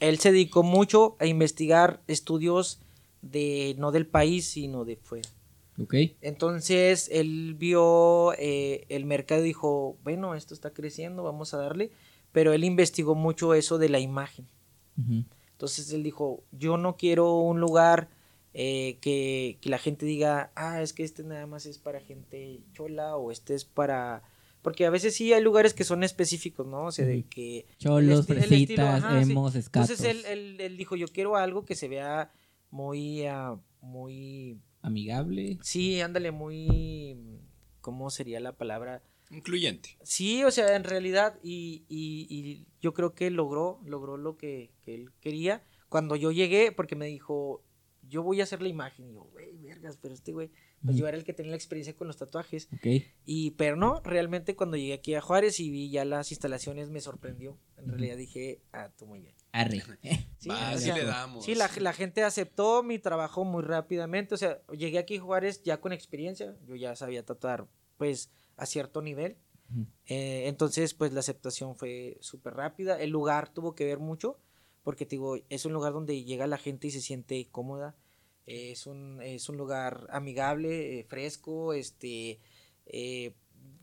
él 0.00 0.18
se 0.18 0.32
dedicó 0.32 0.62
mucho 0.62 1.16
a 1.18 1.26
investigar 1.26 2.02
estudios 2.06 2.80
de, 3.22 3.74
no 3.78 3.90
del 3.92 4.06
país, 4.06 4.46
sino 4.46 4.84
de 4.84 4.96
fuera. 4.96 5.28
Ok. 5.80 5.94
Entonces 6.20 7.08
él 7.10 7.54
vio 7.58 8.32
eh, 8.34 8.84
el 8.88 9.06
mercado 9.06 9.42
y 9.42 9.46
dijo, 9.46 9.96
bueno, 10.04 10.34
esto 10.34 10.54
está 10.54 10.70
creciendo, 10.70 11.22
vamos 11.22 11.54
a 11.54 11.58
darle. 11.58 11.90
pero 12.32 12.52
él 12.52 12.64
investigó 12.64 13.14
mucho 13.14 13.54
eso 13.54 13.78
de 13.78 13.88
la 13.88 14.00
imagen. 14.00 14.46
Entonces 15.52 15.92
él 15.92 16.02
dijo, 16.02 16.42
yo 16.52 16.76
no 16.76 16.96
quiero 16.96 17.34
un 17.36 17.60
lugar 17.60 18.08
eh, 18.52 18.98
que, 19.00 19.58
que 19.60 19.68
la 19.70 19.78
gente 19.78 20.04
diga, 20.04 20.52
ah, 20.54 20.82
es 20.82 20.92
que 20.92 21.04
este 21.04 21.22
nada 21.24 21.46
más 21.46 21.66
es 21.66 21.78
para 21.78 22.00
gente 22.00 22.60
chola 22.72 23.16
o 23.16 23.30
este 23.30 23.54
es 23.54 23.64
para... 23.64 24.22
Porque 24.64 24.86
a 24.86 24.90
veces 24.90 25.14
sí 25.14 25.30
hay 25.34 25.42
lugares 25.42 25.74
que 25.74 25.84
son 25.84 26.02
específicos, 26.02 26.66
¿no? 26.66 26.86
O 26.86 26.90
sea, 26.90 27.04
de 27.04 27.24
que... 27.24 27.66
Cholos, 27.76 28.26
fresitas, 28.26 29.04
ajá, 29.04 29.22
sí. 29.22 29.30
emos, 29.30 29.54
escatos. 29.54 29.90
Entonces 29.90 30.16
él, 30.16 30.24
él, 30.24 30.58
él 30.58 30.76
dijo, 30.78 30.96
yo 30.96 31.06
quiero 31.06 31.36
algo 31.36 31.66
que 31.66 31.74
se 31.74 31.86
vea 31.86 32.32
muy... 32.70 33.26
ah, 33.26 33.60
muy... 33.82 34.58
Amigable. 34.80 35.58
Sí, 35.60 36.00
ándale, 36.00 36.32
muy... 36.32 37.42
¿Cómo 37.82 38.08
sería 38.08 38.40
la 38.40 38.56
palabra? 38.56 39.02
Incluyente. 39.30 39.98
Sí, 40.02 40.42
o 40.44 40.50
sea, 40.50 40.74
en 40.76 40.84
realidad, 40.84 41.38
y, 41.42 41.84
y, 41.86 42.26
y 42.30 42.66
yo 42.80 42.94
creo 42.94 43.14
que 43.14 43.30
logró, 43.30 43.82
logró 43.84 44.16
lo 44.16 44.38
que, 44.38 44.70
que 44.82 44.94
él 44.94 45.12
quería. 45.20 45.62
Cuando 45.90 46.16
yo 46.16 46.32
llegué, 46.32 46.72
porque 46.72 46.96
me 46.96 47.06
dijo, 47.06 47.62
yo 48.08 48.22
voy 48.22 48.40
a 48.40 48.44
hacer 48.44 48.62
la 48.62 48.68
imagen. 48.68 49.10
Y 49.10 49.12
yo, 49.12 49.24
güey, 49.24 49.58
vergas, 49.58 49.98
pero 50.00 50.14
este 50.14 50.32
güey, 50.32 50.50
pues 50.84 50.96
Ujú. 50.96 51.00
yo 51.02 51.08
era 51.08 51.16
el 51.16 51.24
que 51.24 51.32
tenía 51.32 51.50
la 51.50 51.56
experiencia 51.56 51.96
con 51.96 52.06
los 52.06 52.18
tatuajes. 52.18 52.68
Ok. 52.74 53.02
Y, 53.24 53.52
pero 53.52 53.74
no, 53.74 54.00
realmente 54.04 54.54
cuando 54.54 54.76
llegué 54.76 54.92
aquí 54.92 55.14
a 55.14 55.22
Juárez 55.22 55.58
y 55.60 55.70
vi 55.70 55.88
ya 55.90 56.04
las 56.04 56.30
instalaciones, 56.30 56.90
me 56.90 57.00
sorprendió. 57.00 57.58
En 57.78 57.88
realidad 57.88 58.16
dije, 58.18 58.60
ah, 58.72 58.90
tú 58.96 59.06
muy 59.06 59.20
bien. 59.20 59.34
Arre. 59.52 59.82
Sí, 60.38 60.50
Va, 60.50 60.72
o 60.74 60.78
sí 60.78 60.84
sea, 60.84 60.96
le 60.96 61.04
damos. 61.06 61.42
Sí, 61.46 61.54
la, 61.54 61.70
la 61.80 61.94
gente 61.94 62.22
aceptó 62.22 62.82
mi 62.82 62.98
trabajo 62.98 63.44
muy 63.46 63.62
rápidamente. 63.62 64.34
O 64.34 64.36
sea, 64.36 64.60
llegué 64.72 64.98
aquí 64.98 65.16
a 65.16 65.22
Juárez 65.22 65.62
ya 65.62 65.80
con 65.80 65.94
experiencia. 65.94 66.54
Yo 66.66 66.74
ya 66.76 66.94
sabía 66.96 67.24
tatuar, 67.24 67.66
pues, 67.96 68.30
a 68.58 68.66
cierto 68.66 69.00
nivel. 69.00 69.38
Eh, 70.06 70.48
entonces, 70.48 70.92
pues, 70.92 71.14
la 71.14 71.20
aceptación 71.20 71.76
fue 71.76 72.18
súper 72.20 72.52
rápida. 72.52 73.00
El 73.00 73.08
lugar 73.08 73.48
tuvo 73.54 73.74
que 73.74 73.86
ver 73.86 74.00
mucho, 74.00 74.38
porque, 74.82 75.06
te 75.06 75.12
digo, 75.16 75.38
es 75.48 75.64
un 75.64 75.72
lugar 75.72 75.94
donde 75.94 76.24
llega 76.24 76.46
la 76.46 76.58
gente 76.58 76.88
y 76.88 76.90
se 76.90 77.00
siente 77.00 77.48
cómoda. 77.50 77.96
Es, 78.46 78.86
un, 78.86 79.20
es 79.22 79.48
un 79.48 79.56
lugar 79.56 80.06
amigable, 80.10 81.00
eh, 81.00 81.04
fresco, 81.04 81.72
este... 81.72 82.40
eh, 82.86 83.34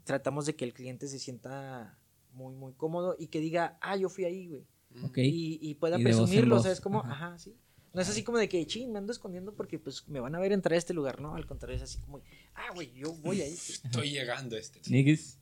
tratamos 0.04 0.46
de 0.46 0.56
que 0.56 0.66
el 0.66 0.74
cliente 0.74 1.08
se 1.08 1.20
sienta 1.20 1.98
muy, 2.34 2.54
muy 2.56 2.74
cómodo 2.74 3.16
y 3.20 3.28
que 3.28 3.40
diga, 3.40 3.78
ah, 3.82 3.96
yo 3.98 4.10
fui 4.10 4.26
ahí, 4.26 4.48
güey 4.48 4.64
Ok. 5.04 5.18
y, 5.20 5.60
y 5.62 5.76
pueda 5.76 6.00
Y 6.00 6.04
presumirlo, 6.04 6.56
voz, 6.56 6.64
¿sabes 6.64 6.82
cómo? 6.82 7.00
ajá. 7.02 7.12
Ajá. 7.28 7.40
sí. 7.40 7.56
No 7.94 8.02
es 8.02 8.08
así 8.10 8.24
como 8.24 8.38
de 8.38 8.48
que, 8.48 8.66
ching, 8.66 8.90
me 8.92 9.00
ando 9.00 9.12
escondiendo 9.12 9.54
porque 9.54 9.78
pues 9.78 10.08
me 10.08 10.20
van 10.22 10.34
a 10.36 10.40
ver 10.40 10.54
entrar 10.54 10.74
a 10.76 10.78
este 10.78 10.94
lugar, 10.94 11.20
¿no? 11.22 11.36
Al 11.36 11.46
contrario, 11.46 11.76
es 11.76 11.82
así 11.84 12.00
como, 12.00 12.22
ah, 12.56 12.72
güey, 12.74 12.92
yo 12.94 13.12
voy 13.16 13.42
ahí. 13.42 13.54
Estoy 13.84 14.12
llegando 14.12 14.56
a 14.56 14.60
este. 14.60 14.80
Niggas. 14.90 15.38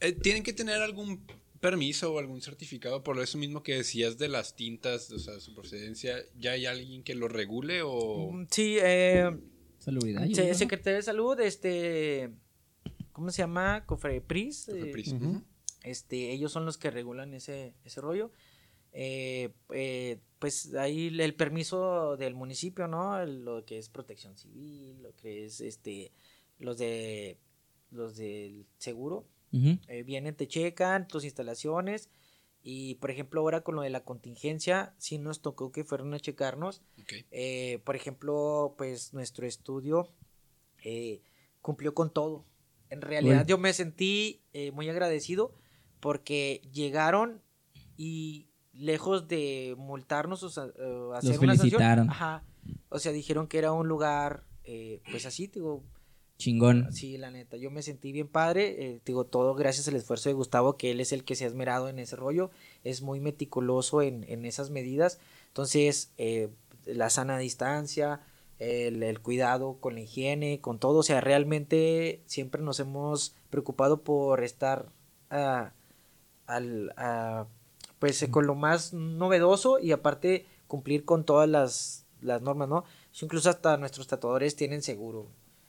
Eh, 0.00 0.12
¿Tienen 0.12 0.42
que 0.42 0.52
tener 0.54 0.80
algún 0.80 1.26
permiso 1.60 2.12
o 2.12 2.18
algún 2.18 2.40
certificado 2.40 3.02
por 3.02 3.18
eso 3.20 3.38
mismo 3.38 3.62
que 3.62 3.76
decías 3.76 4.18
de 4.18 4.28
las 4.28 4.54
tintas, 4.56 5.10
o 5.10 5.18
sea, 5.18 5.40
su 5.40 5.54
procedencia? 5.54 6.16
¿Ya 6.38 6.52
hay 6.52 6.66
alguien 6.66 7.02
que 7.02 7.14
lo 7.14 7.28
regule 7.28 7.82
o...? 7.82 8.30
Mm, 8.32 8.46
Sí, 8.50 8.76
eh. 8.80 9.30
Secretaría 10.54 10.96
de 10.96 11.02
Salud, 11.02 11.38
este, 11.40 12.30
¿cómo 13.12 13.30
se 13.30 13.38
llama? 13.42 13.84
Cofrepris. 13.86 14.68
eh, 14.68 14.92
ujú. 15.14 15.42
este, 15.82 16.32
ellos 16.32 16.52
son 16.52 16.64
los 16.66 16.78
que 16.78 16.90
regulan 16.90 17.34
ese, 17.34 17.74
ese 17.84 18.00
rollo. 18.00 18.30
Eh, 18.92 19.50
eh, 19.74 20.18
pues 20.38 20.74
ahí 20.74 21.08
el 21.20 21.34
permiso 21.34 22.16
del 22.16 22.34
municipio, 22.34 22.88
¿no? 22.88 23.20
El- 23.20 23.44
lo 23.44 23.64
que 23.64 23.78
es 23.78 23.88
protección 23.88 24.36
civil, 24.36 25.02
lo 25.02 25.14
que 25.14 25.44
es 25.44 25.60
este, 25.60 26.10
los 26.58 26.78
de 26.78 27.38
los 27.90 28.16
del 28.16 28.66
seguro, 28.78 29.26
Eh, 29.52 30.02
vienen, 30.02 30.34
te 30.34 30.46
checan 30.46 31.08
tus 31.08 31.24
instalaciones 31.24 32.10
y 32.62 32.96
por 32.96 33.10
ejemplo 33.10 33.40
ahora 33.40 33.62
con 33.62 33.76
lo 33.76 33.82
de 33.82 33.90
la 33.90 34.04
contingencia, 34.04 34.94
sí 34.98 35.18
nos 35.18 35.40
tocó 35.40 35.72
que 35.72 35.84
fueron 35.84 36.12
a 36.14 36.20
checarnos. 36.20 36.82
Eh, 37.30 37.80
por 37.84 37.96
ejemplo, 37.96 38.74
pues 38.76 39.14
nuestro 39.14 39.46
estudio 39.46 40.12
eh, 40.82 41.22
cumplió 41.62 41.94
con 41.94 42.12
todo. 42.12 42.44
En 42.90 43.00
realidad 43.00 43.42
Uy. 43.42 43.46
yo 43.46 43.58
me 43.58 43.72
sentí 43.72 44.42
muy 44.72 44.88
agradecido 44.88 45.54
porque 46.00 46.62
llegaron 46.72 47.42
y 47.96 48.48
lejos 48.72 49.28
de 49.28 49.74
multarnos 49.76 50.42
o 50.42 50.50
sea, 50.50 50.64
hacer 51.14 51.38
una 51.40 51.56
sanción, 51.56 51.82
ajá, 51.82 52.44
o 52.88 52.98
sea, 52.98 53.12
dijeron 53.12 53.46
que 53.48 53.58
era 53.58 53.72
un 53.72 53.88
lugar, 53.88 54.44
pues 55.10 55.26
así, 55.26 55.48
digo, 55.48 55.84
Chingón. 56.38 56.92
Sí, 56.92 57.18
la 57.18 57.32
neta, 57.32 57.56
yo 57.56 57.70
me 57.70 57.82
sentí 57.82 58.12
bien 58.12 58.28
padre, 58.28 58.68
eh, 58.78 59.00
te 59.02 59.10
digo, 59.12 59.24
todo 59.24 59.54
gracias 59.54 59.88
al 59.88 59.96
esfuerzo 59.96 60.28
de 60.28 60.34
Gustavo, 60.34 60.76
que 60.76 60.92
él 60.92 61.00
es 61.00 61.12
el 61.12 61.24
que 61.24 61.34
se 61.34 61.44
ha 61.44 61.48
esmerado 61.48 61.88
en 61.88 61.98
ese 61.98 62.14
rollo, 62.14 62.50
es 62.84 63.02
muy 63.02 63.18
meticuloso 63.18 64.02
en, 64.02 64.24
en 64.28 64.44
esas 64.44 64.70
medidas, 64.70 65.18
entonces, 65.48 66.12
eh, 66.16 66.48
la 66.86 67.10
sana 67.10 67.38
distancia, 67.38 68.20
el, 68.60 69.02
el 69.02 69.20
cuidado 69.20 69.78
con 69.80 69.94
la 69.94 70.00
higiene, 70.00 70.60
con 70.60 70.78
todo, 70.78 70.98
o 70.98 71.02
sea, 71.02 71.20
realmente 71.20 72.22
siempre 72.26 72.62
nos 72.62 72.78
hemos 72.78 73.34
preocupado 73.50 74.02
por 74.02 74.44
estar 74.44 74.90
ah, 75.30 75.72
al, 76.46 76.92
ah, 76.96 77.46
pues 77.98 78.26
con 78.30 78.46
lo 78.46 78.54
más 78.54 78.92
novedoso 78.92 79.78
y 79.80 79.92
aparte 79.92 80.46
cumplir 80.68 81.04
con 81.04 81.24
todas 81.24 81.48
las, 81.48 82.06
las 82.20 82.42
normas, 82.42 82.68
¿no? 82.68 82.84
Incluso 83.20 83.50
hasta 83.50 83.76
nuestros 83.76 84.06
tatuadores 84.06 84.54
tienen 84.54 84.82
seguro. 84.82 85.28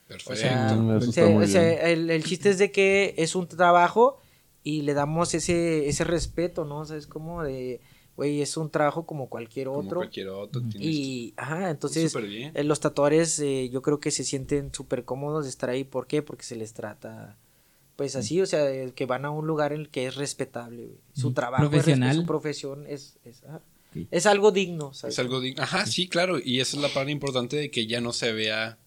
Perfecto. 0.10 0.34
O 0.34 0.36
sea, 0.36 0.74
Mm, 0.76 0.98
eso 0.98 1.12
se- 1.14 1.22
está 1.22 1.34
muy 1.34 1.48
se- 1.48 1.60
bien. 1.60 1.80
el, 1.88 2.10
el 2.10 2.24
chiste 2.26 2.50
es 2.50 2.58
de 2.58 2.72
que 2.72 3.14
es 3.18 3.36
un 3.36 3.48
trabajo 3.48 4.18
y 4.64 4.82
le 4.82 4.94
damos 4.94 5.34
ese, 5.34 5.88
ese 5.88 6.04
respeto, 6.04 6.66
¿no? 6.66 6.80
O 6.80 6.86
sea, 6.86 6.98
es 6.98 7.08
como 7.08 7.44
de, 7.44 7.80
güey, 8.18 8.42
es 8.42 8.58
un 8.58 8.70
trabajo 8.70 9.06
como 9.06 9.30
cualquier 9.30 9.68
Como 9.68 9.80
otro. 9.80 10.00
cualquier 10.00 10.30
otro. 10.30 10.62
tienes 10.64 10.82
Y, 10.86 11.34
ajá, 11.38 11.70
entonces, 11.70 12.12
súper 12.12 12.28
bien. 12.28 12.52
eh, 12.56 12.64
los 12.64 12.80
tatuadores 12.82 13.40
eh, 13.40 13.70
yo 13.72 13.82
creo 13.82 14.00
que 14.00 14.12
se 14.12 14.24
sienten 14.24 14.74
súper 14.74 15.06
cómodos 15.06 15.46
de 15.46 15.50
estar 15.52 15.70
ahí. 15.70 15.84
¿Por 15.84 16.08
qué? 16.08 16.22
Porque 16.24 16.44
se 16.44 16.56
les 16.56 16.74
trata, 16.74 17.38
pues 17.96 18.16
así, 18.16 18.42
o 18.42 18.46
sea, 18.48 18.66
que 18.92 19.06
van 19.06 19.26
a 19.26 19.30
un 19.30 19.46
lugar 19.48 19.74
en 19.74 19.82
el 19.82 19.90
que 19.90 20.08
es 20.08 20.16
respetable, 20.16 20.86
güey. 20.88 20.98
Su 21.14 21.34
trabajo, 21.34 21.64
es 21.66 21.70
Profesional. 21.70 22.16
su 22.16 22.26
profesión 22.26 22.86
es, 22.88 23.20
es, 23.24 23.44
ajá. 23.44 23.62
Es 24.12 24.26
algo 24.26 24.52
digno, 24.52 24.94
¿sabes? 24.94 25.16
Es 25.16 25.20
algo 25.20 25.40
digno. 25.40 25.64
Ajá, 25.64 25.86
sí, 25.88 26.08
claro. 26.08 26.38
Y 26.44 26.60
esa 26.60 26.78
es 26.78 26.82
la 26.84 26.90
parte 26.90 27.12
importante 27.12 27.58
de 27.58 27.72
que 27.72 27.88
ya 27.88 28.02
no 28.02 28.12
se 28.14 28.32
vea, 28.34 28.78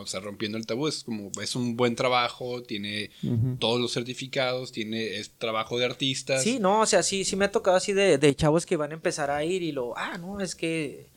o 0.00 0.06
sea, 0.06 0.20
rompiendo 0.20 0.58
el 0.58 0.66
tabú. 0.66 0.88
Es 0.88 1.04
como, 1.04 1.30
es 1.42 1.56
un 1.56 1.76
buen 1.76 1.94
trabajo, 1.96 2.62
tiene 2.62 3.10
todos 3.58 3.80
los 3.80 3.92
certificados, 3.92 4.72
tiene, 4.72 5.16
es 5.18 5.30
trabajo 5.38 5.78
de 5.78 5.84
artistas. 5.86 6.42
Sí, 6.42 6.58
no, 6.60 6.80
o 6.80 6.86
sea, 6.86 7.02
sí, 7.02 7.24
sí 7.24 7.36
me 7.36 7.44
ha 7.46 7.50
tocado 7.50 7.76
así 7.76 7.92
de, 7.92 8.18
de 8.18 8.34
chavos 8.36 8.66
que 8.66 8.76
van 8.76 8.90
a 8.92 8.94
empezar 8.94 9.30
a 9.30 9.44
ir 9.44 9.62
y 9.62 9.72
lo, 9.72 9.96
ah, 9.96 10.18
no, 10.18 10.40
es 10.40 10.54
que, 10.54 11.08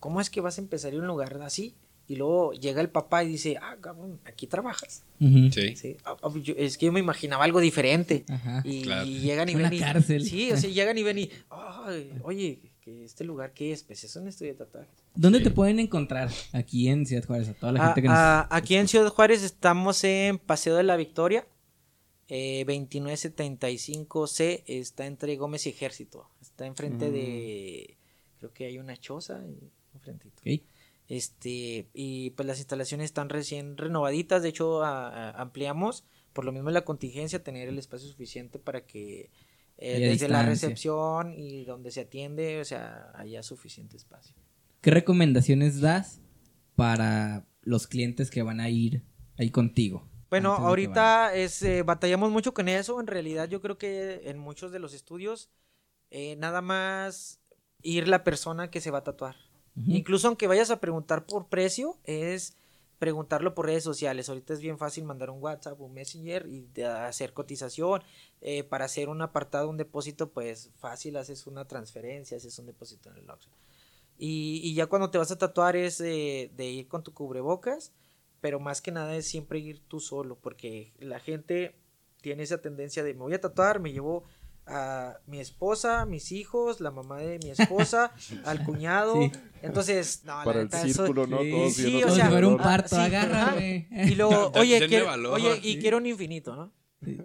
¿cómo 0.00 0.20
es 0.20 0.30
que 0.30 0.40
vas 0.40 0.58
a 0.58 0.60
empezar 0.60 0.92
a 0.92 0.94
ir 0.94 1.00
a 1.00 1.02
un 1.02 1.08
lugar 1.08 1.38
así? 1.42 1.74
Y 2.10 2.16
luego 2.16 2.54
llega 2.54 2.80
el 2.80 2.88
papá 2.88 3.22
y 3.22 3.28
dice, 3.28 3.58
ah, 3.60 3.76
cabrón, 3.82 4.18
aquí 4.24 4.46
trabajas. 4.46 5.04
Sí. 5.20 5.76
Sí, 5.76 5.96
ah, 6.06 6.16
ah, 6.22 6.32
yo- 6.42 6.54
es 6.56 6.78
que 6.78 6.86
yo 6.86 6.92
me 6.92 7.00
imaginaba 7.00 7.44
algo 7.44 7.60
diferente. 7.60 8.24
Ajá. 8.30 8.62
Y, 8.64 8.80
Claro. 8.80 9.06
y 9.06 9.18
llegan 9.18 9.48
y 9.50 9.54
Una 9.56 9.64
ven 9.68 9.74
y... 9.78 9.80
cárcel. 9.80 10.24
Sí, 10.24 10.50
o 10.50 10.56
sea, 10.56 10.70
llegan 10.70 10.96
y 10.96 11.02
ven 11.02 11.18
y, 11.18 11.30
"Ay, 11.50 12.10
oye, 12.22 12.60
que 12.88 13.04
este 13.04 13.24
lugar, 13.24 13.52
¿qué 13.52 13.72
es? 13.72 13.82
Pues 13.82 14.02
es 14.04 14.14
un 14.16 14.28
estudio 14.28 14.52
de 14.52 14.58
tatuajes. 14.58 14.90
¿Dónde 15.14 15.38
Sí. 15.38 15.44
te 15.44 15.50
pueden 15.50 15.78
encontrar 15.80 16.30
aquí 16.52 16.88
en 16.88 17.06
Ciudad 17.06 17.24
Juárez? 17.26 17.48
A 17.48 17.54
toda 17.54 17.72
la 17.72 17.80
Ah, 17.82 17.86
gente 17.86 18.02
que 18.02 18.08
nos... 18.08 18.16
ah, 18.16 18.48
aquí 18.50 18.76
en 18.76 18.88
Ciudad 18.88 19.08
Juárez 19.08 19.42
estamos 19.42 20.02
en 20.04 20.38
Paseo 20.38 20.76
de 20.76 20.82
la 20.84 20.96
Victoria, 20.96 21.46
eh, 22.28 22.64
2975C, 22.66 24.64
está 24.66 25.06
entre 25.06 25.36
Gómez 25.36 25.66
y 25.66 25.70
Ejército. 25.70 26.28
Está 26.40 26.66
enfrente 26.66 27.08
Mm. 27.08 27.12
de, 27.12 27.96
creo 28.38 28.52
que 28.52 28.66
hay 28.66 28.78
una 28.78 28.96
choza 28.96 29.42
y 29.46 29.70
enfrentito. 29.94 30.42
Este, 31.08 31.88
y 31.94 32.30
pues 32.30 32.46
las 32.46 32.58
instalaciones 32.58 33.06
están 33.06 33.30
recién 33.30 33.76
renovaditas, 33.78 34.42
de 34.42 34.50
hecho 34.50 34.82
a- 34.84 35.08
a- 35.08 35.40
ampliamos, 35.40 36.04
por 36.34 36.44
lo 36.44 36.52
mismo 36.52 36.68
la 36.70 36.84
contingencia, 36.84 37.42
tener 37.42 37.68
el 37.68 37.78
espacio 37.78 38.08
suficiente 38.08 38.58
para 38.58 38.84
que 38.84 39.30
eh, 39.78 40.00
desde 40.00 40.28
la 40.28 40.40
distancia. 40.40 40.68
recepción 40.68 41.32
y 41.32 41.64
donde 41.64 41.90
se 41.90 42.00
atiende, 42.00 42.60
o 42.60 42.64
sea, 42.64 43.12
haya 43.14 43.42
suficiente 43.42 43.96
espacio. 43.96 44.34
¿Qué 44.80 44.90
recomendaciones 44.90 45.80
das 45.80 46.20
para 46.74 47.46
los 47.62 47.86
clientes 47.86 48.30
que 48.30 48.42
van 48.42 48.60
a 48.60 48.68
ir 48.68 49.04
ahí 49.38 49.50
contigo? 49.50 50.08
Bueno, 50.30 50.52
ahorita 50.52 51.34
es, 51.34 51.62
eh, 51.62 51.82
batallamos 51.82 52.30
mucho 52.30 52.52
con 52.52 52.68
eso. 52.68 53.00
En 53.00 53.06
realidad, 53.06 53.48
yo 53.48 53.60
creo 53.62 53.78
que 53.78 54.22
en 54.24 54.38
muchos 54.38 54.72
de 54.72 54.78
los 54.78 54.92
estudios, 54.92 55.48
eh, 56.10 56.36
nada 56.36 56.60
más 56.60 57.40
ir 57.82 58.08
la 58.08 58.24
persona 58.24 58.70
que 58.70 58.80
se 58.80 58.90
va 58.90 58.98
a 58.98 59.04
tatuar. 59.04 59.36
vayan? 59.74 59.82
Ujú. 59.82 59.92
Incluso 59.92 60.28
aunque 60.28 60.46
vayas 60.46 60.70
a 60.70 60.80
preguntar 60.80 61.24
por 61.24 61.48
precio, 61.48 61.98
es 62.04 62.57
preguntarlo 62.98 63.54
por 63.54 63.66
redes 63.66 63.84
sociales. 63.84 64.28
Ahorita 64.28 64.52
es 64.52 64.60
bien 64.60 64.78
fácil 64.78 65.04
mandar 65.04 65.30
un 65.30 65.42
WhatsApp, 65.42 65.80
un 65.80 65.94
Messenger 65.94 66.46
y 66.46 66.68
hacer 66.82 67.32
cotización. 67.32 68.02
Eh, 68.40 68.64
para 68.64 68.84
hacer 68.84 69.08
un 69.08 69.22
apartado, 69.22 69.70
un 69.70 69.76
depósito, 69.76 70.30
pues 70.30 70.70
fácil, 70.76 71.16
haces 71.16 71.46
una 71.46 71.66
transferencia, 71.66 72.36
haces 72.36 72.58
un 72.58 72.66
depósito 72.66 73.10
en 73.10 73.18
el 73.18 73.30
Oxxo. 73.30 73.50
Y, 74.16 74.60
y 74.64 74.74
ya 74.74 74.86
cuando 74.86 75.10
te 75.10 75.18
vas 75.18 75.30
a 75.30 75.38
tatuar 75.38 75.76
es 75.76 76.00
eh, 76.00 76.50
de 76.56 76.66
ir 76.66 76.88
con 76.88 77.04
tu 77.04 77.14
cubrebocas, 77.14 77.92
pero 78.40 78.58
más 78.58 78.80
que 78.80 78.90
nada 78.90 79.14
es 79.16 79.28
siempre 79.28 79.60
ir 79.60 79.80
tú 79.86 80.00
solo, 80.00 80.36
porque 80.36 80.92
la 80.98 81.20
gente 81.20 81.76
tiene 82.20 82.42
esa 82.42 82.60
tendencia 82.60 83.04
de 83.04 83.14
me 83.14 83.20
voy 83.20 83.34
a 83.34 83.40
tatuar, 83.40 83.78
me 83.78 83.92
llevo 83.92 84.24
a 84.68 85.18
mi 85.26 85.40
esposa, 85.40 86.04
mis 86.06 86.32
hijos, 86.32 86.80
la 86.80 86.90
mamá 86.90 87.18
de 87.20 87.38
mi 87.38 87.50
esposa, 87.50 88.12
al 88.44 88.62
cuñado. 88.64 89.14
Sí. 89.14 89.32
Entonces, 89.62 90.22
no, 90.24 90.38
la 90.38 90.44
Para 90.44 90.58
el 90.60 90.64
neta, 90.66 90.82
eso- 90.84 91.04
círculo, 91.04 91.26
¿no? 91.26 91.40
Sí, 91.42 91.50
Todos 91.50 91.74
sí, 91.74 92.02
o 92.04 92.10
sea, 92.10 92.30
un 92.30 92.60
ah, 92.60 92.62
parto, 92.62 92.96
sí, 92.96 93.02
agárrame. 93.02 93.88
Y 93.90 94.14
luego, 94.14 94.52
oye, 94.54 94.86
quiero, 94.86 95.06
valor. 95.06 95.34
oye, 95.34 95.58
y 95.62 95.78
quiero 95.78 95.96
un 95.96 96.06
infinito, 96.06 96.54
¿no? 96.54 96.72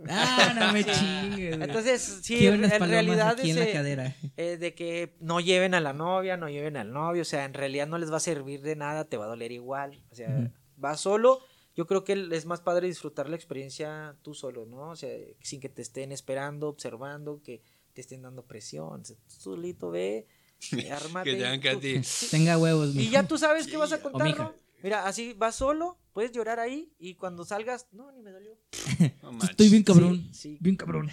Ah, 0.07 0.53
no 0.55 0.71
me 0.73 0.83
chingues. 0.85 1.55
Entonces, 1.59 2.19
sí, 2.21 2.45
en, 2.45 2.61
realidad 2.69 3.37
la 3.37 3.71
cadera. 3.71 4.15
eh, 4.37 4.57
de 4.57 4.75
que 4.75 5.15
no 5.19 5.39
lleven 5.39 5.73
a 5.73 5.79
la 5.79 5.93
novia, 5.93 6.37
no 6.37 6.47
lleven 6.49 6.77
al 6.77 6.91
novio, 6.93 7.23
o 7.23 7.25
sea, 7.25 7.45
en 7.45 7.53
realidad 7.53 7.87
no 7.87 7.97
les 7.97 8.11
va 8.11 8.17
a 8.17 8.21
servir 8.21 8.61
de 8.61 8.75
nada, 8.75 9.05
te 9.05 9.17
va 9.17 9.25
a 9.25 9.29
doler 9.29 9.51
igual, 9.51 9.99
o 10.11 10.15
sea, 10.15 10.29
Ujú. 10.29 10.49
vas 10.77 10.99
solo, 10.99 11.39
yo 11.75 11.87
creo 11.87 12.03
que 12.03 12.27
es 12.31 12.45
más 12.45 12.61
padre 12.61 12.87
disfrutar 12.87 13.29
la 13.29 13.35
experiencia 13.35 14.15
tú 14.21 14.33
solo, 14.33 14.65
¿no? 14.65 14.89
O 14.91 14.95
sea, 14.95 15.09
sin 15.41 15.59
que 15.59 15.69
te 15.69 15.81
estén 15.81 16.11
esperando, 16.11 16.67
observando, 16.69 17.41
que 17.41 17.61
te 17.93 18.01
estén 18.01 18.21
dando 18.21 18.45
presión, 18.45 19.01
o 19.01 19.05
sea, 19.05 19.15
tú 19.15 19.35
solito 19.39 19.91
ve, 19.91 20.27
eh, 20.77 20.91
ármate, 20.91 21.31
Que 21.31 21.37
te 21.37 21.45
hagan 21.45 21.61
que 21.61 21.69
a 21.69 21.73
tú- 21.73 21.79
ti. 21.81 22.01
Tenga 22.31 22.57
huevos, 22.57 22.95
y 22.95 23.09
ya 23.09 23.27
tú 23.27 23.37
sabes 23.37 23.67
qué 23.67 23.77
vas 23.77 23.91
a 23.91 24.01
contar. 24.01 24.37
¿no? 24.37 24.53
Mira, 24.83 25.07
así 25.07 25.33
vas 25.33 25.55
solo, 25.55 25.97
puedes 26.11 26.31
llorar 26.33 26.59
ahí 26.59 26.91
y 26.99 27.15
cuando 27.15 27.45
salgas, 27.45 27.87
no, 27.93 28.11
ni 28.11 28.21
me 28.21 28.31
dolió. 28.31 28.57
No. 29.21 29.41
Estoy 29.43 29.69
bien 29.69 29.83
cabrón. 29.83 30.17
Sí, 30.33 30.33
sí. 30.33 30.57
Bien 30.59 30.75
cabrón. 30.75 31.09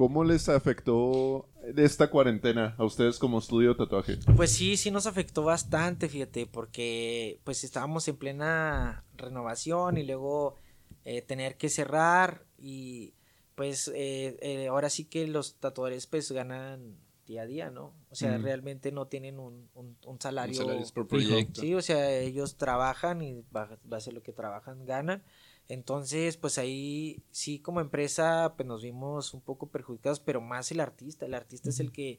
¿Cómo 0.00 0.24
les 0.24 0.48
afectó 0.48 1.46
esta 1.76 2.08
cuarentena 2.08 2.74
a 2.78 2.84
ustedes 2.84 3.18
como 3.18 3.38
estudio 3.38 3.74
de 3.74 3.74
tatuaje? 3.74 4.16
Pues 4.34 4.50
sí, 4.50 4.78
sí 4.78 4.90
nos 4.90 5.06
afectó 5.06 5.42
bastante, 5.42 6.08
fíjate, 6.08 6.46
porque 6.46 7.38
pues 7.44 7.64
estábamos 7.64 8.08
en 8.08 8.16
plena 8.16 9.04
renovación 9.18 9.98
y 9.98 10.04
luego 10.04 10.56
eh, 11.04 11.20
tener 11.20 11.58
que 11.58 11.68
cerrar 11.68 12.46
y 12.56 13.12
pues 13.56 13.88
eh, 13.88 14.38
eh, 14.40 14.68
ahora 14.68 14.88
sí 14.88 15.04
que 15.04 15.26
los 15.26 15.56
tatuadores 15.56 16.06
pues 16.06 16.32
ganan 16.32 16.96
día 17.26 17.42
a 17.42 17.46
día, 17.46 17.68
¿no? 17.70 17.92
O 18.08 18.14
sea, 18.14 18.38
Mm. 18.38 18.42
realmente 18.42 18.92
no 18.92 19.06
tienen 19.06 19.38
un, 19.38 19.68
un, 19.74 19.98
un 20.06 20.18
salario. 20.18 20.52
Un 20.62 20.66
salario 20.66 20.86
por 20.94 21.08
proyecto. 21.08 21.60
Sí, 21.60 21.74
o 21.74 21.82
sea, 21.82 22.10
ellos 22.20 22.56
trabajan 22.56 23.20
y 23.20 23.44
ba- 23.50 23.78
base 23.84 24.08
a 24.08 24.12
lo 24.14 24.22
que 24.22 24.32
trabajan 24.32 24.86
ganan. 24.86 25.22
Entonces, 25.70 26.36
pues 26.36 26.58
ahí 26.58 27.22
sí 27.30 27.60
como 27.60 27.80
empresa 27.80 28.54
pues 28.56 28.66
nos 28.66 28.82
vimos 28.82 29.32
un 29.34 29.40
poco 29.40 29.68
perjudicados, 29.68 30.18
pero 30.18 30.40
más 30.40 30.70
el 30.72 30.80
artista. 30.80 31.26
El 31.26 31.34
artista 31.34 31.68
es 31.70 31.78
el 31.78 31.92
que 31.92 32.18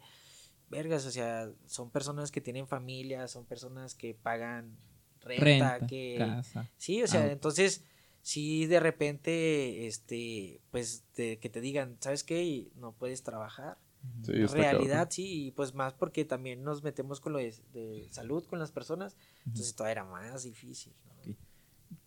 vergas, 0.70 1.06
o 1.06 1.12
sea, 1.12 1.52
son 1.66 1.90
personas 1.92 2.32
que 2.32 2.40
tienen 2.40 2.66
familia, 2.66 3.28
son 3.28 3.46
personas 3.46 3.94
que 3.94 4.14
pagan 4.14 4.78
renta, 5.20 5.74
Renta, 5.74 5.86
que 5.88 6.16
casa. 6.18 6.70
sí, 6.78 7.04
o 7.04 7.08
sea, 7.08 7.24
auto. 7.24 7.34
entonces 7.34 7.84
sí 8.22 8.68
de 8.68 8.80
repente 8.80 9.86
este 9.86 10.62
pues 10.72 11.04
te- 11.14 11.38
que 11.40 11.50
te 11.50 11.60
digan, 11.60 11.98
¿sabes 12.00 12.24
qué? 12.24 12.44
Y 12.46 12.72
no 12.76 12.94
puedes 12.94 13.22
trabajar. 13.22 13.78
Sí, 14.24 14.32
está 14.42 14.56
Realidad, 14.56 15.08
sí, 15.12 15.48
y 15.48 15.52
pues 15.52 15.74
más 15.74 15.94
porque 15.94 16.24
también 16.24 16.64
nos 16.64 16.84
metemos 16.84 17.20
con 17.20 17.34
lo 17.34 17.40
de, 17.40 17.54
de 17.74 18.08
salud 18.12 18.46
con 18.46 18.60
las 18.60 18.72
personas, 18.72 19.18
entonces 19.46 19.76
todavía 19.76 19.92
era 19.92 20.06
más 20.06 20.44
difícil. 20.44 20.94
¿no? 21.06 21.36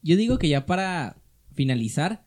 Yo 0.03 0.17
digo 0.17 0.39
que 0.39 0.49
ya 0.49 0.65
para 0.67 1.17
finalizar. 1.55 2.25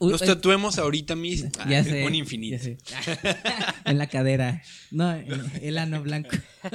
Uy, 0.00 0.12
Nos 0.12 0.22
eh, 0.22 0.26
tatuemos 0.26 0.78
ahorita 0.78 1.16
mismo. 1.16 1.50
ya 1.68 1.80
Ah, 1.80 1.84
sé. 1.84 2.06
Un 2.06 2.14
infinito. 2.14 2.56
ya 2.56 2.62
sé. 2.62 2.78
en 3.84 3.98
la 3.98 4.06
cadera. 4.06 4.62
No, 4.90 5.12
en 5.12 5.50
el 5.62 5.78
ano 5.78 6.02
blanco. 6.02 6.30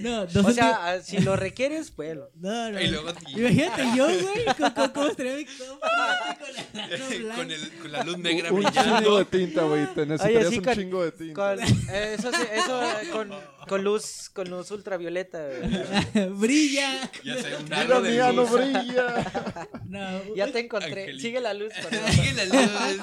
no, 0.00 0.26
dos 0.26 0.46
O 0.46 0.52
sea, 0.52 0.78
ah, 0.92 1.00
si 1.02 1.18
lo 1.18 1.34
requieres, 1.36 1.90
pues 1.90 2.16
No, 2.36 2.70
no. 2.70 2.80
Y 2.80 2.86
luego- 2.88 3.10
Imagínate 3.36 3.84
yo, 3.96 4.04
güey. 4.06 4.44
¿Cómo, 4.56 4.74
cómo, 4.74 4.92
cómo 4.92 5.06
estaría 5.08 5.36
mi 5.36 5.44
compa 5.44 6.38
con 6.38 6.48
el 6.90 7.28
con, 7.34 7.50
el- 7.50 7.70
con 7.80 7.92
la 7.92 8.04
luz 8.04 8.18
negra 8.18 8.52
Un 8.52 8.64
chingo 8.64 9.18
de 9.18 9.24
tinta, 9.24 9.62
güey. 9.62 9.86
Te 9.94 10.06
necesitarías 10.06 10.50
sí, 10.50 10.58
un 10.58 10.64
con- 10.64 10.74
chingo 10.74 11.04
de 11.04 11.12
tinta. 11.12 11.34
con, 11.34 11.60
eh, 11.60 12.14
eso 12.18 12.30
sí, 12.32 12.42
eso 12.54 12.82
eh, 12.82 13.08
con, 13.12 13.30
con 13.68 13.82
luz 13.84 14.30
con 14.32 14.48
luz 14.48 14.70
ultravioleta. 14.70 15.40
güey. 15.46 16.28
Brilla. 16.38 17.10
Ya 17.24 17.42
sé, 17.42 17.56
un 17.56 17.72
aro 17.72 18.00
de 18.02 18.32
luz. 18.32 18.50
brilla. 18.52 19.32
No. 19.88 20.34
Ya 20.34 20.52
te 20.52 20.60
encontré. 20.60 21.18
Sigue 21.18 21.40
la 21.40 21.54
luz. 21.54 21.72
Sigue 22.12 22.32
la 22.34 22.44
luz. 22.44 23.02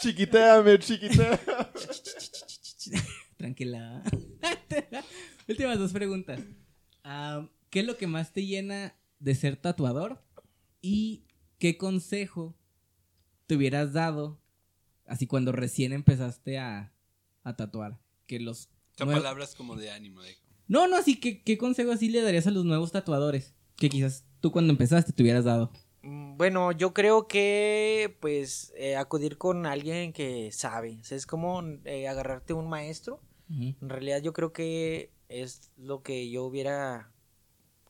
Chiquitéame, 0.00 0.78
chiquitéame. 0.78 1.38
Tranquila. 3.38 4.02
Últimas 5.48 5.78
dos 5.78 5.92
preguntas. 5.92 6.40
Ah, 7.04 7.48
¿Qué 7.70 7.80
es 7.80 7.86
lo 7.86 7.96
que 7.96 8.06
más 8.06 8.32
te 8.32 8.44
llena 8.44 8.94
de 9.20 9.34
ser 9.34 9.56
tatuador? 9.56 10.22
¿Y 10.82 11.24
qué 11.58 11.78
consejo 11.78 12.54
te 13.46 13.56
hubieras 13.56 13.92
dado 13.94 14.40
así 15.06 15.26
cuando 15.26 15.52
recién 15.52 15.92
empezaste 15.92 16.58
a, 16.58 16.92
a 17.44 17.56
tatuar? 17.56 17.98
Que 18.26 18.40
los 18.40 18.68
Son 18.96 19.08
nuev- 19.08 19.14
palabras 19.14 19.54
como 19.54 19.76
de 19.76 19.90
ánimo. 19.90 20.20
De... 20.20 20.36
No, 20.66 20.86
no, 20.86 20.96
así 20.96 21.18
que 21.18 21.42
¿qué 21.42 21.56
consejo 21.56 21.92
así 21.92 22.10
le 22.10 22.20
darías 22.20 22.46
a 22.46 22.50
los 22.50 22.64
nuevos 22.64 22.92
tatuadores? 22.92 23.54
Que 23.76 23.88
quizás 23.88 24.24
tú 24.40 24.50
cuando 24.52 24.72
empezaste 24.72 25.12
te 25.12 25.22
hubieras 25.22 25.44
dado. 25.44 25.72
Mm, 26.02 26.36
Bueno, 26.36 26.72
yo 26.72 26.92
creo 26.92 27.26
que 27.28 28.16
pues 28.20 28.72
eh, 28.76 28.96
acudir 28.96 29.38
con 29.38 29.64
alguien 29.66 30.12
que 30.12 30.50
sabe. 30.52 30.98
O 31.00 31.04
sea, 31.04 31.16
es 31.16 31.26
como 31.26 31.62
eh, 31.84 32.08
agarrarte 32.08 32.52
un 32.52 32.68
maestro. 32.68 33.22
En 33.50 33.88
realidad 33.88 34.20
yo 34.22 34.32
creo 34.32 34.52
que 34.52 35.10
es 35.28 35.70
lo 35.76 36.02
que 36.02 36.30
yo 36.30 36.44
hubiera 36.44 37.10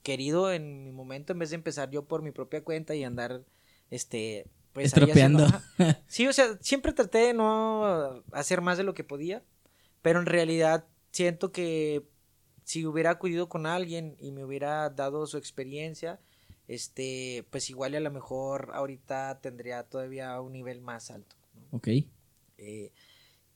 querido 0.03 0.53
en 0.53 0.85
mi 0.85 0.93
momento 0.93 1.33
en 1.33 1.39
vez 1.39 1.51
de 1.51 1.57
empezar 1.57 1.91
yo 1.91 2.05
por 2.05 2.23
mi 2.23 2.31
propia 2.31 2.63
cuenta 2.63 2.95
y 2.95 3.05
andar 3.05 3.43
este 3.91 4.47
pues 4.73 4.87
Estropeando. 4.87 5.45
haciendo-. 5.45 5.99
Sí, 6.07 6.27
o 6.27 6.33
sea, 6.33 6.57
siempre 6.61 6.93
traté 6.93 7.19
de 7.19 7.35
no 7.35 8.23
hacer 8.33 8.61
más 8.61 8.79
de 8.79 8.85
lo 8.85 8.95
que 8.95 9.05
podía, 9.05 9.43
pero 10.03 10.21
en 10.21 10.27
realidad 10.27 10.87
siento 11.11 11.53
que 11.53 12.05
si 12.65 12.87
hubiera 12.87 13.11
acudido 13.11 13.49
con 13.49 13.67
alguien 13.67 14.17
y 14.21 14.31
me 14.31 14.45
hubiera 14.45 14.91
dado 14.91 15.27
su 15.27 15.39
experiencia, 15.39 16.21
este, 16.69 17.47
pues 17.51 17.71
igual 17.71 17.95
y 17.95 17.97
a 17.97 18.01
lo 18.01 18.11
mejor 18.11 18.71
ahorita 18.75 19.41
tendría 19.41 19.83
todavía 19.85 20.41
un 20.41 20.53
nivel 20.53 20.81
más 20.81 21.11
alto. 21.11 21.35
¿no? 21.55 21.79
Ok. 21.79 21.89
Eh, 22.59 22.93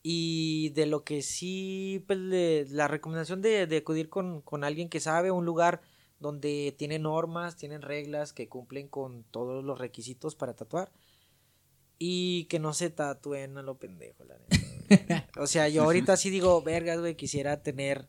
y 0.03 0.71
de 0.71 0.87
lo 0.87 1.05
que 1.05 1.23
sí, 1.23 2.05
pues 2.07 2.19
le- 2.19 2.67
la 2.69 2.89
recomendación 2.89 3.41
de, 3.43 3.67
de 3.67 3.77
acudir 3.79 4.09
con, 4.09 4.41
con 4.43 4.65
alguien 4.65 4.89
que 4.89 5.01
sabe, 5.01 5.31
un 5.31 5.45
lugar 5.45 5.81
donde 6.19 6.75
tiene 6.79 6.99
normas, 6.99 7.57
tienen 7.57 7.83
reglas 7.83 8.33
que 8.33 8.49
cumplen 8.49 8.89
con 8.89 9.25
todos 9.25 9.65
los 9.65 9.79
requisitos 9.79 10.35
para 10.35 10.55
tatuar. 10.55 10.93
Y 11.99 12.47
que 12.47 12.59
no 12.59 12.73
se 12.75 12.91
tatúen 12.91 13.57
a 13.59 13.63
lo 13.63 13.77
pendejo, 13.79 14.25
la 14.25 14.37
neta. 14.39 15.29
O 15.41 15.47
sea, 15.47 15.69
yo 15.69 15.85
ahorita 15.85 16.17
sí 16.17 16.31
digo, 16.31 16.61
vergas, 16.63 16.99
güey, 16.99 17.17
quisiera 17.17 17.63
tener 17.63 18.09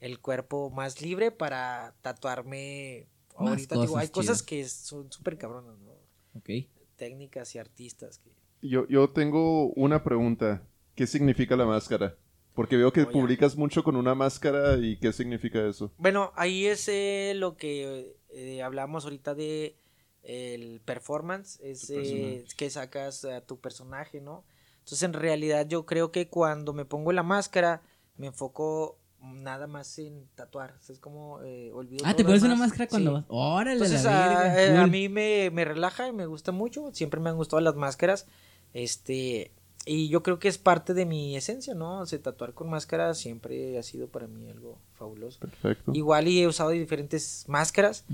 el 0.00 0.20
cuerpo 0.20 0.70
más 0.70 1.00
libre 1.00 1.30
para 1.30 1.94
tatuarme. 2.02 3.06
Más 3.38 3.48
Ahorita 3.48 3.76
digo, 3.80 3.96
hay 3.96 4.08
cosas 4.08 4.42
que 4.42 4.68
son 4.68 5.10
súper 5.10 5.38
cabronas, 5.38 5.78
¿no? 5.78 5.92
Ok. 6.34 6.50
Técnicas 6.96 7.54
y 7.54 7.58
artistas 7.58 8.18
que... 8.18 8.30
Yo, 8.62 8.86
yo 8.88 9.08
tengo 9.08 9.68
una 9.72 10.04
pregunta. 10.04 10.62
¿Qué 10.94 11.06
significa 11.06 11.56
la 11.56 11.66
máscara? 11.66 12.16
Porque 12.54 12.76
veo 12.76 12.92
que 12.92 13.06
Oh, 13.06 13.10
publicas 13.10 13.56
mucho 13.56 13.82
con 13.82 13.96
una 13.96 14.14
máscara 14.14 14.76
y 14.78 14.96
¿qué 14.98 15.12
significa 15.12 15.66
eso? 15.66 15.92
Bueno, 15.96 16.32
ahí 16.34 16.66
es 16.66 16.88
eh, 16.88 17.32
lo 17.36 17.56
que 17.56 18.16
eh, 18.30 18.62
hablamos 18.62 19.04
ahorita 19.04 19.34
de 19.34 19.76
el 20.22 20.80
performance, 20.84 21.58
es 21.62 21.90
eh, 21.90 22.44
que 22.56 22.68
sacas 22.70 23.24
a 23.24 23.40
tu 23.42 23.58
personaje, 23.60 24.20
¿no? 24.20 24.44
Entonces 24.80 25.02
en 25.02 25.12
realidad 25.14 25.66
yo 25.66 25.86
creo 25.86 26.10
que 26.12 26.28
cuando 26.28 26.72
me 26.72 26.84
pongo 26.84 27.12
la 27.12 27.22
máscara 27.22 27.82
me 28.16 28.26
enfoco 28.28 28.98
nada 29.20 29.66
más 29.66 29.98
en 29.98 30.26
tatuar, 30.34 30.74
o 30.78 30.80
sea, 30.80 30.94
es 30.94 31.00
como 31.00 31.42
eh, 31.42 31.70
olvido 31.72 32.04
Ah, 32.04 32.08
todo 32.08 32.16
¿te 32.18 32.24
pones 32.24 32.42
una 32.42 32.56
máscara 32.56 32.86
cuando 32.88 33.10
Sí. 33.10 33.16
vas? 33.16 33.24
Órale, 33.28 33.72
Entonces 33.72 34.04
la 34.04 34.10
a, 34.10 34.28
verga, 34.28 34.62
eh, 34.62 34.76
a 34.76 34.80
cool. 34.80 34.90
mí 34.90 35.08
me, 35.08 35.50
me 35.50 35.64
relaja 35.64 36.08
y 36.08 36.12
me 36.12 36.26
gusta 36.26 36.52
mucho, 36.52 36.90
siempre 36.92 37.20
me 37.20 37.30
han 37.30 37.36
gustado 37.36 37.60
las 37.60 37.76
máscaras, 37.76 38.26
este, 38.72 39.52
y 39.86 40.08
yo 40.08 40.22
creo 40.22 40.38
que 40.38 40.48
es 40.48 40.58
parte 40.58 40.94
de 40.94 41.06
mi 41.06 41.36
esencia, 41.36 41.74
¿no? 41.74 42.00
O 42.00 42.06
sea, 42.06 42.20
tatuar 42.20 42.52
con 42.54 42.68
máscara 42.68 43.14
siempre 43.14 43.78
ha 43.78 43.82
sido 43.82 44.08
para 44.08 44.26
mí 44.26 44.48
algo 44.50 44.78
fabuloso. 44.94 45.38
Perfecto. 45.40 45.92
Igual 45.94 46.28
y 46.28 46.40
he 46.42 46.46
usado 46.46 46.70
diferentes 46.70 47.44
máscaras 47.48 48.04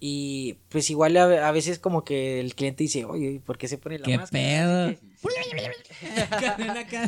y 0.00 0.54
pues 0.68 0.90
igual 0.90 1.16
a, 1.16 1.46
a 1.48 1.52
veces 1.52 1.78
como 1.78 2.04
que 2.04 2.40
el 2.40 2.54
cliente 2.54 2.82
dice, 2.84 3.04
oye, 3.04 3.40
¿por 3.44 3.56
qué 3.58 3.68
se 3.68 3.78
pone 3.78 3.98
la 3.98 4.04
¿Qué 4.06 4.16
máscara? 4.18 4.42
pedo? 4.42 4.86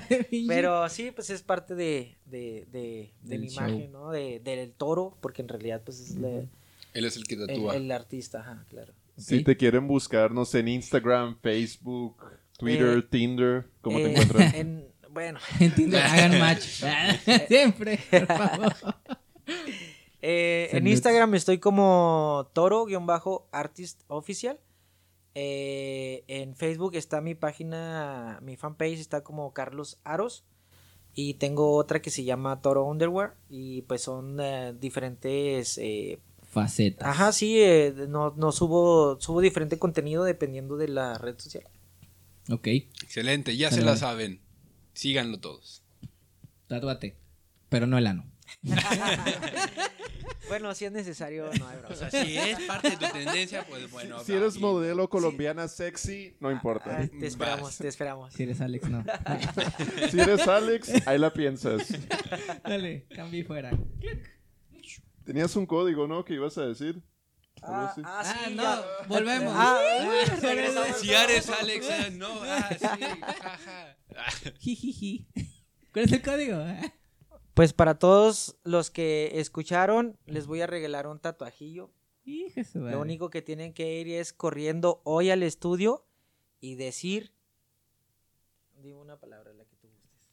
De 0.08 0.24
pinche- 0.30 0.46
Pero 0.48 0.88
sí, 0.88 1.10
pues 1.10 1.30
es 1.30 1.42
parte 1.42 1.74
de, 1.74 2.14
de, 2.26 2.66
de, 2.70 3.10
de 3.22 3.38
mi 3.38 3.48
show. 3.48 3.66
imagen, 3.68 3.92
¿no? 3.92 4.10
De, 4.10 4.40
del 4.40 4.70
toro, 4.72 5.16
porque 5.20 5.42
en 5.42 5.48
realidad 5.48 5.82
pues 5.84 6.00
es 6.00 6.16
la- 6.16 6.44
Él 6.92 7.04
es 7.04 7.16
el 7.16 7.24
que 7.24 7.34
el, 7.34 7.46
tatúa. 7.46 7.76
el 7.76 7.90
artista, 7.90 8.40
ajá, 8.40 8.64
claro. 8.68 8.92
Si 9.16 9.42
te 9.44 9.56
quieren 9.56 9.86
buscar, 9.86 10.32
no 10.32 10.44
sé, 10.44 10.60
en 10.60 10.68
Instagram, 10.68 11.38
Facebook, 11.40 12.16
Twitter, 12.58 12.98
Eh, 12.98 13.02
Tinder, 13.02 13.64
¿cómo 13.84 13.98
te 13.98 14.06
Eh, 14.06 14.10
encuentran? 14.10 14.54
en- 14.56 14.88
bueno, 15.10 15.38
Entiendo, 15.60 15.96
hagan 15.98 16.38
match. 16.40 16.82
Siempre, 17.46 18.00
por 18.10 18.26
favor. 18.26 18.74
eh, 20.22 20.70
en. 20.72 20.86
Instagram 20.88 21.34
estoy 21.36 21.58
como 21.58 22.50
toro-artist 22.52 24.02
official 24.08 24.58
Eh, 25.36 26.22
en 26.28 26.54
Facebook 26.54 26.94
está 26.94 27.20
mi 27.20 27.34
página, 27.34 28.38
mi 28.42 28.56
fanpage 28.56 29.00
está 29.00 29.22
como 29.24 29.52
Carlos 29.52 29.98
Aros. 30.04 30.44
Y 31.16 31.34
tengo 31.34 31.76
otra 31.76 32.00
que 32.02 32.10
se 32.10 32.24
llama 32.24 32.60
Toro 32.60 32.84
Underwear. 32.84 33.34
Y 33.48 33.82
pues 33.82 34.02
son 34.02 34.38
eh, 34.40 34.74
diferentes... 34.78 35.78
eh, 35.78 36.18
Facetas. 36.44 37.08
ajá, 37.08 37.32
sí, 37.32 37.60
eh, 37.60 37.92
no, 38.08 38.32
no 38.36 38.52
subo, 38.52 39.20
subo 39.20 39.40
diferente 39.40 39.76
contenido 39.76 40.22
dependiendo 40.22 40.76
de 40.76 40.86
la 40.86 41.18
red 41.18 41.36
social. 41.36 41.64
Ok. 42.50 42.66
Excelente, 43.02 43.56
ya 43.56 43.70
se 43.70 43.82
la 43.82 43.96
saben. 43.96 44.40
Síganlo 44.92 45.40
todos. 45.40 45.82
Tatuate. 46.66 47.16
Pero 47.68 47.86
no 47.86 47.98
el 47.98 48.06
ano. 48.06 48.30
Bueno, 50.48 50.74
si 50.74 50.84
es 50.84 50.92
necesario, 50.92 51.50
no 51.58 51.68
hay 51.68 51.78
O 51.88 51.94
sea, 51.94 52.10
si 52.10 52.36
es 52.36 52.60
parte 52.60 52.90
de 52.90 52.96
tu 52.96 53.06
tendencia, 53.12 53.64
pues 53.66 53.90
bueno. 53.90 54.22
Si 54.22 54.32
eres 54.32 54.58
modelo 54.58 55.08
colombiana 55.08 55.68
sexy, 55.68 56.36
no 56.40 56.50
importa. 56.50 56.98
Ah, 57.00 57.08
te 57.08 57.26
esperamos, 57.26 57.62
Vas. 57.62 57.78
te 57.78 57.88
esperamos. 57.88 58.32
Si 58.34 58.42
eres 58.42 58.60
Alex, 58.60 58.88
no. 58.90 59.04
Si 60.10 60.20
eres 60.20 60.46
Alex, 60.46 61.06
ahí 61.06 61.18
la 61.18 61.32
piensas. 61.32 61.88
Dale, 62.62 63.06
cambie 63.14 63.44
fuera. 63.44 63.70
Tenías 65.24 65.56
un 65.56 65.66
código, 65.66 66.06
¿no? 66.06 66.24
Que 66.24 66.34
ibas 66.34 66.58
a 66.58 66.66
decir. 66.66 67.02
Ah, 67.66 67.94
ah, 68.04 68.20
Ah, 68.20 68.24
sí, 68.46 68.54
no, 68.54 68.62
ya. 68.62 68.84
volvemos. 69.08 69.54
Ah, 69.56 69.80
regresamos. 70.42 70.96
Si 70.98 71.12
eres 71.12 71.48
Alex, 71.48 71.86
eh, 71.88 72.10
no, 72.12 72.28
ah, 72.42 72.68
sí, 72.78 72.86
jaja. 72.86 73.96
¿Cuál 75.92 76.04
es 76.06 76.12
el 76.12 76.22
código? 76.22 76.64
Pues 77.54 77.72
para 77.72 77.98
todos 77.98 78.56
los 78.64 78.90
que 78.90 79.32
escucharon, 79.40 80.18
les 80.26 80.46
voy 80.46 80.60
a 80.60 80.66
regalar 80.66 81.06
un 81.06 81.20
tatuajillo. 81.20 81.92
Madre. 82.26 82.92
Lo 82.92 83.00
único 83.00 83.28
que 83.30 83.42
tienen 83.42 83.72
que 83.74 84.00
ir 84.00 84.08
es 84.08 84.32
corriendo 84.32 85.02
hoy 85.04 85.30
al 85.30 85.42
estudio 85.42 86.06
y 86.60 86.74
decir. 86.74 87.32
Dime 88.76 88.96
una 89.00 89.18
palabra, 89.18 89.52
la 89.52 89.64
que 89.64 89.76
tú 89.76 89.88
gustes. 89.88 90.30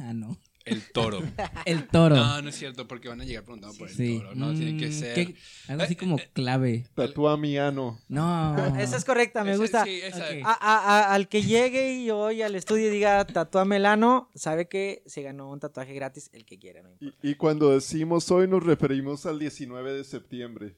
Ah, 0.00 0.12
no. 0.12 0.36
El 0.64 0.82
toro. 0.92 1.20
El 1.66 1.88
toro. 1.88 2.16
No, 2.16 2.42
no 2.42 2.48
es 2.48 2.54
cierto, 2.56 2.86
porque 2.86 3.08
van 3.08 3.20
a 3.20 3.24
llegar 3.24 3.44
preguntando 3.44 3.76
por 3.76 3.88
el 3.88 3.94
sí. 3.96 4.18
toro. 4.18 4.34
No, 4.34 4.54
tiene 4.54 4.76
que 4.78 4.88
Mm, 4.88 4.92
ser. 4.92 5.14
¿qué? 5.14 5.34
Algo 5.68 5.82
así 5.82 5.96
como 5.96 6.18
clave. 6.32 6.86
Tatúa 6.94 7.36
mi 7.36 7.56
ano. 7.58 7.98
No. 8.08 8.56
Esa 8.78 8.96
es 8.96 9.04
correcta, 9.04 9.42
me 9.44 9.52
Esa- 9.52 9.60
gusta. 9.60 9.84
sí, 9.84 10.00
esa- 10.02 10.18
Ok. 10.24 10.42
A- 10.44 10.52
a- 10.60 10.98
a- 11.10 11.14
al 11.14 11.28
que 11.28 11.42
llegue 11.42 11.94
y 11.94 12.10
hoy 12.10 12.42
al 12.42 12.54
estudio 12.54 12.88
y 12.88 12.90
diga 12.90 13.24
tatúame 13.26 13.76
el 13.76 13.86
ano, 13.86 14.30
sabe 14.34 14.68
que 14.68 15.02
se 15.06 15.22
ganó 15.22 15.50
un 15.50 15.60
tatuaje 15.60 15.94
gratis, 15.94 16.30
el 16.32 16.44
que 16.44 16.58
quiera. 16.58 16.82
no. 16.82 16.90
Y, 17.00 17.12
y 17.30 17.34
cuando 17.34 17.70
decimos 17.72 18.30
hoy 18.30 18.46
nos 18.48 18.62
referimos 18.62 19.26
al 19.26 19.38
19 19.38 19.92
de 19.92 20.04
septiembre. 20.04 20.76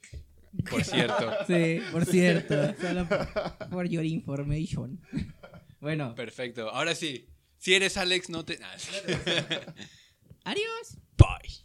Por 0.70 0.84
cierto. 0.84 1.30
Sí, 1.46 1.80
por 1.90 2.04
cierto. 2.06 2.54
Solo 2.80 3.06
for 3.70 3.86
your 3.88 4.04
information. 4.04 5.00
Bueno, 5.80 6.14
Perfecto. 6.14 6.70
Ahora 6.70 6.94
sí. 6.94 7.26
Si 7.64 7.74
eres 7.74 7.96
Alex, 7.96 8.28
no 8.28 8.44
te. 8.44 8.58
Adiós. 10.44 10.98
Bye. 11.16 11.63